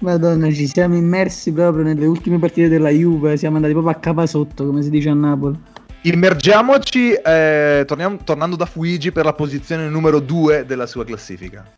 Madonna, 0.00 0.50
ci 0.52 0.66
siamo 0.68 0.96
immersi 0.96 1.52
proprio 1.52 1.82
nelle 1.82 2.06
ultime 2.06 2.38
partite 2.38 2.68
della 2.68 2.90
Juve, 2.90 3.36
siamo 3.36 3.56
andati 3.56 3.72
proprio 3.72 3.92
a 3.92 3.98
capa 3.98 4.26
sotto, 4.26 4.64
come 4.66 4.82
si 4.82 4.90
dice 4.90 5.08
a 5.08 5.14
Napoli. 5.14 5.58
Immergiamoci, 6.02 7.12
eh, 7.12 7.82
torniamo- 7.84 8.18
tornando 8.22 8.54
da 8.54 8.66
Fuigi 8.66 9.10
per 9.10 9.24
la 9.24 9.32
posizione 9.32 9.88
numero 9.88 10.20
2 10.20 10.64
della 10.64 10.86
sua 10.86 11.04
classifica. 11.04 11.68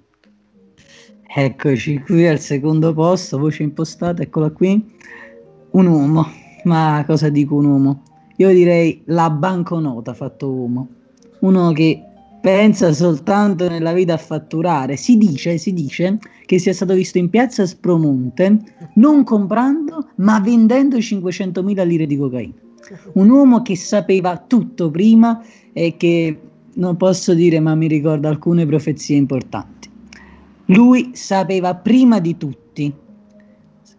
Eccoci 1.33 2.01
qui 2.01 2.27
al 2.27 2.41
secondo 2.41 2.93
posto, 2.93 3.39
voce 3.39 3.63
impostata, 3.63 4.21
eccola 4.23 4.51
qui. 4.51 4.99
Un 5.71 5.87
uomo, 5.87 6.31
ma 6.65 7.03
cosa 7.07 7.29
dico 7.31 7.55
un 7.55 7.65
uomo? 7.65 8.03
Io 8.37 8.49
direi 8.49 9.03
la 9.07 9.31
banconota 9.31 10.13
fatto 10.13 10.51
uomo. 10.51 10.89
Uno 11.41 11.73
che 11.73 12.05
pensa 12.41 12.93
soltanto 12.93 13.69
nella 13.69 13.93
vita 13.93 14.15
a 14.15 14.19
fatturare. 14.19 14.97
Si 14.97 15.19
dice, 15.19 15.59
si 15.59 15.73
dice 15.73 16.19
che 16.47 16.59
sia 16.59 16.73
stato 16.73 16.95
visto 16.95 17.19
in 17.19 17.29
piazza 17.29 17.67
Spromonte 17.67 18.59
non 18.95 19.25
comprando 19.25 20.09
ma 20.17 20.41
vendendo 20.41 20.97
500.000 20.97 21.87
lire 21.87 22.07
di 22.07 22.17
cocaina. 22.17 22.55
Un 23.15 23.29
uomo 23.29 23.63
che 23.63 23.77
sapeva 23.77 24.37
tutto 24.39 24.91
prima 24.91 25.43
e 25.73 25.97
che 25.97 26.41
non 26.75 26.97
posso 26.97 27.35
dire 27.35 27.61
ma 27.61 27.75
mi 27.75 27.87
ricorda 27.87 28.29
alcune 28.29 28.67
profezie 28.67 29.17
importanti. 29.17 29.89
Lui 30.67 31.11
sapeva 31.13 31.75
prima 31.75 32.21
di 32.21 32.37
tutti 32.37 32.93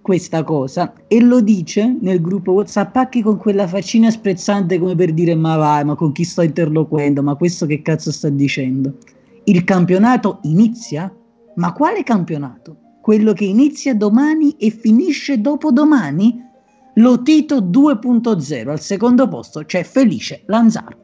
questa 0.01 0.43
cosa 0.43 0.93
e 1.07 1.21
lo 1.21 1.41
dice 1.41 1.95
nel 2.01 2.21
gruppo 2.21 2.53
WhatsApp 2.53 2.95
anche 2.95 3.21
con 3.21 3.37
quella 3.37 3.67
faccina 3.67 4.09
sprezzante 4.09 4.79
come 4.79 4.95
per 4.95 5.13
dire 5.13 5.35
ma 5.35 5.55
vai, 5.55 5.85
ma 5.85 5.95
con 5.95 6.11
chi 6.11 6.23
sto 6.23 6.41
interloquendo, 6.41 7.21
ma 7.21 7.35
questo 7.35 7.65
che 7.65 7.81
cazzo 7.81 8.11
sta 8.11 8.29
dicendo? 8.29 8.97
Il 9.45 9.63
campionato 9.63 10.39
inizia? 10.43 11.13
Ma 11.55 11.73
quale 11.73 12.03
campionato? 12.03 12.77
Quello 13.01 13.33
che 13.33 13.45
inizia 13.45 13.95
domani 13.95 14.55
e 14.57 14.69
finisce 14.69 15.41
dopodomani? 15.41 16.49
Lo 16.95 17.21
Tito 17.21 17.61
2.0 17.61 18.69
al 18.69 18.79
secondo 18.79 19.27
posto 19.27 19.63
c'è 19.65 19.83
Felice 19.83 20.43
Lanzaro. 20.45 20.97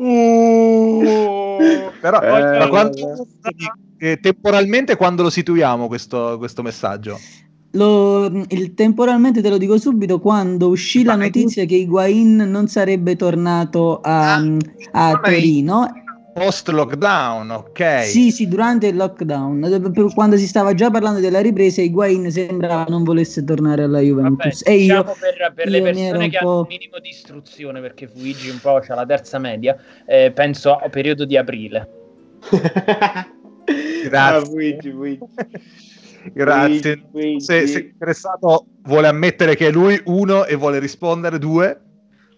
Però, 2.00 2.20
Eh, 2.20 2.68
quando- 2.68 3.26
eh, 3.98 4.18
temporalmente 4.18 4.96
quando 4.96 5.22
lo 5.22 5.30
situiamo 5.30 5.86
questo, 5.88 6.36
questo 6.38 6.62
messaggio? 6.62 7.18
Lo- 7.72 8.26
il- 8.48 8.74
temporalmente 8.74 9.40
te 9.40 9.48
lo 9.48 9.56
dico 9.56 9.78
subito 9.78 10.18
quando 10.18 10.68
uscì 10.68 11.04
la 11.04 11.14
notizia 11.14 11.64
che 11.66 11.76
Higuain 11.76 12.36
non 12.36 12.66
sarebbe 12.66 13.14
tornato 13.14 14.00
a, 14.02 14.42
a 14.92 15.20
Torino 15.22 15.86
Post 16.32 16.68
lockdown, 16.68 17.50
ok. 17.50 18.02
Sì, 18.04 18.30
sì, 18.30 18.46
durante 18.46 18.86
il 18.86 18.96
lockdown, 18.96 20.12
quando 20.14 20.36
si 20.36 20.46
stava 20.46 20.74
già 20.74 20.88
parlando 20.88 21.18
della 21.18 21.40
ripresa, 21.40 21.82
Higuain 21.82 22.30
sembrava 22.30 22.84
non 22.88 23.02
volesse 23.02 23.42
tornare 23.42 23.82
alla 23.82 23.98
Juventus. 23.98 24.62
e 24.64 24.74
io, 24.74 25.02
diciamo 25.02 25.16
per, 25.18 25.52
per 25.54 25.68
le 25.68 25.78
io 25.78 25.84
ero 25.84 25.92
persone 25.92 26.28
che 26.28 26.38
hanno 26.38 26.60
un 26.60 26.66
minimo 26.68 26.98
di 27.00 27.08
istruzione, 27.08 27.80
perché 27.80 28.06
Fuigi 28.06 28.48
un 28.48 28.60
po' 28.60 28.78
c'ha 28.80 28.94
la 28.94 29.04
terza 29.04 29.38
media, 29.38 29.76
eh, 30.06 30.30
penso 30.32 30.76
a 30.76 30.88
periodo 30.88 31.24
di 31.24 31.36
aprile. 31.36 31.88
Grazie. 34.02 34.16
Ah, 34.16 34.38
Luigi, 34.38 34.90
Luigi. 34.90 35.18
Grazie. 36.32 37.02
Luigi, 37.12 37.40
Se, 37.40 37.66
se 37.66 37.78
interessato 37.80 38.66
vuole 38.82 39.08
ammettere 39.08 39.56
che 39.56 39.68
è 39.68 39.70
lui 39.70 40.00
uno 40.06 40.44
e 40.44 40.54
vuole 40.54 40.78
rispondere 40.78 41.38
due. 41.38 41.80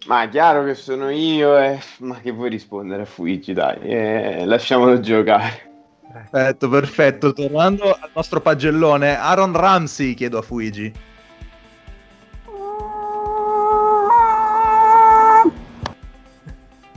Ma 0.07 0.23
è 0.23 0.29
chiaro 0.29 0.65
che 0.65 0.75
sono 0.75 1.09
io, 1.09 1.57
eh. 1.57 1.79
ma 1.99 2.19
che 2.19 2.31
vuoi 2.31 2.49
rispondere 2.49 3.03
a 3.03 3.05
Fuigi, 3.05 3.53
dai, 3.53 3.79
eh, 3.81 4.45
lasciamolo 4.45 4.99
giocare. 4.99 5.71
Perfetto, 6.11 6.69
perfetto. 6.69 7.33
Tornando 7.33 7.97
al 7.99 8.09
nostro 8.13 8.39
pagellone, 8.41 9.17
Aaron 9.17 9.53
Ramsey 9.53 10.13
chiedo 10.13 10.37
a 10.37 10.41
Fuigi. 10.41 10.91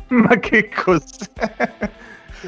Ma 0.09 0.39
che 0.39 0.69
cos'è? 0.69 1.75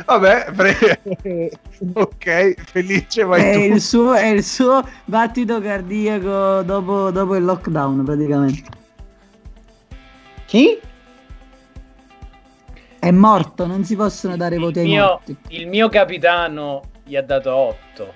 Vabbè, 0.06 0.52
pre- 0.54 1.00
ok, 1.94 2.54
felice, 2.64 3.24
vai 3.24 3.44
È 3.44 3.52
tu. 3.52 3.72
il, 3.72 3.80
suo, 3.80 4.14
è 4.14 4.26
il 4.26 4.42
suo 4.44 4.82
battito 5.04 5.60
cardiaco 5.60 6.62
dopo, 6.62 7.10
dopo 7.10 7.36
il 7.36 7.44
lockdown, 7.44 8.04
praticamente. 8.04 8.68
Chi? 10.46 10.80
È 13.00 13.10
morto, 13.10 13.66
non 13.66 13.84
si 13.84 13.94
possono 13.96 14.36
dare 14.36 14.58
voti 14.58 14.80
Il 14.80 14.80
ai 14.80 14.86
mio, 14.86 15.04
morti. 15.04 15.36
il 15.48 15.66
mio 15.68 15.88
capitano 15.88 16.82
gli 17.04 17.16
ha 17.16 17.22
dato 17.22 17.54
8. 17.54 18.14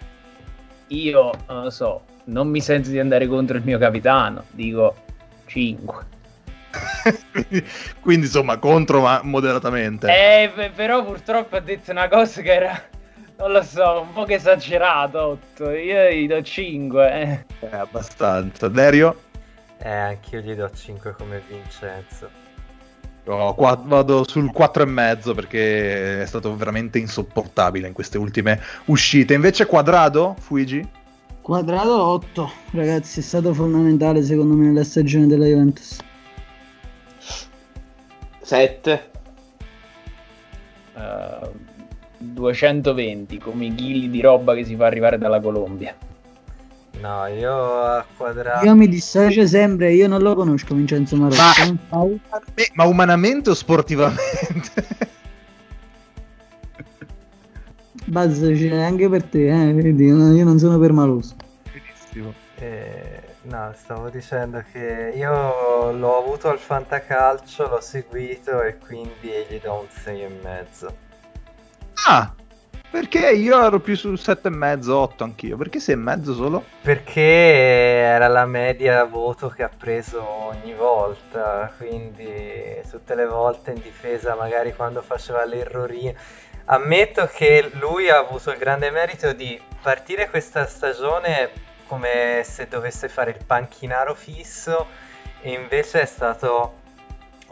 Io 0.88 1.30
non 1.48 1.62
lo 1.64 1.70
so, 1.70 2.02
non 2.24 2.48
mi 2.48 2.60
sento 2.60 2.90
di 2.90 2.98
andare 2.98 3.26
contro 3.26 3.56
il 3.56 3.64
mio 3.64 3.78
capitano, 3.78 4.44
dico 4.50 4.96
5. 5.46 6.06
Quindi 8.00 8.26
insomma, 8.26 8.58
contro 8.58 9.00
ma 9.02 9.20
moderatamente. 9.22 10.08
Eh, 10.08 10.70
però 10.74 11.04
purtroppo 11.04 11.56
ha 11.56 11.60
detto 11.60 11.90
una 11.90 12.08
cosa 12.08 12.40
che 12.40 12.52
era, 12.52 12.82
non 13.38 13.52
lo 13.52 13.62
so, 13.62 14.00
un 14.00 14.12
po' 14.12 14.24
che 14.24 14.34
esagerato. 14.34 15.38
8. 15.56 15.70
Io 15.70 16.10
gli 16.10 16.26
do 16.26 16.42
5. 16.42 17.12
Eh. 17.12 17.44
Eh, 17.60 17.76
abbastanza. 17.76 18.68
Dario? 18.68 19.16
Eh, 19.78 19.90
anch'io 19.90 20.40
gli 20.40 20.54
do 20.54 20.70
5 20.70 21.14
come 21.16 21.42
Vincenzo. 21.48 22.40
No, 23.24 23.54
qua- 23.54 23.80
vado 23.80 24.26
sul 24.28 24.50
4 24.50 24.82
e 24.82 24.86
mezzo 24.86 25.32
perché 25.32 26.22
è 26.22 26.26
stato 26.26 26.56
veramente 26.56 26.98
insopportabile 26.98 27.86
in 27.86 27.92
queste 27.92 28.18
ultime 28.18 28.60
uscite. 28.86 29.34
Invece 29.34 29.66
Quadrado, 29.66 30.34
Fuigi? 30.40 30.84
Quadrato 31.40 32.02
8, 32.02 32.50
ragazzi, 32.72 33.20
è 33.20 33.22
stato 33.22 33.54
fondamentale 33.54 34.22
secondo 34.22 34.54
me 34.54 34.66
nella 34.66 34.84
stagione 34.84 35.26
della 35.26 35.46
Juventus. 35.46 35.98
7. 38.42 39.10
Eh, 40.94 41.50
220 42.18 43.38
come 43.38 43.66
i 43.66 43.74
chili 43.74 44.10
di 44.10 44.20
roba 44.20 44.54
che 44.54 44.64
si 44.64 44.76
fa 44.76 44.86
arrivare 44.86 45.18
dalla 45.18 45.40
Colombia. 45.40 45.94
No, 47.00 47.26
io 47.26 47.82
a 47.82 48.04
quadrato... 48.16 48.64
Io 48.64 48.76
mi 48.76 48.86
dissocio 48.86 49.46
sempre, 49.46 49.92
io 49.92 50.06
non 50.06 50.22
lo 50.22 50.34
conosco 50.34 50.74
Vincenzo 50.74 51.16
Marocco. 51.16 51.76
Ma, 51.88 52.06
eh, 52.54 52.70
ma 52.74 52.84
umanamente 52.84 53.50
o 53.50 53.54
sportivamente? 53.54 55.10
Buzz 58.04 58.40
c'è 58.40 58.76
anche 58.76 59.08
per 59.08 59.24
te, 59.24 59.48
eh, 59.48 59.72
vedi, 59.72 60.04
io 60.04 60.44
non 60.44 60.58
sono 60.58 60.78
permaloso. 60.78 61.34
Benissimo. 61.72 62.32
Eh, 62.58 63.21
no, 63.42 63.72
stavo 63.76 64.08
dicendo 64.08 64.62
che 64.72 65.12
io 65.14 65.92
l'ho 65.92 66.18
avuto 66.18 66.48
al 66.48 66.58
fantacalcio, 66.58 67.68
l'ho 67.68 67.80
seguito 67.80 68.62
e 68.62 68.78
quindi 68.78 69.30
gli 69.48 69.60
do 69.60 69.80
un 69.80 69.86
6 69.88 70.22
e 70.22 70.28
mezzo. 70.42 70.96
Ah, 72.08 72.34
perché 72.90 73.30
io 73.30 73.64
ero 73.64 73.80
più 73.80 73.96
sul 73.96 74.18
7 74.18 74.48
e 74.48 74.50
mezzo, 74.50 74.98
8 74.98 75.24
anch'io. 75.24 75.56
Perché 75.56 75.80
6 75.80 75.94
e 75.94 75.98
mezzo 75.98 76.34
solo? 76.34 76.64
Perché 76.82 77.20
era 77.20 78.28
la 78.28 78.44
media 78.44 79.04
voto 79.04 79.48
che 79.48 79.62
ha 79.62 79.70
preso 79.74 80.22
ogni 80.22 80.74
volta, 80.74 81.72
quindi 81.78 82.82
tutte 82.90 83.14
le 83.14 83.24
volte 83.24 83.70
in 83.70 83.80
difesa, 83.80 84.34
magari 84.34 84.74
quando 84.74 85.00
faceva 85.00 85.44
l'errorino. 85.44 86.12
Ammetto 86.66 87.26
che 87.32 87.70
lui 87.74 88.10
ha 88.10 88.18
avuto 88.18 88.50
il 88.50 88.58
grande 88.58 88.90
merito 88.90 89.32
di 89.32 89.58
partire 89.80 90.28
questa 90.28 90.66
stagione 90.66 91.50
come 91.92 92.40
se 92.42 92.68
dovesse 92.68 93.10
fare 93.10 93.32
il 93.32 93.44
panchinaro 93.44 94.14
fisso 94.14 94.86
e 95.42 95.52
invece 95.52 96.00
è 96.00 96.06
stato 96.06 96.80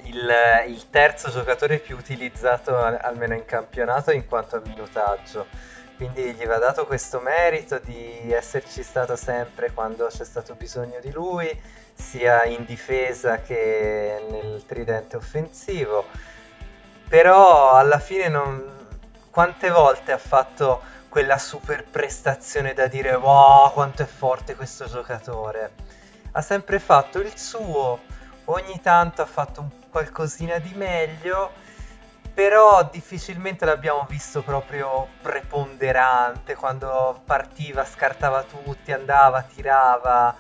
il, 0.05 0.33
il 0.67 0.89
terzo 0.89 1.29
giocatore 1.31 1.77
più 1.77 1.95
utilizzato 1.95 2.75
al- 2.75 2.99
almeno 3.03 3.35
in 3.35 3.45
campionato 3.45 4.13
in 4.13 4.27
quanto 4.27 4.57
a 4.57 4.63
minutaggio. 4.65 5.47
Quindi 5.95 6.33
gli 6.33 6.47
va 6.47 6.57
dato 6.57 6.87
questo 6.87 7.21
merito 7.21 7.79
di 7.85 8.33
esserci 8.33 8.83
stato 8.83 9.15
sempre 9.15 9.73
quando 9.73 10.07
c'è 10.07 10.25
stato 10.25 10.55
bisogno 10.55 11.01
di 11.01 11.13
lui, 11.13 11.55
sia 11.93 12.45
in 12.45 12.65
difesa 12.65 13.43
che 13.43 14.25
nel 14.27 14.65
tridente 14.65 15.17
offensivo. 15.17 16.07
Però 17.11 17.73
alla 17.73 17.99
fine 17.99 18.29
non... 18.29 18.87
quante 19.29 19.69
volte 19.69 20.13
ha 20.13 20.19
fatto 20.19 20.81
quella 21.11 21.37
super 21.39 21.85
prestazione 21.85 22.73
da 22.73 22.87
dire 22.87 23.15
wow 23.15 23.71
quanto 23.73 24.03
è 24.03 24.07
forte 24.07 24.55
questo 24.55 24.87
giocatore? 24.87 25.73
Ha 26.33 26.41
sempre 26.41 26.79
fatto 26.79 27.19
il 27.19 27.37
suo, 27.37 28.01
ogni 28.47 28.81
tanto 28.81 29.21
ha 29.21 29.27
fatto 29.27 29.61
un 29.61 29.69
qualcosina 29.91 30.59
di 30.59 30.73
meglio, 30.75 31.51
però 32.33 32.89
difficilmente 32.91 33.65
l'abbiamo 33.65 34.07
visto 34.09 34.43
proprio 34.43 35.09
preponderante 35.21 36.55
quando 36.55 37.21
partiva, 37.25 37.85
scartava 37.85 38.45
tutti, 38.45 38.93
andava, 38.93 39.43
tirava. 39.43 40.35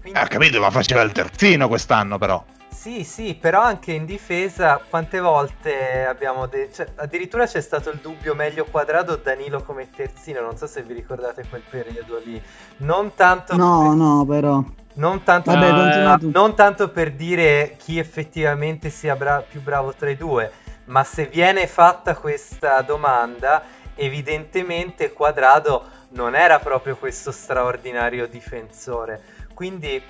Quindi 0.00 0.18
Ah, 0.18 0.26
capito, 0.26 0.58
ma 0.58 0.70
faceva 0.70 1.02
il 1.02 1.12
terzino 1.12 1.68
quest'anno 1.68 2.16
però. 2.16 2.42
Sì, 2.88 3.04
Sì, 3.04 3.34
però 3.34 3.60
anche 3.62 3.92
in 3.92 4.04
difesa 4.06 4.78
quante 4.88 5.20
volte 5.20 6.04
abbiamo 6.06 6.46
de- 6.46 6.70
cioè, 6.72 6.92
addirittura 6.96 7.46
c'è 7.46 7.60
stato 7.60 7.90
il 7.90 8.00
dubbio 8.00 8.34
meglio 8.34 8.66
quadrato 8.66 9.16
Danilo 9.16 9.62
come 9.62 9.90
terzino, 9.90 10.40
non 10.40 10.56
so 10.56 10.66
se 10.66 10.82
vi 10.84 10.94
ricordate 10.94 11.46
quel 11.46 11.62
periodo 11.68 12.18
lì. 12.18 12.42
Non 12.78 13.14
tanto 13.14 13.56
No, 13.56 13.94
no, 13.94 14.24
però. 14.26 14.62
non 14.94 15.22
tanto, 15.22 15.50
Vabbè, 15.50 15.72
per, 15.72 16.18
non 16.32 16.54
tanto 16.56 16.90
per 16.90 17.14
dire 17.14 17.76
chi 17.78 17.98
effettivamente 17.98 18.90
sia 18.90 19.14
bra- 19.16 19.42
più 19.42 19.62
bravo 19.62 19.94
tra 19.94 20.10
i 20.10 20.16
due, 20.16 20.52
ma 20.86 21.04
se 21.04 21.26
viene 21.26 21.66
fatta 21.68 22.16
questa 22.16 22.82
domanda, 22.82 23.64
evidentemente 23.94 25.12
Quadrado 25.12 25.88
non 26.10 26.34
era 26.34 26.58
proprio 26.58 26.96
questo 26.96 27.30
straordinario 27.30 28.26
difensore. 28.26 29.22
Quindi, 29.54 30.02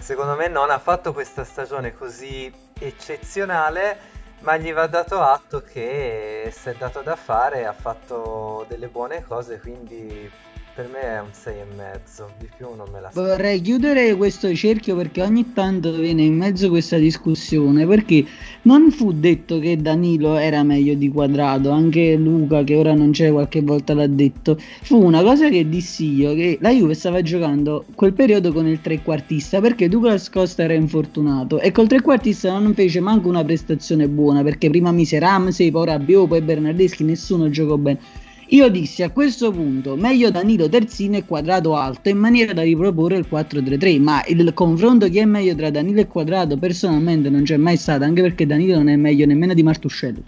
secondo 0.00 0.34
me, 0.34 0.48
non 0.48 0.70
ha 0.70 0.78
fatto 0.78 1.12
questa 1.12 1.44
stagione 1.44 1.94
così 1.94 2.52
eccezionale, 2.78 3.98
ma 4.40 4.56
gli 4.56 4.72
va 4.72 4.86
dato 4.86 5.20
atto 5.20 5.62
che 5.62 6.50
si 6.52 6.68
è 6.70 6.74
dato 6.74 7.02
da 7.02 7.14
fare, 7.14 7.66
ha 7.66 7.72
fatto 7.72 8.64
delle 8.68 8.88
buone 8.88 9.22
cose, 9.22 9.60
quindi 9.60 10.30
per 10.74 10.88
me 10.88 11.00
è 11.00 11.20
un 11.20 11.30
6,5, 11.32 12.24
di 12.38 12.48
più 12.56 12.74
non 12.74 12.88
me 12.92 13.00
la 13.00 13.10
Vorrei 13.12 13.60
chiudere 13.60 14.14
questo 14.14 14.54
cerchio 14.54 14.94
perché 14.96 15.22
ogni 15.22 15.52
tanto 15.52 15.92
viene 15.92 16.22
in 16.22 16.36
mezzo 16.36 16.68
questa 16.68 16.96
discussione 16.96 17.86
perché 17.86 18.24
non 18.62 18.90
fu 18.90 19.12
detto 19.12 19.58
che 19.58 19.76
Danilo 19.76 20.36
era 20.36 20.62
meglio 20.62 20.94
di 20.94 21.08
Quadrado, 21.08 21.70
anche 21.70 22.14
Luca 22.14 22.62
che 22.62 22.76
ora 22.76 22.94
non 22.94 23.10
c'è 23.10 23.30
qualche 23.32 23.62
volta 23.62 23.94
l'ha 23.94 24.06
detto. 24.06 24.56
Fu 24.82 25.02
una 25.02 25.22
cosa 25.22 25.48
che 25.48 25.68
dissi 25.68 26.14
io 26.14 26.34
che 26.34 26.58
la 26.60 26.70
Juve 26.70 26.94
stava 26.94 27.20
giocando 27.22 27.84
quel 27.94 28.12
periodo 28.12 28.52
con 28.52 28.66
il 28.66 28.80
trequartista 28.80 29.60
perché 29.60 29.88
Douglas 29.88 30.30
Costa 30.30 30.62
era 30.62 30.74
infortunato 30.74 31.58
e 31.58 31.72
col 31.72 31.88
trequartista 31.88 32.56
non 32.58 32.74
fece 32.74 33.00
manco 33.00 33.28
una 33.28 33.44
prestazione 33.44 34.08
buona 34.08 34.42
perché 34.42 34.70
prima 34.70 34.92
mise 34.92 35.18
Ramsey, 35.18 35.70
poi 35.70 35.86
Rabiot, 35.86 36.28
poi 36.28 36.40
Bernardeschi, 36.40 37.04
nessuno 37.04 37.50
giocò 37.50 37.76
bene. 37.76 38.28
Io 38.52 38.68
dissi 38.68 39.04
a 39.04 39.10
questo 39.10 39.52
punto 39.52 39.94
meglio 39.94 40.32
Danilo 40.32 40.68
terzino 40.68 41.16
e 41.16 41.24
quadrato 41.24 41.76
alto 41.76 42.08
in 42.08 42.18
maniera 42.18 42.52
da 42.52 42.62
riproporre 42.62 43.16
il 43.16 43.28
4-3-3, 43.30 44.02
ma 44.02 44.24
il 44.26 44.52
confronto 44.54 45.08
chi 45.08 45.18
è 45.18 45.24
meglio 45.24 45.54
tra 45.54 45.70
Danilo 45.70 46.00
e 46.00 46.08
quadrato 46.08 46.56
personalmente 46.56 47.30
non 47.30 47.44
c'è 47.44 47.56
mai 47.56 47.76
stato, 47.76 48.02
anche 48.02 48.22
perché 48.22 48.46
Danilo 48.46 48.78
non 48.78 48.88
è 48.88 48.96
meglio 48.96 49.24
nemmeno 49.24 49.54
di 49.54 49.62
Martuscello. 49.62 50.22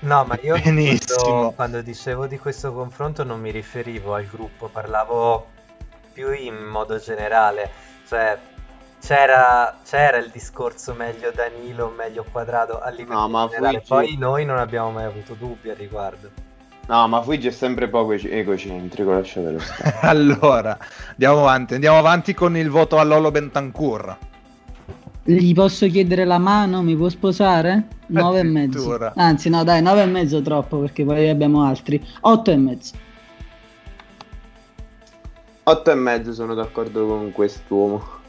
No, 0.00 0.24
ma 0.24 0.38
io 0.42 0.56
quando, 0.60 1.52
quando 1.56 1.82
dicevo 1.82 2.28
di 2.28 2.38
questo 2.38 2.72
confronto 2.72 3.24
non 3.24 3.40
mi 3.40 3.50
riferivo 3.50 4.14
al 4.14 4.26
gruppo, 4.26 4.68
parlavo 4.68 5.46
più 6.12 6.30
in 6.32 6.54
modo 6.54 6.98
generale, 6.98 7.70
cioè 8.06 8.38
c'era, 9.00 9.80
c'era 9.84 10.18
il 10.18 10.30
discorso 10.32 10.94
meglio 10.94 11.32
Danilo, 11.34 11.92
meglio 11.96 12.24
Quadrado 12.30 12.78
a 12.78 12.90
livello 12.90 13.18
No, 13.18 13.28
ma 13.28 13.48
generale, 13.48 13.82
poi 13.84 14.16
noi 14.16 14.44
non 14.44 14.58
abbiamo 14.58 14.92
mai 14.92 15.06
avuto 15.06 15.34
dubbi 15.34 15.70
al 15.70 15.76
riguardo. 15.76 16.52
No, 16.86 17.08
ma 17.08 17.22
Fuigi 17.22 17.48
è 17.48 17.50
sempre 17.50 17.88
poco 17.88 18.12
egocentrico, 18.12 19.10
lasciatelo 19.10 19.58
stare. 19.58 19.96
allora, 20.06 20.76
andiamo 21.10 21.40
avanti. 21.40 21.74
Andiamo 21.74 21.98
avanti 21.98 22.34
con 22.34 22.56
il 22.56 22.68
voto 22.68 22.98
a 22.98 23.02
Lolo 23.04 23.30
Bentancur. 23.30 24.16
Gli 25.22 25.54
posso 25.54 25.86
chiedere 25.86 26.26
la 26.26 26.36
mano? 26.36 26.82
Mi 26.82 26.94
può 26.94 27.08
sposare? 27.08 27.88
9 28.08 28.38
e 28.38 28.42
mezzo. 28.42 29.12
Anzi, 29.14 29.48
no, 29.48 29.64
dai, 29.64 29.80
9 29.80 30.02
e 30.02 30.06
mezzo 30.06 30.42
troppo 30.42 30.78
perché 30.78 31.04
poi 31.04 31.30
abbiamo 31.30 31.64
altri. 31.64 32.04
8 32.20 32.50
e 32.50 32.56
mezzo. 32.56 32.94
8 35.62 35.90
e 35.90 35.94
mezzo 35.94 36.34
sono 36.34 36.52
d'accordo 36.52 37.06
con 37.06 37.32
quest'uomo. 37.32 38.22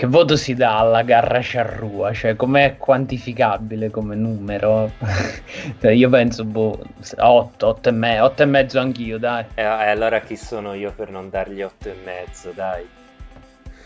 Che 0.00 0.06
voto 0.06 0.34
si 0.34 0.54
dà 0.54 0.78
alla 0.78 1.02
garra 1.02 1.40
sciarrua? 1.40 2.14
Cioè, 2.14 2.34
com'è 2.34 2.78
quantificabile 2.78 3.90
come 3.90 4.14
numero? 4.14 4.92
Cioè, 5.78 5.90
io 5.90 6.08
penso, 6.08 6.42
boh, 6.46 6.82
8, 7.18 7.66
8 7.66 7.88
e, 7.90 7.92
me- 7.92 8.18
8 8.18 8.42
e 8.42 8.46
mezzo 8.46 8.80
anch'io, 8.80 9.18
dai. 9.18 9.44
E, 9.52 9.60
e 9.60 9.64
allora 9.66 10.20
chi 10.20 10.36
sono 10.36 10.72
io 10.72 10.90
per 10.96 11.10
non 11.10 11.28
dargli 11.28 11.60
8 11.60 11.88
e 11.90 11.96
mezzo, 12.02 12.50
dai? 12.54 12.88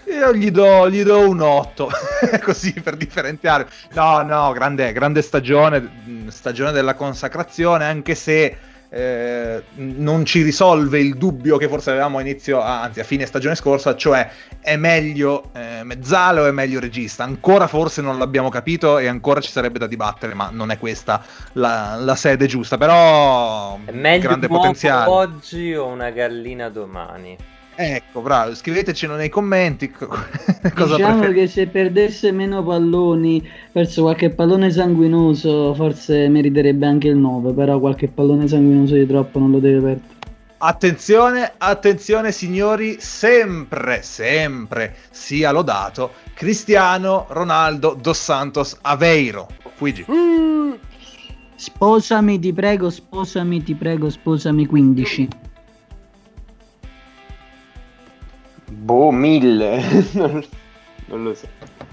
Io 0.04 0.32
gli 0.32 0.52
do, 0.52 0.88
gli 0.88 1.02
do 1.02 1.28
un 1.28 1.40
8, 1.40 1.90
così 2.44 2.72
per 2.74 2.94
differenziare. 2.94 3.66
No, 3.94 4.22
no, 4.22 4.52
grande, 4.52 4.92
grande 4.92 5.20
stagione, 5.20 6.28
stagione 6.28 6.70
della 6.70 6.94
consacrazione, 6.94 7.86
anche 7.86 8.14
se 8.14 8.56
eh, 8.96 9.62
non 9.74 10.24
ci 10.24 10.42
risolve 10.42 11.00
il 11.00 11.16
dubbio 11.16 11.56
che 11.56 11.66
forse 11.66 11.90
avevamo 11.90 12.18
a 12.18 12.20
inizio, 12.20 12.60
anzi 12.60 13.00
a 13.00 13.04
fine 13.04 13.26
stagione 13.26 13.56
scorsa, 13.56 13.96
cioè 13.96 14.30
è 14.60 14.76
meglio 14.76 15.50
eh, 15.52 15.82
Mezzale 15.82 16.40
o 16.40 16.46
è 16.46 16.52
meglio 16.52 16.78
regista? 16.78 17.24
Ancora 17.24 17.66
forse 17.66 18.02
non 18.02 18.18
l'abbiamo 18.18 18.50
capito 18.50 18.98
e 18.98 19.08
ancora 19.08 19.40
ci 19.40 19.50
sarebbe 19.50 19.80
da 19.80 19.88
dibattere, 19.88 20.34
ma 20.34 20.48
non 20.52 20.70
è 20.70 20.78
questa 20.78 21.20
la, 21.54 21.96
la 21.98 22.14
sede 22.14 22.46
giusta, 22.46 22.78
però 22.78 23.80
È 23.84 23.90
meglio 23.90 24.28
grande 24.28 24.46
potenziale. 24.46 25.10
oggi 25.10 25.74
o 25.74 25.86
una 25.86 26.10
gallina 26.10 26.68
domani? 26.68 27.36
Ecco, 27.76 28.20
bravo, 28.20 28.54
scrivetecelo 28.54 29.16
nei 29.16 29.28
commenti 29.28 29.90
co- 29.90 30.06
cosa 30.74 30.96
diciamo 30.96 31.18
preferite. 31.18 31.32
che 31.32 31.46
se 31.48 31.66
perdesse 31.66 32.30
meno 32.30 32.62
palloni 32.62 33.46
verso 33.72 34.02
qualche 34.02 34.30
pallone 34.30 34.70
sanguinoso, 34.70 35.74
forse 35.74 36.28
meriterebbe 36.28 36.86
anche 36.86 37.08
il 37.08 37.16
9. 37.16 37.52
Però 37.52 37.80
qualche 37.80 38.06
pallone 38.08 38.46
sanguinoso 38.46 38.94
di 38.94 39.06
troppo 39.06 39.38
non 39.40 39.50
lo 39.50 39.58
deve 39.58 39.80
perdere. 39.80 40.12
Attenzione, 40.58 41.52
attenzione 41.58 42.32
signori, 42.32 42.96
sempre, 43.00 44.00
sempre 44.02 44.94
sia 45.10 45.50
lodato 45.50 46.12
Cristiano 46.32 47.26
Ronaldo 47.28 47.98
dos 48.00 48.18
Santos 48.18 48.78
Aveiro. 48.82 49.48
Luigi. 49.78 50.06
Sposami, 51.56 52.38
ti 52.38 52.52
prego, 52.52 52.88
sposami, 52.88 53.62
ti 53.62 53.74
prego, 53.74 54.08
sposami 54.08 54.64
15. 54.64 55.28
Boh, 58.74 59.10
1000. 59.10 59.82
non, 61.06 61.22
lo 61.22 61.34
so. 61.34 61.46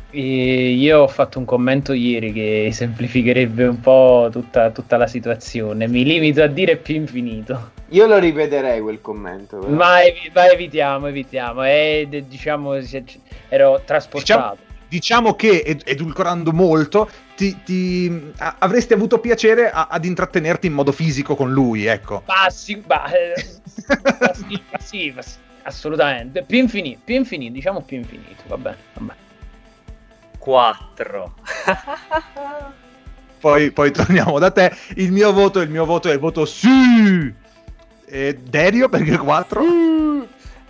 E 0.10 0.72
io 0.74 1.00
ho 1.04 1.08
fatto 1.08 1.40
un 1.40 1.46
commento 1.46 1.94
ieri 1.94 2.34
che 2.34 2.70
semplificherebbe 2.74 3.66
un 3.66 3.80
po' 3.80 4.28
tutta, 4.32 4.70
tutta 4.72 4.98
la 4.98 5.08
situazione. 5.08 5.88
Mi 5.88 6.04
limito 6.04 6.44
a 6.44 6.48
dire 6.48 6.76
più 6.76 6.96
infinito. 6.96 7.72
Io 7.90 8.08
lo 8.08 8.18
ripeterei 8.18 8.82
quel 8.82 9.00
commento. 9.00 9.60
però. 9.60 9.72
Ma, 9.72 10.04
evi- 10.04 10.30
ma 10.34 10.50
evitiamo, 10.50 11.08
evitiamo. 11.08 11.64
E 11.64 12.08
diciamo, 12.28 12.74
ero 13.50 13.82
trasportato. 13.86 14.70
Diciamo 14.90 15.36
che, 15.36 15.62
ed- 15.62 15.84
edulcorando 15.86 16.52
molto, 16.52 17.10
ti, 17.38 17.58
ti- 17.64 18.32
a- 18.40 18.56
avresti 18.60 18.92
avuto 18.92 19.20
piacere 19.20 19.70
a- 19.72 19.88
ad 19.90 20.04
intrattenerti 20.04 20.68
in 20.68 20.74
modo 20.74 20.92
fisico 20.92 21.36
con 21.36 21.54
lui, 21.54 21.86
ecco. 21.86 22.24
Ma 22.28 22.50
sì, 22.50 22.84
ma, 22.86 23.06
eh, 23.10 23.34
ma 24.20 24.34
sì, 24.36 24.62
ma 24.70 24.78
sì, 24.80 25.12
ma 25.16 25.22
sì, 25.22 25.38
assolutamente. 25.64 26.44
Più 26.44 26.58
infinito, 26.58 27.02
più 27.04 27.16
infinito, 27.16 27.54
diciamo 27.54 27.82
più 27.82 27.98
infinito. 27.98 28.44
Va 28.48 28.58
bene, 28.58 28.78
va 28.94 29.02
bene. 29.02 29.20
4. 30.38 31.34
Poi, 33.42 33.72
poi 33.72 33.92
torniamo 33.92 34.38
da 34.38 34.52
te. 34.52 34.72
Il 34.98 35.12
mio 35.12 35.34
voto, 35.34 35.62
il 35.62 35.70
mio 35.70 35.84
voto 35.84 36.10
è 36.10 36.14
il 36.14 36.20
voto 36.20 36.46
sì! 36.46 37.34
E 38.06 38.36
Derio 38.36 38.88
perché 38.88 39.18
4? 39.18 39.62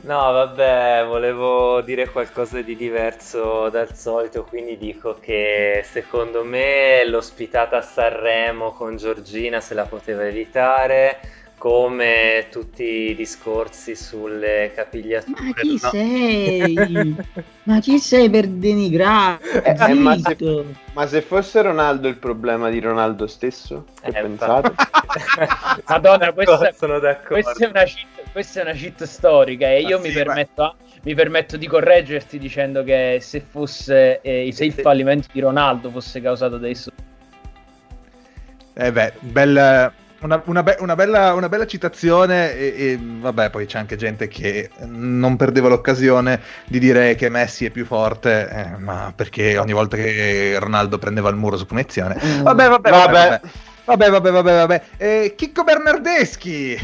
No, 0.04 0.32
vabbè, 0.32 1.04
volevo 1.06 1.82
dire 1.82 2.10
qualcosa 2.10 2.62
di 2.62 2.76
diverso 2.76 3.70
dal 3.70 3.94
solito, 3.96 4.46
quindi 4.46 4.76
dico 4.78 5.18
che 5.20 5.86
secondo 5.86 6.44
me 6.44 7.06
l'ospitata 7.06 7.78
a 7.78 7.82
Sanremo 7.82 8.72
con 8.72 8.98
Giorgina 8.98 9.60
se 9.60 9.76
la 9.76 9.86
poteva 9.86 10.26
evitare, 10.26 11.20
come 11.62 12.48
tutti 12.50 12.84
i 13.12 13.16
discorsi 13.16 13.96
sulle 13.96 14.72
capigliature. 14.74 15.44
Ma 15.44 15.54
chi 15.54 15.78
no? 15.80 15.90
sei? 15.92 17.16
Ma 17.64 17.80
chi 17.80 18.00
sei 18.00 18.32
per 18.32 18.48
denigrare? 18.48 19.40
Eh, 19.64 19.94
ma, 19.94 20.18
se, 20.18 20.36
ma 20.94 21.06
se 21.06 21.22
fosse 21.22 21.62
Ronaldo 21.62 22.08
il 22.08 22.18
problema 22.18 22.70
di 22.72 22.80
Ronaldo 22.80 23.28
stesso? 23.28 23.86
Che 24.02 24.12
Eh, 24.12 24.20
pensate? 24.22 24.74
Madonna, 25.88 26.34
questa, 26.34 26.72
Sono 26.72 27.00
d'accordo. 27.00 27.34
questa 27.34 27.66
è 27.66 27.70
una 27.70 27.84
cheat, 27.84 28.32
questa 28.32 28.60
è 28.62 28.64
una 28.64 28.74
cheat 28.74 29.04
storica 29.04 29.70
e 29.70 29.82
io 29.84 29.98
Ma 29.98 30.00
mi, 30.00 30.10
sì, 30.10 30.14
ma- 30.24 30.24
permetto, 30.24 30.76
mi 31.04 31.14
permetto 31.14 31.58
di 31.58 31.68
correggerti 31.68 32.38
dicendo 32.40 32.84
che 32.84 33.20
se 33.22 33.40
fosse 33.42 34.22
eh, 34.22 34.52
se 34.52 34.66
il 34.66 34.74
fallimento 34.74 35.28
di 35.32 35.40
Ronaldo 35.40 35.90
fosse 35.92 36.22
causato 36.22 36.58
da 36.58 36.68
esso 36.68 36.92
Eh 38.76 38.92
beh, 38.92 39.14
bel- 39.22 39.92
una, 40.22 40.42
una 40.46 40.64
be- 40.64 40.78
una 40.80 40.96
bella, 40.96 41.34
una 41.34 41.50
bella 41.50 41.66
citazione 41.66 42.54
e, 42.56 42.74
e, 42.78 43.00
vabbè 43.02 43.50
poi 43.50 43.66
c'è 43.66 43.78
anche 43.78 43.96
gente 43.96 44.28
che 44.28 44.70
non 44.86 45.36
perdeva 45.36 45.68
l'occasione 45.68 46.42
di 46.66 46.80
dire 46.80 47.16
che 47.16 47.30
Messi 47.30 47.66
è 47.66 47.70
più 47.70 47.86
forte, 47.86 48.50
eh, 48.50 48.78
ma 48.78 49.14
perché 49.16 49.58
ogni 49.58 49.74
volta 49.74 49.98
che 49.98 50.58
Ronaldo 50.60 50.98
prendeva 50.98 51.30
il 51.30 51.36
muro 51.36 51.58
su 51.58 51.66
punizione. 51.66 52.20
Mm. 52.24 52.42
Vabbè, 52.42 52.70
vabbè, 52.70 52.90
vabbè. 52.90 53.12
Vabbè. 53.12 53.42
Vabbè, 53.84 54.10
vabbè, 54.10 54.32
vabbè, 54.32 54.54
vabbè. 54.54 54.84
Eh, 54.98 55.34
Chicco 55.36 55.64
Bernardeschi! 55.64 56.80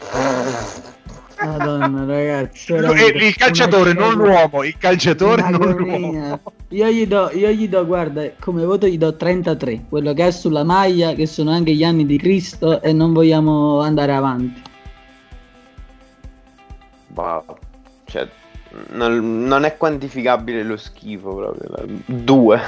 Madonna, 1.40 2.04
ragazzi. 2.04 2.72
Il, 2.72 3.34
calciatore, 3.36 3.92
non 3.92 4.14
l'uomo, 4.14 4.62
il 4.62 4.76
calciatore, 4.78 5.50
non 5.50 5.74
l'uomo. 5.74 6.40
Io 6.68 6.88
gli, 6.88 7.06
do, 7.06 7.30
io 7.32 7.50
gli 7.50 7.68
do, 7.68 7.84
guarda, 7.86 8.30
come 8.40 8.64
voto 8.64 8.86
gli 8.86 8.98
do 8.98 9.14
33, 9.14 9.86
quello 9.88 10.12
che 10.12 10.26
è 10.26 10.30
sulla 10.30 10.64
maglia, 10.64 11.12
che 11.12 11.26
sono 11.26 11.50
anche 11.50 11.72
gli 11.72 11.84
anni 11.84 12.06
di 12.06 12.18
Cristo 12.18 12.80
e 12.80 12.92
non 12.92 13.12
vogliamo 13.12 13.80
andare 13.80 14.12
avanti. 14.12 14.62
Wow. 17.14 17.44
Cioè, 18.04 18.28
non, 18.90 19.44
non 19.44 19.64
è 19.64 19.76
quantificabile 19.76 20.62
lo 20.62 20.76
schifo 20.76 21.34
proprio. 21.34 21.86
Due. 22.06 22.60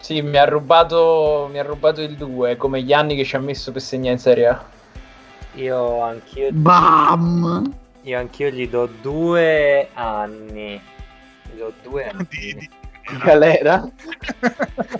Sì, 0.00 0.22
mi 0.22 0.36
ha 0.36 0.44
rubato, 0.44 1.48
mi 1.50 1.58
ha 1.58 1.62
rubato 1.62 2.00
il 2.00 2.16
2, 2.16 2.56
come 2.56 2.82
gli 2.82 2.92
anni 2.92 3.16
che 3.16 3.24
ci 3.24 3.36
ha 3.36 3.40
messo 3.40 3.72
per 3.72 3.82
segnare 3.82 4.14
in 4.14 4.18
Serie 4.18 4.46
A. 4.46 4.64
Io 5.58 6.00
anch'io. 6.02 6.52
Bam! 6.52 7.74
Io 8.02 8.18
anch'io 8.18 8.48
gli 8.50 8.68
do 8.68 8.88
due 9.02 9.88
anni. 9.94 10.80
Gli 11.52 11.58
do 11.58 11.72
due 11.82 12.08
anni. 12.08 12.26
Di 12.30 12.68
galera. 13.24 13.90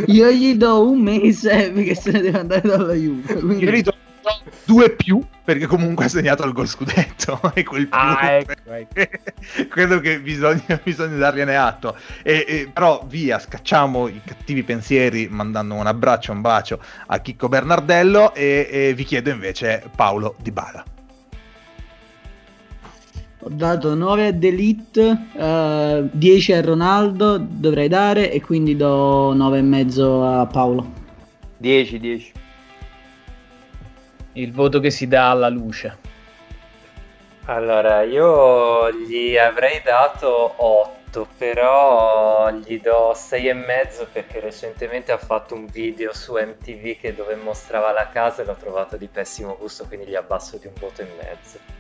Io 0.06 0.30
gli 0.32 0.56
do 0.56 0.82
un 0.82 1.00
mese 1.00 1.70
perché 1.70 1.94
se 1.94 2.10
ne 2.10 2.20
deve 2.22 2.38
andare 2.40 2.68
dalla 2.68 2.92
Juve. 2.92 3.34
Quindi... 3.34 3.64
Io 3.64 3.70
gli 3.70 3.82
do 3.82 3.94
due 4.64 4.90
più 4.90 5.22
perché 5.48 5.64
comunque 5.64 6.04
ha 6.04 6.08
segnato 6.08 6.44
il 6.44 6.52
gol 6.52 6.66
scudetto 6.66 7.40
e 7.54 7.64
quel 7.64 7.88
più 7.88 7.98
Ah, 7.98 8.34
ecco, 8.36 8.52
credo 9.70 9.98
che 9.98 10.20
bisogna, 10.20 10.78
bisogna 10.84 11.16
dargliene 11.16 11.56
atto 11.56 11.96
e, 12.22 12.44
e- 12.46 12.70
però 12.70 13.02
via 13.08 13.38
scacciamo 13.38 14.08
i 14.08 14.20
cattivi 14.22 14.62
pensieri 14.62 15.26
mandando 15.26 15.72
un 15.72 15.86
abbraccio 15.86 16.32
un 16.32 16.42
bacio 16.42 16.78
a 17.06 17.18
Chicco 17.20 17.48
Bernardello 17.48 18.34
e, 18.34 18.68
e 18.70 18.94
vi 18.94 19.04
chiedo 19.04 19.30
invece 19.30 19.84
Paolo 19.96 20.36
Di 20.38 20.50
Bala 20.50 20.84
Ho 23.38 23.48
dato 23.48 23.94
9 23.94 24.26
a 24.26 24.32
Delete, 24.32 25.28
eh, 25.34 26.08
10 26.12 26.52
a 26.52 26.60
Ronaldo 26.60 27.38
dovrei 27.38 27.88
dare 27.88 28.30
e 28.30 28.42
quindi 28.42 28.76
do 28.76 29.34
9,5 29.34 30.40
a 30.40 30.46
Paolo. 30.46 30.92
10, 31.56 31.98
10. 31.98 32.32
Il 34.38 34.52
voto 34.52 34.78
che 34.78 34.90
si 34.90 35.08
dà 35.08 35.30
alla 35.30 35.48
luce. 35.48 35.96
Allora, 37.46 38.02
io 38.02 38.88
gli 38.92 39.36
avrei 39.36 39.80
dato 39.82 40.54
8, 40.56 41.26
però 41.36 42.48
gli 42.52 42.80
do 42.80 43.10
6,5 43.16 44.06
perché 44.12 44.38
recentemente 44.38 45.10
ha 45.10 45.18
fatto 45.18 45.56
un 45.56 45.66
video 45.66 46.12
su 46.12 46.34
MTV 46.34 47.00
che 47.00 47.16
dove 47.16 47.34
mostrava 47.34 47.90
la 47.90 48.10
casa 48.10 48.42
e 48.42 48.44
l'ho 48.44 48.54
trovato 48.54 48.96
di 48.96 49.08
pessimo 49.08 49.56
gusto, 49.58 49.86
quindi 49.86 50.06
gli 50.06 50.14
abbasso 50.14 50.56
di 50.56 50.68
un 50.68 50.74
voto 50.78 51.02
e 51.02 51.08
mezzo. 51.16 51.77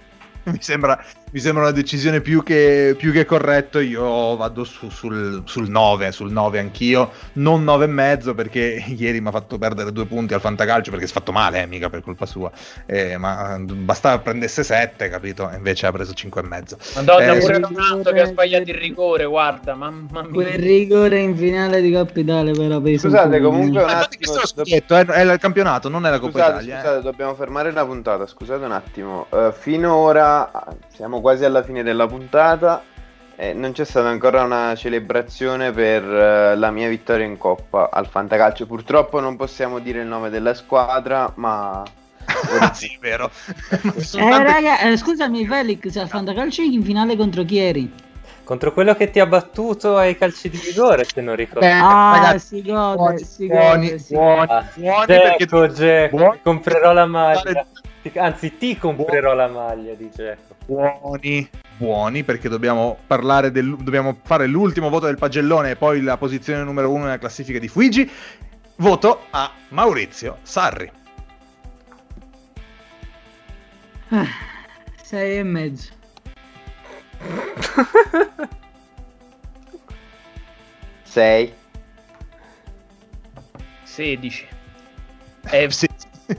mi 0.52 0.58
sembra, 0.60 1.02
mi 1.32 1.40
sembra 1.40 1.62
una 1.64 1.72
decisione 1.72 2.20
più 2.20 2.42
che, 2.42 2.94
più 2.98 3.12
che 3.12 3.24
corretto. 3.24 3.78
Io 3.80 4.36
vado 4.36 4.64
su- 4.64 4.88
sul, 4.90 5.42
sul 5.44 5.68
9, 5.68 6.12
sul 6.12 6.30
9 6.32 6.58
anch'io, 6.58 7.10
non 7.34 7.64
9 7.64 7.84
e 7.84 7.88
mezzo 7.88 8.34
perché 8.34 8.82
ieri 8.96 9.20
mi 9.20 9.28
ha 9.28 9.30
fatto 9.32 9.58
perdere 9.58 9.92
due 9.92 10.06
punti 10.06 10.34
al 10.34 10.40
fantacalcio 10.40 10.90
perché 10.90 11.06
si 11.06 11.12
è 11.12 11.14
fatto 11.14 11.32
male, 11.32 11.62
eh, 11.62 11.66
mica 11.66 11.88
per 11.90 12.02
colpa 12.02 12.26
sua. 12.26 12.50
Eh, 12.86 13.16
ma 13.16 13.58
bastava 13.60 14.18
prendesse 14.18 14.62
7, 14.62 15.08
capito? 15.08 15.50
Invece 15.54 15.86
ha 15.86 15.92
preso 15.92 16.12
5 16.12 16.40
e 16.40 16.44
mezzo. 16.44 16.76
Madonna, 16.94 17.34
Eh, 17.34 17.38
pure 17.38 17.54
sì. 17.54 17.60
Ronaldo 17.60 18.12
che 18.12 18.20
ha 18.20 18.26
sbagliato 18.26 18.70
il 18.70 18.76
rigore, 18.76 19.24
guarda, 19.24 19.74
mamma 19.74 20.22
mia. 20.22 20.30
Quel 20.30 20.52
rigore 20.58 21.18
in 21.18 21.36
finale 21.36 21.80
di 21.80 21.92
Coppa 21.92 22.18
Italia 22.20 22.52
però 22.52 22.80
Scusate, 22.96 23.38
po', 23.40 23.48
comunque 23.48 23.80
eh. 23.80 23.84
un 23.84 23.90
attimo. 23.90 24.32
do- 24.34 24.46
Scudetto, 24.46 24.94
è, 24.94 25.04
è 25.06 25.32
il 25.32 25.38
campionato, 25.38 25.88
non 25.88 26.06
è 26.06 26.10
la 26.10 26.18
Coppa 26.18 26.32
Scusate, 26.32 26.52
Italia. 26.64 26.76
eh. 26.76 26.80
scusate, 26.80 27.02
dobbiamo 27.02 27.34
fermare 27.34 27.72
la 27.72 27.84
puntata. 27.84 28.26
Scusate 28.26 28.64
un 28.64 28.72
attimo. 28.72 29.26
Eh, 29.30 29.52
finora 29.56 30.37
ah, 30.40 30.74
siamo 30.88 31.20
quasi 31.20 31.44
alla 31.44 31.62
fine 31.62 31.82
della 31.82 32.06
puntata. 32.06 32.82
e 33.40 33.52
non 33.52 33.70
c'è 33.72 33.84
stata 33.84 34.08
ancora 34.08 34.42
una 34.42 34.74
celebrazione 34.74 35.70
per 35.70 36.02
eh, 36.02 36.56
la 36.56 36.70
mia 36.72 36.88
vittoria 36.88 37.24
in 37.24 37.38
Coppa 37.38 37.88
al 37.92 38.06
Fantacalcio. 38.08 38.66
Purtroppo 38.66 39.20
non 39.20 39.36
possiamo 39.36 39.78
dire 39.78 40.00
il 40.00 40.06
nome 40.08 40.28
della 40.28 40.54
squadra, 40.54 41.30
ma. 41.36 41.82
Ah, 42.60 42.72
sì, 42.74 42.98
vero. 43.00 43.30
Eh, 43.70 44.42
raga, 44.42 44.80
eh, 44.80 44.96
scusami 44.96 45.46
Felix, 45.46 45.94
al 45.96 46.08
Fantacalcio 46.08 46.62
in 46.62 46.82
finale 46.82 47.16
contro 47.16 47.44
chi 47.44 47.58
eri? 47.58 47.92
Contro 48.44 48.72
quello 48.72 48.94
che 48.94 49.10
ti 49.10 49.20
ha 49.20 49.26
battuto 49.26 49.96
ai 49.98 50.16
calci 50.16 50.48
di 50.48 50.58
rigore, 50.58 51.04
se 51.04 51.20
non 51.20 51.36
ricordo. 51.36 51.60
Beh, 51.60 51.70
ah, 51.70 52.10
ragazzi, 52.14 52.56
si 52.56 52.62
gode, 52.62 52.96
buoni, 52.96 53.18
si 53.18 53.46
buoni, 53.46 53.86
gode, 53.86 53.98
si 53.98 54.14
buoni, 54.14 54.46
gode. 54.46 54.66
buoni 54.76 55.06
perché 55.06 55.42
Ecco, 55.42 55.66
Geco, 55.68 56.16
buoni- 56.16 56.40
comprerò 56.42 56.92
la 56.92 57.06
maglia. 57.06 57.66
Anzi, 58.16 58.56
ti 58.56 58.76
comprerò 58.76 59.34
la 59.34 59.48
maglia 59.48 59.94
di 59.94 60.10
Geco. 60.14 60.56
buoni, 60.66 61.48
buoni 61.76 62.22
perché 62.24 62.48
dobbiamo 62.48 62.98
parlare 63.06 63.50
del, 63.50 63.76
dobbiamo 63.76 64.18
fare 64.22 64.46
l'ultimo 64.46 64.88
voto 64.90 65.06
del 65.06 65.18
pagellone 65.18 65.70
e 65.70 65.76
poi 65.76 66.00
la 66.02 66.16
posizione 66.16 66.62
numero 66.62 66.90
uno 66.92 67.04
nella 67.04 67.18
classifica 67.18 67.58
di 67.58 67.68
Fuigi. 67.68 68.10
Voto 68.76 69.24
a 69.30 69.50
Maurizio 69.70 70.38
Sarri. 70.42 70.90
Ah, 74.10 74.26
Sei 75.02 75.38
e 75.38 75.42
mezzo. 75.42 75.92
Sei. 81.02 81.52
16. 83.84 84.46
Eh, 85.50 85.70
Sì. 85.70 85.86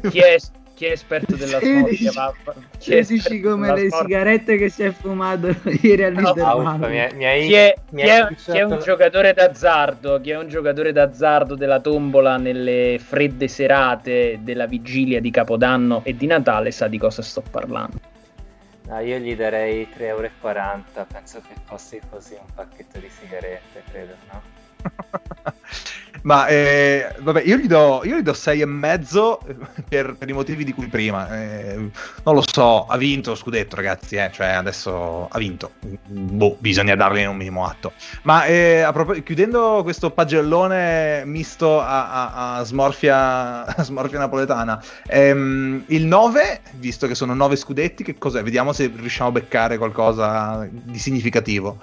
chi, 0.09 0.19
è, 0.19 0.37
chi 0.79 0.85
è 0.85 0.91
esperto 0.91 1.35
della 1.35 1.59
smorfia? 1.59 2.11
va- 2.13 2.33
Chi 2.77 2.91
è 2.95 3.03
16 3.03 3.17
esperto 3.17 3.49
come 3.49 3.67
le 3.73 3.87
smorfia? 3.89 3.97
sigarette 4.07 4.55
che 4.57 4.69
si 4.69 4.83
è 4.83 4.91
fumato 4.91 5.47
ieri 5.81 6.03
uffa, 6.03 6.07
all'intervallo. 6.07 6.87
mi 6.87 6.99
hai, 7.01 7.13
mi 7.15 7.25
hai- 7.25 7.45
Chi 7.47 7.53
è, 7.53 7.75
mi 7.89 8.01
chi 8.01 8.09
hai 8.09 8.21
è- 8.21 8.25
bruciato 8.27 8.51
chi 8.53 8.57
è 8.57 8.63
un 8.63 8.79
giocatore 8.79 9.33
d'azzardo? 9.33 10.21
Chi 10.21 10.29
è 10.29 10.37
un 10.37 10.47
giocatore 10.47 10.93
d'azzardo 10.93 11.55
della 11.55 11.81
tombola 11.81 12.37
nelle 12.37 12.97
fredde 12.97 13.49
serate 13.49 14.39
della 14.41 14.67
vigilia 14.67 15.19
di 15.19 15.29
Capodanno 15.31 15.99
e 16.05 16.15
di 16.15 16.27
Natale 16.27 16.71
sa 16.71 16.87
di 16.87 16.97
cosa 16.97 17.21
sto 17.21 17.43
parlando. 17.51 17.97
No, 18.87 18.99
io 18.99 19.17
gli 19.17 19.35
darei 19.35 19.85
3,40 19.93 20.05
euro. 20.05 20.29
Penso 21.11 21.41
che 21.45 21.55
costi 21.67 21.99
così 22.09 22.35
un 22.35 22.47
pacchetto 22.55 22.99
di 22.99 23.09
sigarette, 23.09 23.83
credo, 23.91 24.13
no? 24.31 24.41
Ma 26.21 26.47
eh, 26.47 27.15
vabbè, 27.19 27.43
io 27.43 27.55
gli 27.55 27.65
do, 27.67 28.01
io 28.03 28.17
gli 28.17 28.21
do 28.21 28.33
6 28.33 28.59
e 28.59 28.65
mezzo 28.65 29.39
per, 29.87 30.15
per 30.17 30.27
i 30.29 30.33
motivi 30.33 30.65
di 30.65 30.73
cui 30.73 30.87
prima. 30.87 31.29
Eh, 31.33 31.75
non 32.23 32.35
lo 32.35 32.43
so, 32.45 32.85
ha 32.87 32.97
vinto 32.97 33.35
scudetto, 33.35 33.77
ragazzi. 33.77 34.15
Eh, 34.17 34.29
cioè, 34.33 34.47
adesso 34.47 35.27
ha 35.29 35.37
vinto. 35.37 35.75
Boh, 35.79 36.57
bisogna 36.59 36.95
dargli 36.95 37.23
un 37.23 37.37
minimo 37.37 37.65
atto. 37.65 37.93
Ma 38.23 38.43
eh, 38.45 38.89
propos- 38.91 39.21
chiudendo 39.23 39.79
questo 39.83 40.11
pagellone 40.11 41.23
misto 41.25 41.79
a, 41.79 42.09
a- 42.11 42.55
a 42.57 42.63
smorfia, 42.63 43.65
a 43.65 43.81
smorfia 43.83 44.19
napoletana, 44.19 44.83
ehm, 45.07 45.83
il 45.87 46.05
9, 46.05 46.61
visto 46.73 47.07
che 47.07 47.15
sono 47.15 47.33
9 47.33 47.55
scudetti, 47.55 48.03
che 48.03 48.17
cos'è? 48.17 48.43
Vediamo 48.43 48.73
se 48.73 48.91
riusciamo 48.93 49.29
a 49.29 49.33
beccare 49.33 49.77
qualcosa 49.77 50.67
di 50.69 50.99
significativo. 50.99 51.79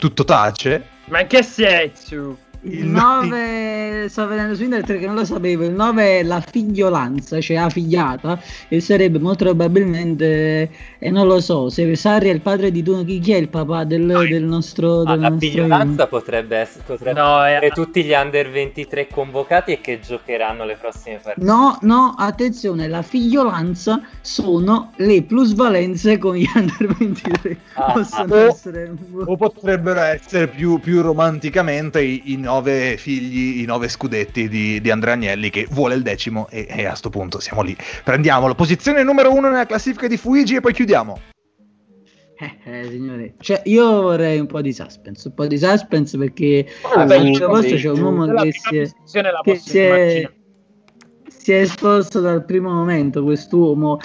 Tutto 0.00 0.24
tace. 0.24 0.82
Ma 1.08 1.20
in 1.20 1.26
che 1.26 1.42
senso? 1.42 2.38
Il 2.62 2.86
9, 2.86 4.08
sto 4.10 4.26
vedendo 4.26 4.54
su 4.54 4.64
internet 4.64 4.86
perché 4.86 5.06
non 5.06 5.14
lo 5.14 5.24
sapevo, 5.24 5.64
il 5.64 5.72
9 5.72 6.18
è 6.18 6.22
la 6.22 6.42
figliolanza, 6.42 7.40
cioè 7.40 7.56
la 7.56 7.70
figliata, 7.70 8.38
e 8.68 8.80
sarebbe 8.80 9.18
molto 9.18 9.44
probabilmente, 9.44 10.70
e 10.98 11.10
non 11.10 11.26
lo 11.26 11.40
so, 11.40 11.70
se 11.70 11.96
Sarri 11.96 12.28
è 12.28 12.32
il 12.32 12.42
padre 12.42 12.70
di 12.70 12.82
tu, 12.82 13.02
chi, 13.06 13.18
chi 13.18 13.32
è 13.32 13.36
il 13.36 13.48
papà 13.48 13.84
del, 13.84 14.06
del 14.28 14.44
nostro... 14.44 15.00
Ah, 15.00 15.12
del 15.12 15.20
la 15.20 15.28
nostro 15.30 15.48
figliolanza 15.48 16.06
potrebbe 16.06 16.56
essere, 16.58 16.84
potrebbe 16.86 17.18
No, 17.18 17.42
è- 17.42 17.54
essere 17.54 17.70
tutti 17.70 18.04
gli 18.04 18.12
under 18.12 18.50
23 18.50 19.08
convocati 19.08 19.72
e 19.72 19.80
che 19.80 19.98
giocheranno 19.98 20.66
le 20.66 20.76
prossime 20.78 21.18
partite. 21.22 21.46
No, 21.46 21.78
no, 21.80 22.14
attenzione, 22.18 22.88
la 22.88 23.02
figliolanza 23.02 24.02
sono 24.20 24.92
le 24.96 25.22
plusvalenze 25.22 26.18
con 26.18 26.34
gli 26.34 26.46
under 26.54 26.94
23. 26.94 27.56
Ah, 27.74 27.92
Possono 27.92 28.34
ah. 28.34 28.40
essere... 28.40 28.92
O 29.24 29.36
potrebbero 29.36 30.00
essere 30.00 30.46
più, 30.48 30.78
più 30.78 31.00
romanticamente 31.00 32.02
i, 32.02 32.32
i 32.32 32.48
nove 32.50 32.96
figli, 32.96 33.60
i 33.60 33.64
nove 33.64 33.88
scudetti 33.88 34.48
di, 34.48 34.80
di 34.80 34.90
Andrea 34.90 35.14
Agnelli 35.14 35.50
che 35.50 35.66
vuole 35.70 35.94
il 35.94 36.02
decimo 36.02 36.48
e, 36.50 36.66
e 36.68 36.84
a 36.84 36.94
sto 36.94 37.08
punto 37.08 37.38
siamo 37.38 37.62
lì. 37.62 37.76
Prendiamolo. 38.02 38.54
Posizione 38.54 39.04
numero 39.04 39.32
uno 39.32 39.48
nella 39.48 39.66
classifica 39.66 40.08
di 40.08 40.16
Fuigi 40.16 40.56
e 40.56 40.60
poi 40.60 40.72
chiudiamo. 40.72 41.20
Eh, 42.42 42.56
eh, 42.64 42.84
signore, 42.88 43.34
cioè 43.38 43.60
io 43.66 44.00
vorrei 44.00 44.40
un 44.40 44.46
po' 44.46 44.62
di 44.62 44.72
suspense, 44.72 45.28
un 45.28 45.34
po' 45.34 45.46
di 45.46 45.58
suspense 45.58 46.16
perché 46.16 46.66
suo 47.34 47.48
posto 47.48 47.76
c'è 47.76 47.90
un 47.90 48.00
uomo 48.00 48.26
che 48.32 48.52
si 48.52 48.78
è, 48.78 48.90
che 49.42 49.56
si 49.56 49.78
è, 49.78 50.30
si 51.28 51.52
è 51.52 51.56
esposto 51.56 52.20
dal 52.20 52.46
primo 52.46 52.72
momento 52.72 53.22
quest'uomo 53.22 53.98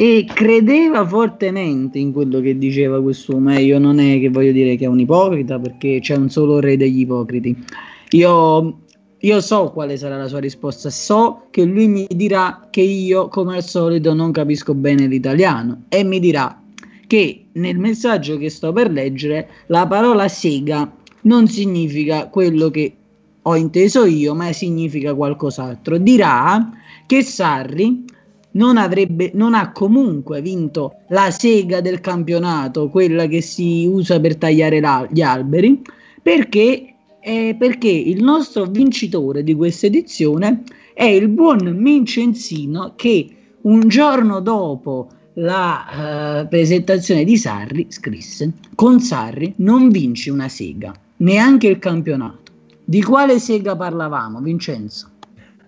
e 0.00 0.24
credeva 0.32 1.04
fortemente 1.04 1.98
in 1.98 2.12
quello 2.12 2.38
che 2.38 2.56
diceva 2.56 3.02
quest'uomo. 3.02 3.52
E 3.56 3.64
io 3.64 3.80
non 3.80 3.98
è 3.98 4.20
che 4.20 4.28
voglio 4.28 4.52
dire 4.52 4.76
che 4.76 4.84
è 4.84 4.86
un 4.86 5.00
ipocrita 5.00 5.58
perché 5.58 5.98
c'è 6.00 6.14
un 6.14 6.30
solo 6.30 6.60
re 6.60 6.76
degli 6.76 7.00
ipocriti. 7.00 7.64
Io, 8.10 8.82
io 9.18 9.40
so 9.40 9.72
quale 9.72 9.96
sarà 9.96 10.16
la 10.16 10.28
sua 10.28 10.38
risposta, 10.38 10.88
so 10.88 11.46
che 11.50 11.64
lui 11.64 11.88
mi 11.88 12.06
dirà 12.10 12.68
che 12.70 12.80
io 12.80 13.26
come 13.26 13.56
al 13.56 13.64
solito 13.64 14.14
non 14.14 14.30
capisco 14.30 14.72
bene 14.72 15.08
l'italiano 15.08 15.86
e 15.88 16.04
mi 16.04 16.20
dirà 16.20 16.62
che 17.08 17.46
nel 17.54 17.78
messaggio 17.78 18.38
che 18.38 18.50
sto 18.50 18.72
per 18.72 18.92
leggere 18.92 19.48
la 19.66 19.84
parola 19.88 20.28
sega 20.28 20.88
non 21.22 21.48
significa 21.48 22.28
quello 22.28 22.70
che 22.70 22.94
ho 23.42 23.56
inteso 23.56 24.04
io, 24.04 24.32
ma 24.36 24.52
significa 24.52 25.12
qualcos'altro. 25.12 25.98
Dirà 25.98 26.70
che 27.04 27.24
Sarri 27.24 28.04
non, 28.52 28.76
avrebbe, 28.76 29.30
non 29.34 29.54
ha 29.54 29.72
comunque 29.72 30.40
vinto 30.40 31.00
la 31.08 31.30
sega 31.30 31.80
del 31.80 32.00
campionato, 32.00 32.88
quella 32.88 33.26
che 33.26 33.40
si 33.40 33.86
usa 33.86 34.18
per 34.20 34.36
tagliare 34.36 34.80
la, 34.80 35.06
gli 35.10 35.20
alberi, 35.20 35.80
perché, 36.22 36.94
eh, 37.20 37.56
perché 37.58 37.88
il 37.88 38.22
nostro 38.22 38.64
vincitore 38.64 39.42
di 39.42 39.54
questa 39.54 39.86
edizione 39.86 40.62
è 40.94 41.04
il 41.04 41.28
buon 41.28 41.76
Mincenzino 41.76 42.94
che 42.96 43.28
un 43.62 43.88
giorno 43.88 44.40
dopo 44.40 45.08
la 45.34 46.42
uh, 46.42 46.48
presentazione 46.48 47.22
di 47.22 47.36
Sarri 47.36 47.86
scrisse 47.88 48.54
con 48.74 48.98
Sarri 48.98 49.54
non 49.58 49.88
vinci 49.88 50.30
una 50.30 50.48
sega 50.48 50.92
neanche 51.18 51.68
il 51.68 51.78
campionato 51.78 52.50
di 52.84 53.02
quale 53.02 53.38
sega 53.38 53.76
parlavamo 53.76 54.40
Vincenzo? 54.40 55.10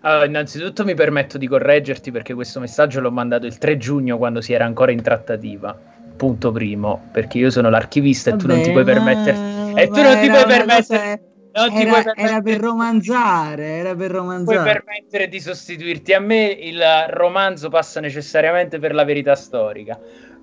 Allora, 0.02 0.24
innanzitutto 0.24 0.84
mi 0.84 0.94
permetto 0.94 1.36
di 1.36 1.46
correggerti 1.46 2.10
perché 2.10 2.32
questo 2.32 2.58
messaggio 2.58 3.00
l'ho 3.00 3.10
mandato 3.10 3.46
il 3.46 3.58
3 3.58 3.76
giugno 3.76 4.16
quando 4.16 4.40
si 4.40 4.52
era 4.52 4.64
ancora 4.64 4.92
in 4.92 5.02
trattativa. 5.02 5.76
Punto 6.16 6.52
primo, 6.52 7.08
perché 7.12 7.38
io 7.38 7.50
sono 7.50 7.70
l'archivista 7.70 8.30
Vabbè, 8.30 8.42
e 8.42 8.46
tu 8.46 8.52
non 8.52 8.62
ti 8.62 8.70
puoi 8.70 8.84
permetterti. 8.84 9.78
E 9.78 9.88
tu 9.88 10.00
non 10.02 10.20
ti 10.20 10.28
puoi 10.28 10.44
permettere. 10.46 11.22
Non 11.52 11.72
era, 11.72 12.14
era 12.14 12.40
per 12.40 12.60
romanzare, 12.60 13.64
era 13.64 13.94
per 13.96 14.12
romanzare. 14.12 14.60
Puoi 14.60 14.72
permettere 14.72 15.28
di 15.28 15.40
sostituirti 15.40 16.12
a 16.12 16.20
me, 16.20 16.44
il 16.44 16.80
romanzo 17.08 17.68
passa 17.68 17.98
necessariamente 17.98 18.78
per 18.78 18.94
la 18.94 19.04
verità 19.04 19.34
storica. 19.34 19.98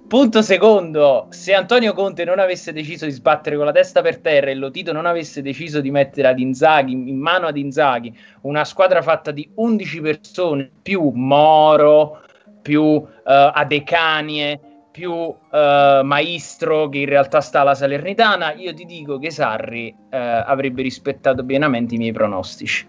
Punto 0.08 0.41
secondo, 0.41 1.28
se 1.32 1.53
Antonio 1.53 1.91
Conte 1.91 2.24
non 2.24 2.39
avesse 2.39 2.72
deciso 2.72 3.03
di 3.03 3.12
sbattere 3.12 3.58
con 3.58 3.66
la 3.66 3.74
testa 3.74 4.01
per 4.01 4.20
terra 4.20 4.49
e 4.49 4.55
Lotito 4.55 4.93
non 4.93 5.05
avesse 5.05 5.41
deciso 5.41 5.82
di 5.82 5.91
mettere 5.91 6.30
ad 6.30 6.39
Inzaghi, 6.39 6.93
in 6.93 7.20
mano 7.20 7.47
ad 7.47 7.58
Inzaghi, 7.58 8.18
una 8.43 8.64
squadra 8.64 9.01
fatta 9.01 9.32
di 9.32 9.49
11 9.55 9.99
persone, 9.99 10.72
più 10.82 11.10
Moro, 11.14 12.22
più 12.62 12.84
uh, 12.84 13.05
Adecanie, 13.24 14.58
più 14.91 15.12
uh, 15.12 15.36
Maestro 16.03 16.88
che 16.88 16.99
in 16.99 17.10
realtà 17.10 17.41
sta 17.41 17.60
alla 17.60 17.76
Salernitana, 17.76 18.53
io 18.53 18.74
ti 18.74 18.86
dico 18.86 19.20
che 19.20 19.30
Sarri 19.30 19.93
uh, 19.93 20.05
avrebbe 20.10 20.84
rispettato 20.84 21.43
pienamente 21.43 21.95
i 21.95 21.97
miei 21.97 22.14
pronostici. 22.14 22.88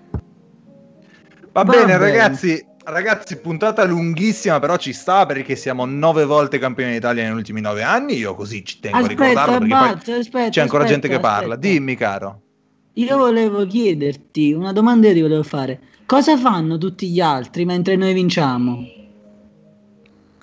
Va, 1.51 1.64
Va 1.64 1.64
bene, 1.64 1.85
bene, 1.85 1.99
ragazzi, 1.99 2.64
Ragazzi, 2.91 3.36
puntata 3.36 3.84
lunghissima, 3.84 4.59
però 4.61 4.78
ci 4.78 4.95
sta 4.95 5.26
perché 5.26 5.57
siamo 5.57 5.84
nove 5.84 6.24
volte 6.24 6.59
campioni 6.59 6.93
d'Italia 6.93 7.24
negli 7.24 7.36
ultimi 7.36 7.61
nove 7.61 7.82
anni. 7.82 8.14
Io 8.14 8.34
così 8.34 8.64
ci 8.64 8.80
tengo 8.80 8.97
aspetta, 8.97 9.22
a 9.22 9.26
ricordarlo 9.26 9.59
perché 9.59 10.11
poi 10.11 10.18
aspetta, 10.18 10.49
c'è 10.49 10.61
ancora 10.62 10.84
aspetta, 10.84 11.01
gente 11.01 11.14
che 11.14 11.20
parla. 11.20 11.57
Dimmi, 11.57 11.95
caro. 11.97 12.41
Io 12.95 13.16
volevo 13.18 13.66
chiederti 13.66 14.55
una 14.55 14.72
domanda 14.72 15.09
che 15.09 15.14
ti 15.14 15.20
volevo 15.20 15.43
fare. 15.43 15.80
Cosa 16.07 16.39
fanno 16.39 16.78
tutti 16.78 17.11
gli 17.11 17.20
altri 17.20 17.66
mentre 17.66 17.95
noi 17.97 18.14
vinciamo? 18.14 18.97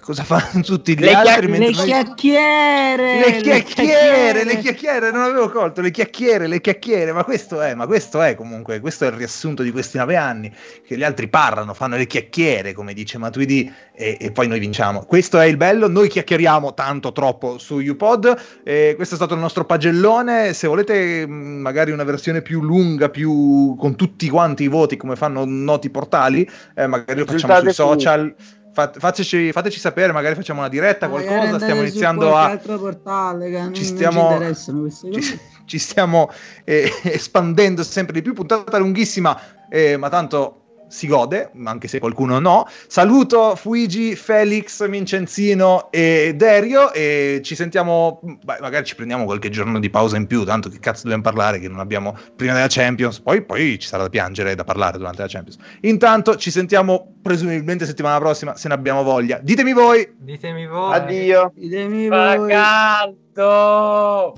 Cosa 0.06 0.24
fanno 0.24 0.62
tutti 0.62 0.94
gli 0.94 1.00
le 1.00 1.14
altri 1.14 1.48
chiacch- 1.48 1.58
le, 1.58 1.58
noi... 1.58 1.74
chiacchiere, 1.74 3.20
le, 3.20 3.42
chiacchiere, 3.42 4.44
le 4.44 4.58
chiacchiere. 4.60 5.10
non 5.10 5.22
avevo 5.24 5.50
colto 5.50 5.82
le 5.82 5.90
chiacchiere 5.90 6.46
le 6.46 6.62
chiacchiere 6.62 7.12
ma 7.12 7.24
questo 7.24 7.60
è 7.60 7.74
ma 7.74 7.88
questo 7.88 8.22
è 8.22 8.36
comunque 8.36 8.80
questo 8.80 9.06
è 9.06 9.08
il 9.08 9.16
riassunto 9.16 9.64
di 9.64 9.72
questi 9.72 9.98
nove 9.98 10.16
anni 10.16 10.54
che 10.86 10.96
gli 10.96 11.02
altri 11.02 11.28
parlano 11.28 11.74
fanno 11.74 11.98
le 11.98 12.06
chiacchiere 12.06 12.74
come 12.74 12.94
dice 12.94 13.18
Matuidi 13.18 13.74
e, 13.96 14.18
e 14.20 14.32
poi 14.32 14.48
noi 14.48 14.60
vinciamo. 14.60 15.06
Questo 15.06 15.40
è 15.40 15.46
il 15.46 15.58
bello 15.58 15.88
noi 15.88 16.10
chiacchieriamo 16.10 16.74
tanto 16.74 17.12
troppo 17.12 17.58
su 17.58 17.78
UPod 17.78 18.62
e 18.64 18.94
questo 18.96 19.16
è 19.16 19.18
stato 19.18 19.34
il 19.34 19.40
nostro 19.40 19.66
pagellone 19.66 20.54
se 20.54 20.68
volete 20.68 21.26
magari 21.26 21.92
una 21.92 22.04
versione 22.04 22.42
più 22.44 22.62
lunga 22.62 23.10
più 23.10 23.76
con 23.80 23.96
tutti 23.96 24.30
quanti 24.30 24.64
i 24.64 24.68
voti 24.68 24.98
come 24.98 25.16
fanno 25.16 25.46
noti 25.46 25.90
portali 25.90 26.48
eh, 26.76 26.86
magari 26.86 27.20
lo 27.20 27.26
facciamo 27.26 27.60
sui 27.60 27.74
social 27.74 28.36
fateci, 28.76 29.52
fateci, 29.52 29.80
sapere, 29.80 30.12
magari 30.12 30.36
facciamo 30.36 30.60
una 30.60 30.70
diretta, 30.70 31.08
qualcosa. 31.08 31.60
Stiamo 31.60 31.82
iniziando 31.82 32.36
a. 32.36 32.58
portale 32.58 33.50
che 33.50 33.74
ci 33.74 33.86
stiamo, 33.86 34.40
ci, 34.54 35.40
ci 35.66 35.80
stiamo 35.80 36.30
eh, 36.64 36.92
espandendo 37.04 37.84
sempre 37.84 38.14
di 38.14 38.22
più. 38.22 38.34
Puntata 38.34 38.78
lunghissima, 38.78 39.40
eh, 39.70 39.98
ma 39.98 40.10
tanto 40.10 40.65
si 40.96 41.08
gode, 41.08 41.52
anche 41.66 41.88
se 41.88 42.00
qualcuno 42.00 42.40
no. 42.40 42.68
Saluto 42.88 43.56
Fuigi, 43.56 44.16
Felix, 44.16 44.88
Vincenzino 44.90 45.92
e 45.92 46.34
Derio 46.36 46.94
e 46.94 47.42
ci 47.44 47.56
sentiamo, 47.56 48.22
beh, 48.22 48.58
magari 48.62 48.86
ci 48.86 48.96
prendiamo 48.96 49.26
qualche 49.26 49.50
giorno 49.50 49.78
di 49.80 49.90
pausa 49.90 50.16
in 50.16 50.26
più, 50.26 50.46
tanto 50.46 50.70
che 50.70 50.80
cazzo 50.80 51.02
dobbiamo 51.04 51.24
parlare 51.24 51.60
che 51.60 51.68
non 51.68 51.80
abbiamo 51.80 52.18
prima 52.36 52.54
della 52.54 52.68
Champions, 52.70 53.20
poi, 53.20 53.44
poi 53.44 53.78
ci 53.78 53.88
sarà 53.88 54.04
da 54.04 54.10
piangere 54.10 54.52
e 54.52 54.56
da 54.56 54.64
parlare 54.64 54.98
durante 54.98 55.22
la 55.22 55.28
Champions. 55.28 55.58
Intanto 55.82 56.38
ci 56.38 56.50
sentiamo 56.50 57.16
presumibilmente 57.22 57.86
settimana 57.86 58.18
prossima 58.20 58.56
se 58.56 58.70
ne 58.70 58.74
abbiamo 58.74 59.04
voglia. 59.04 59.40
Ditemi 59.42 59.74
voi. 59.74 60.08
Ditemi 60.18 60.66
voi. 60.66 60.94
Addio. 60.94 61.52
Ditemi 61.56 62.08
voi. 62.08 62.50
caldo. 62.50 64.36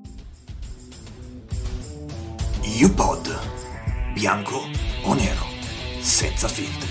UPod. 2.81 3.39
Bianco 4.13 4.61
o 5.03 5.13
nero? 5.13 5.46
Senza 6.07 6.47
filtri. 6.47 6.89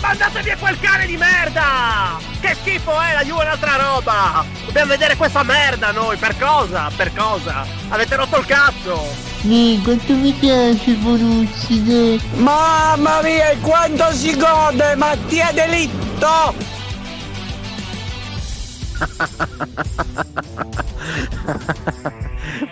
Mandate 0.00 0.42
via 0.42 0.56
quel 0.56 0.78
cane 0.78 1.06
di 1.06 1.16
merda! 1.16 2.18
Che 2.40 2.56
schifo 2.60 2.98
è, 3.00 3.14
la 3.14 3.22
Juve 3.22 3.42
è 3.42 3.44
un'altra 3.46 3.76
roba! 3.76 4.44
Dobbiamo 4.66 4.90
vedere 4.90 5.16
questa 5.16 5.42
merda 5.42 5.92
noi, 5.92 6.16
per 6.18 6.38
cosa? 6.38 6.90
Per 6.94 7.12
cosa? 7.14 7.66
Avete 7.88 8.16
rotto 8.16 8.38
il 8.38 8.46
cazzo! 8.46 9.06
Mi, 9.42 9.80
quanto 9.82 10.12
mi 10.12 10.32
piace 10.32 10.92
Bonucci, 10.92 12.20
Mamma 12.34 13.22
mia, 13.22 13.56
quanto 13.60 14.12
si 14.12 14.36
gode, 14.36 14.94
Mattia 14.96 15.50
Delitto! 15.52 16.79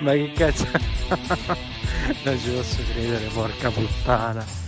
Ma 0.01 0.13
che 0.13 0.33
cazzo? 0.35 0.67
non 2.25 2.39
ci 2.39 2.51
posso 2.51 2.83
credere, 2.93 3.27
porca 3.33 3.71
puttana. 3.71 4.68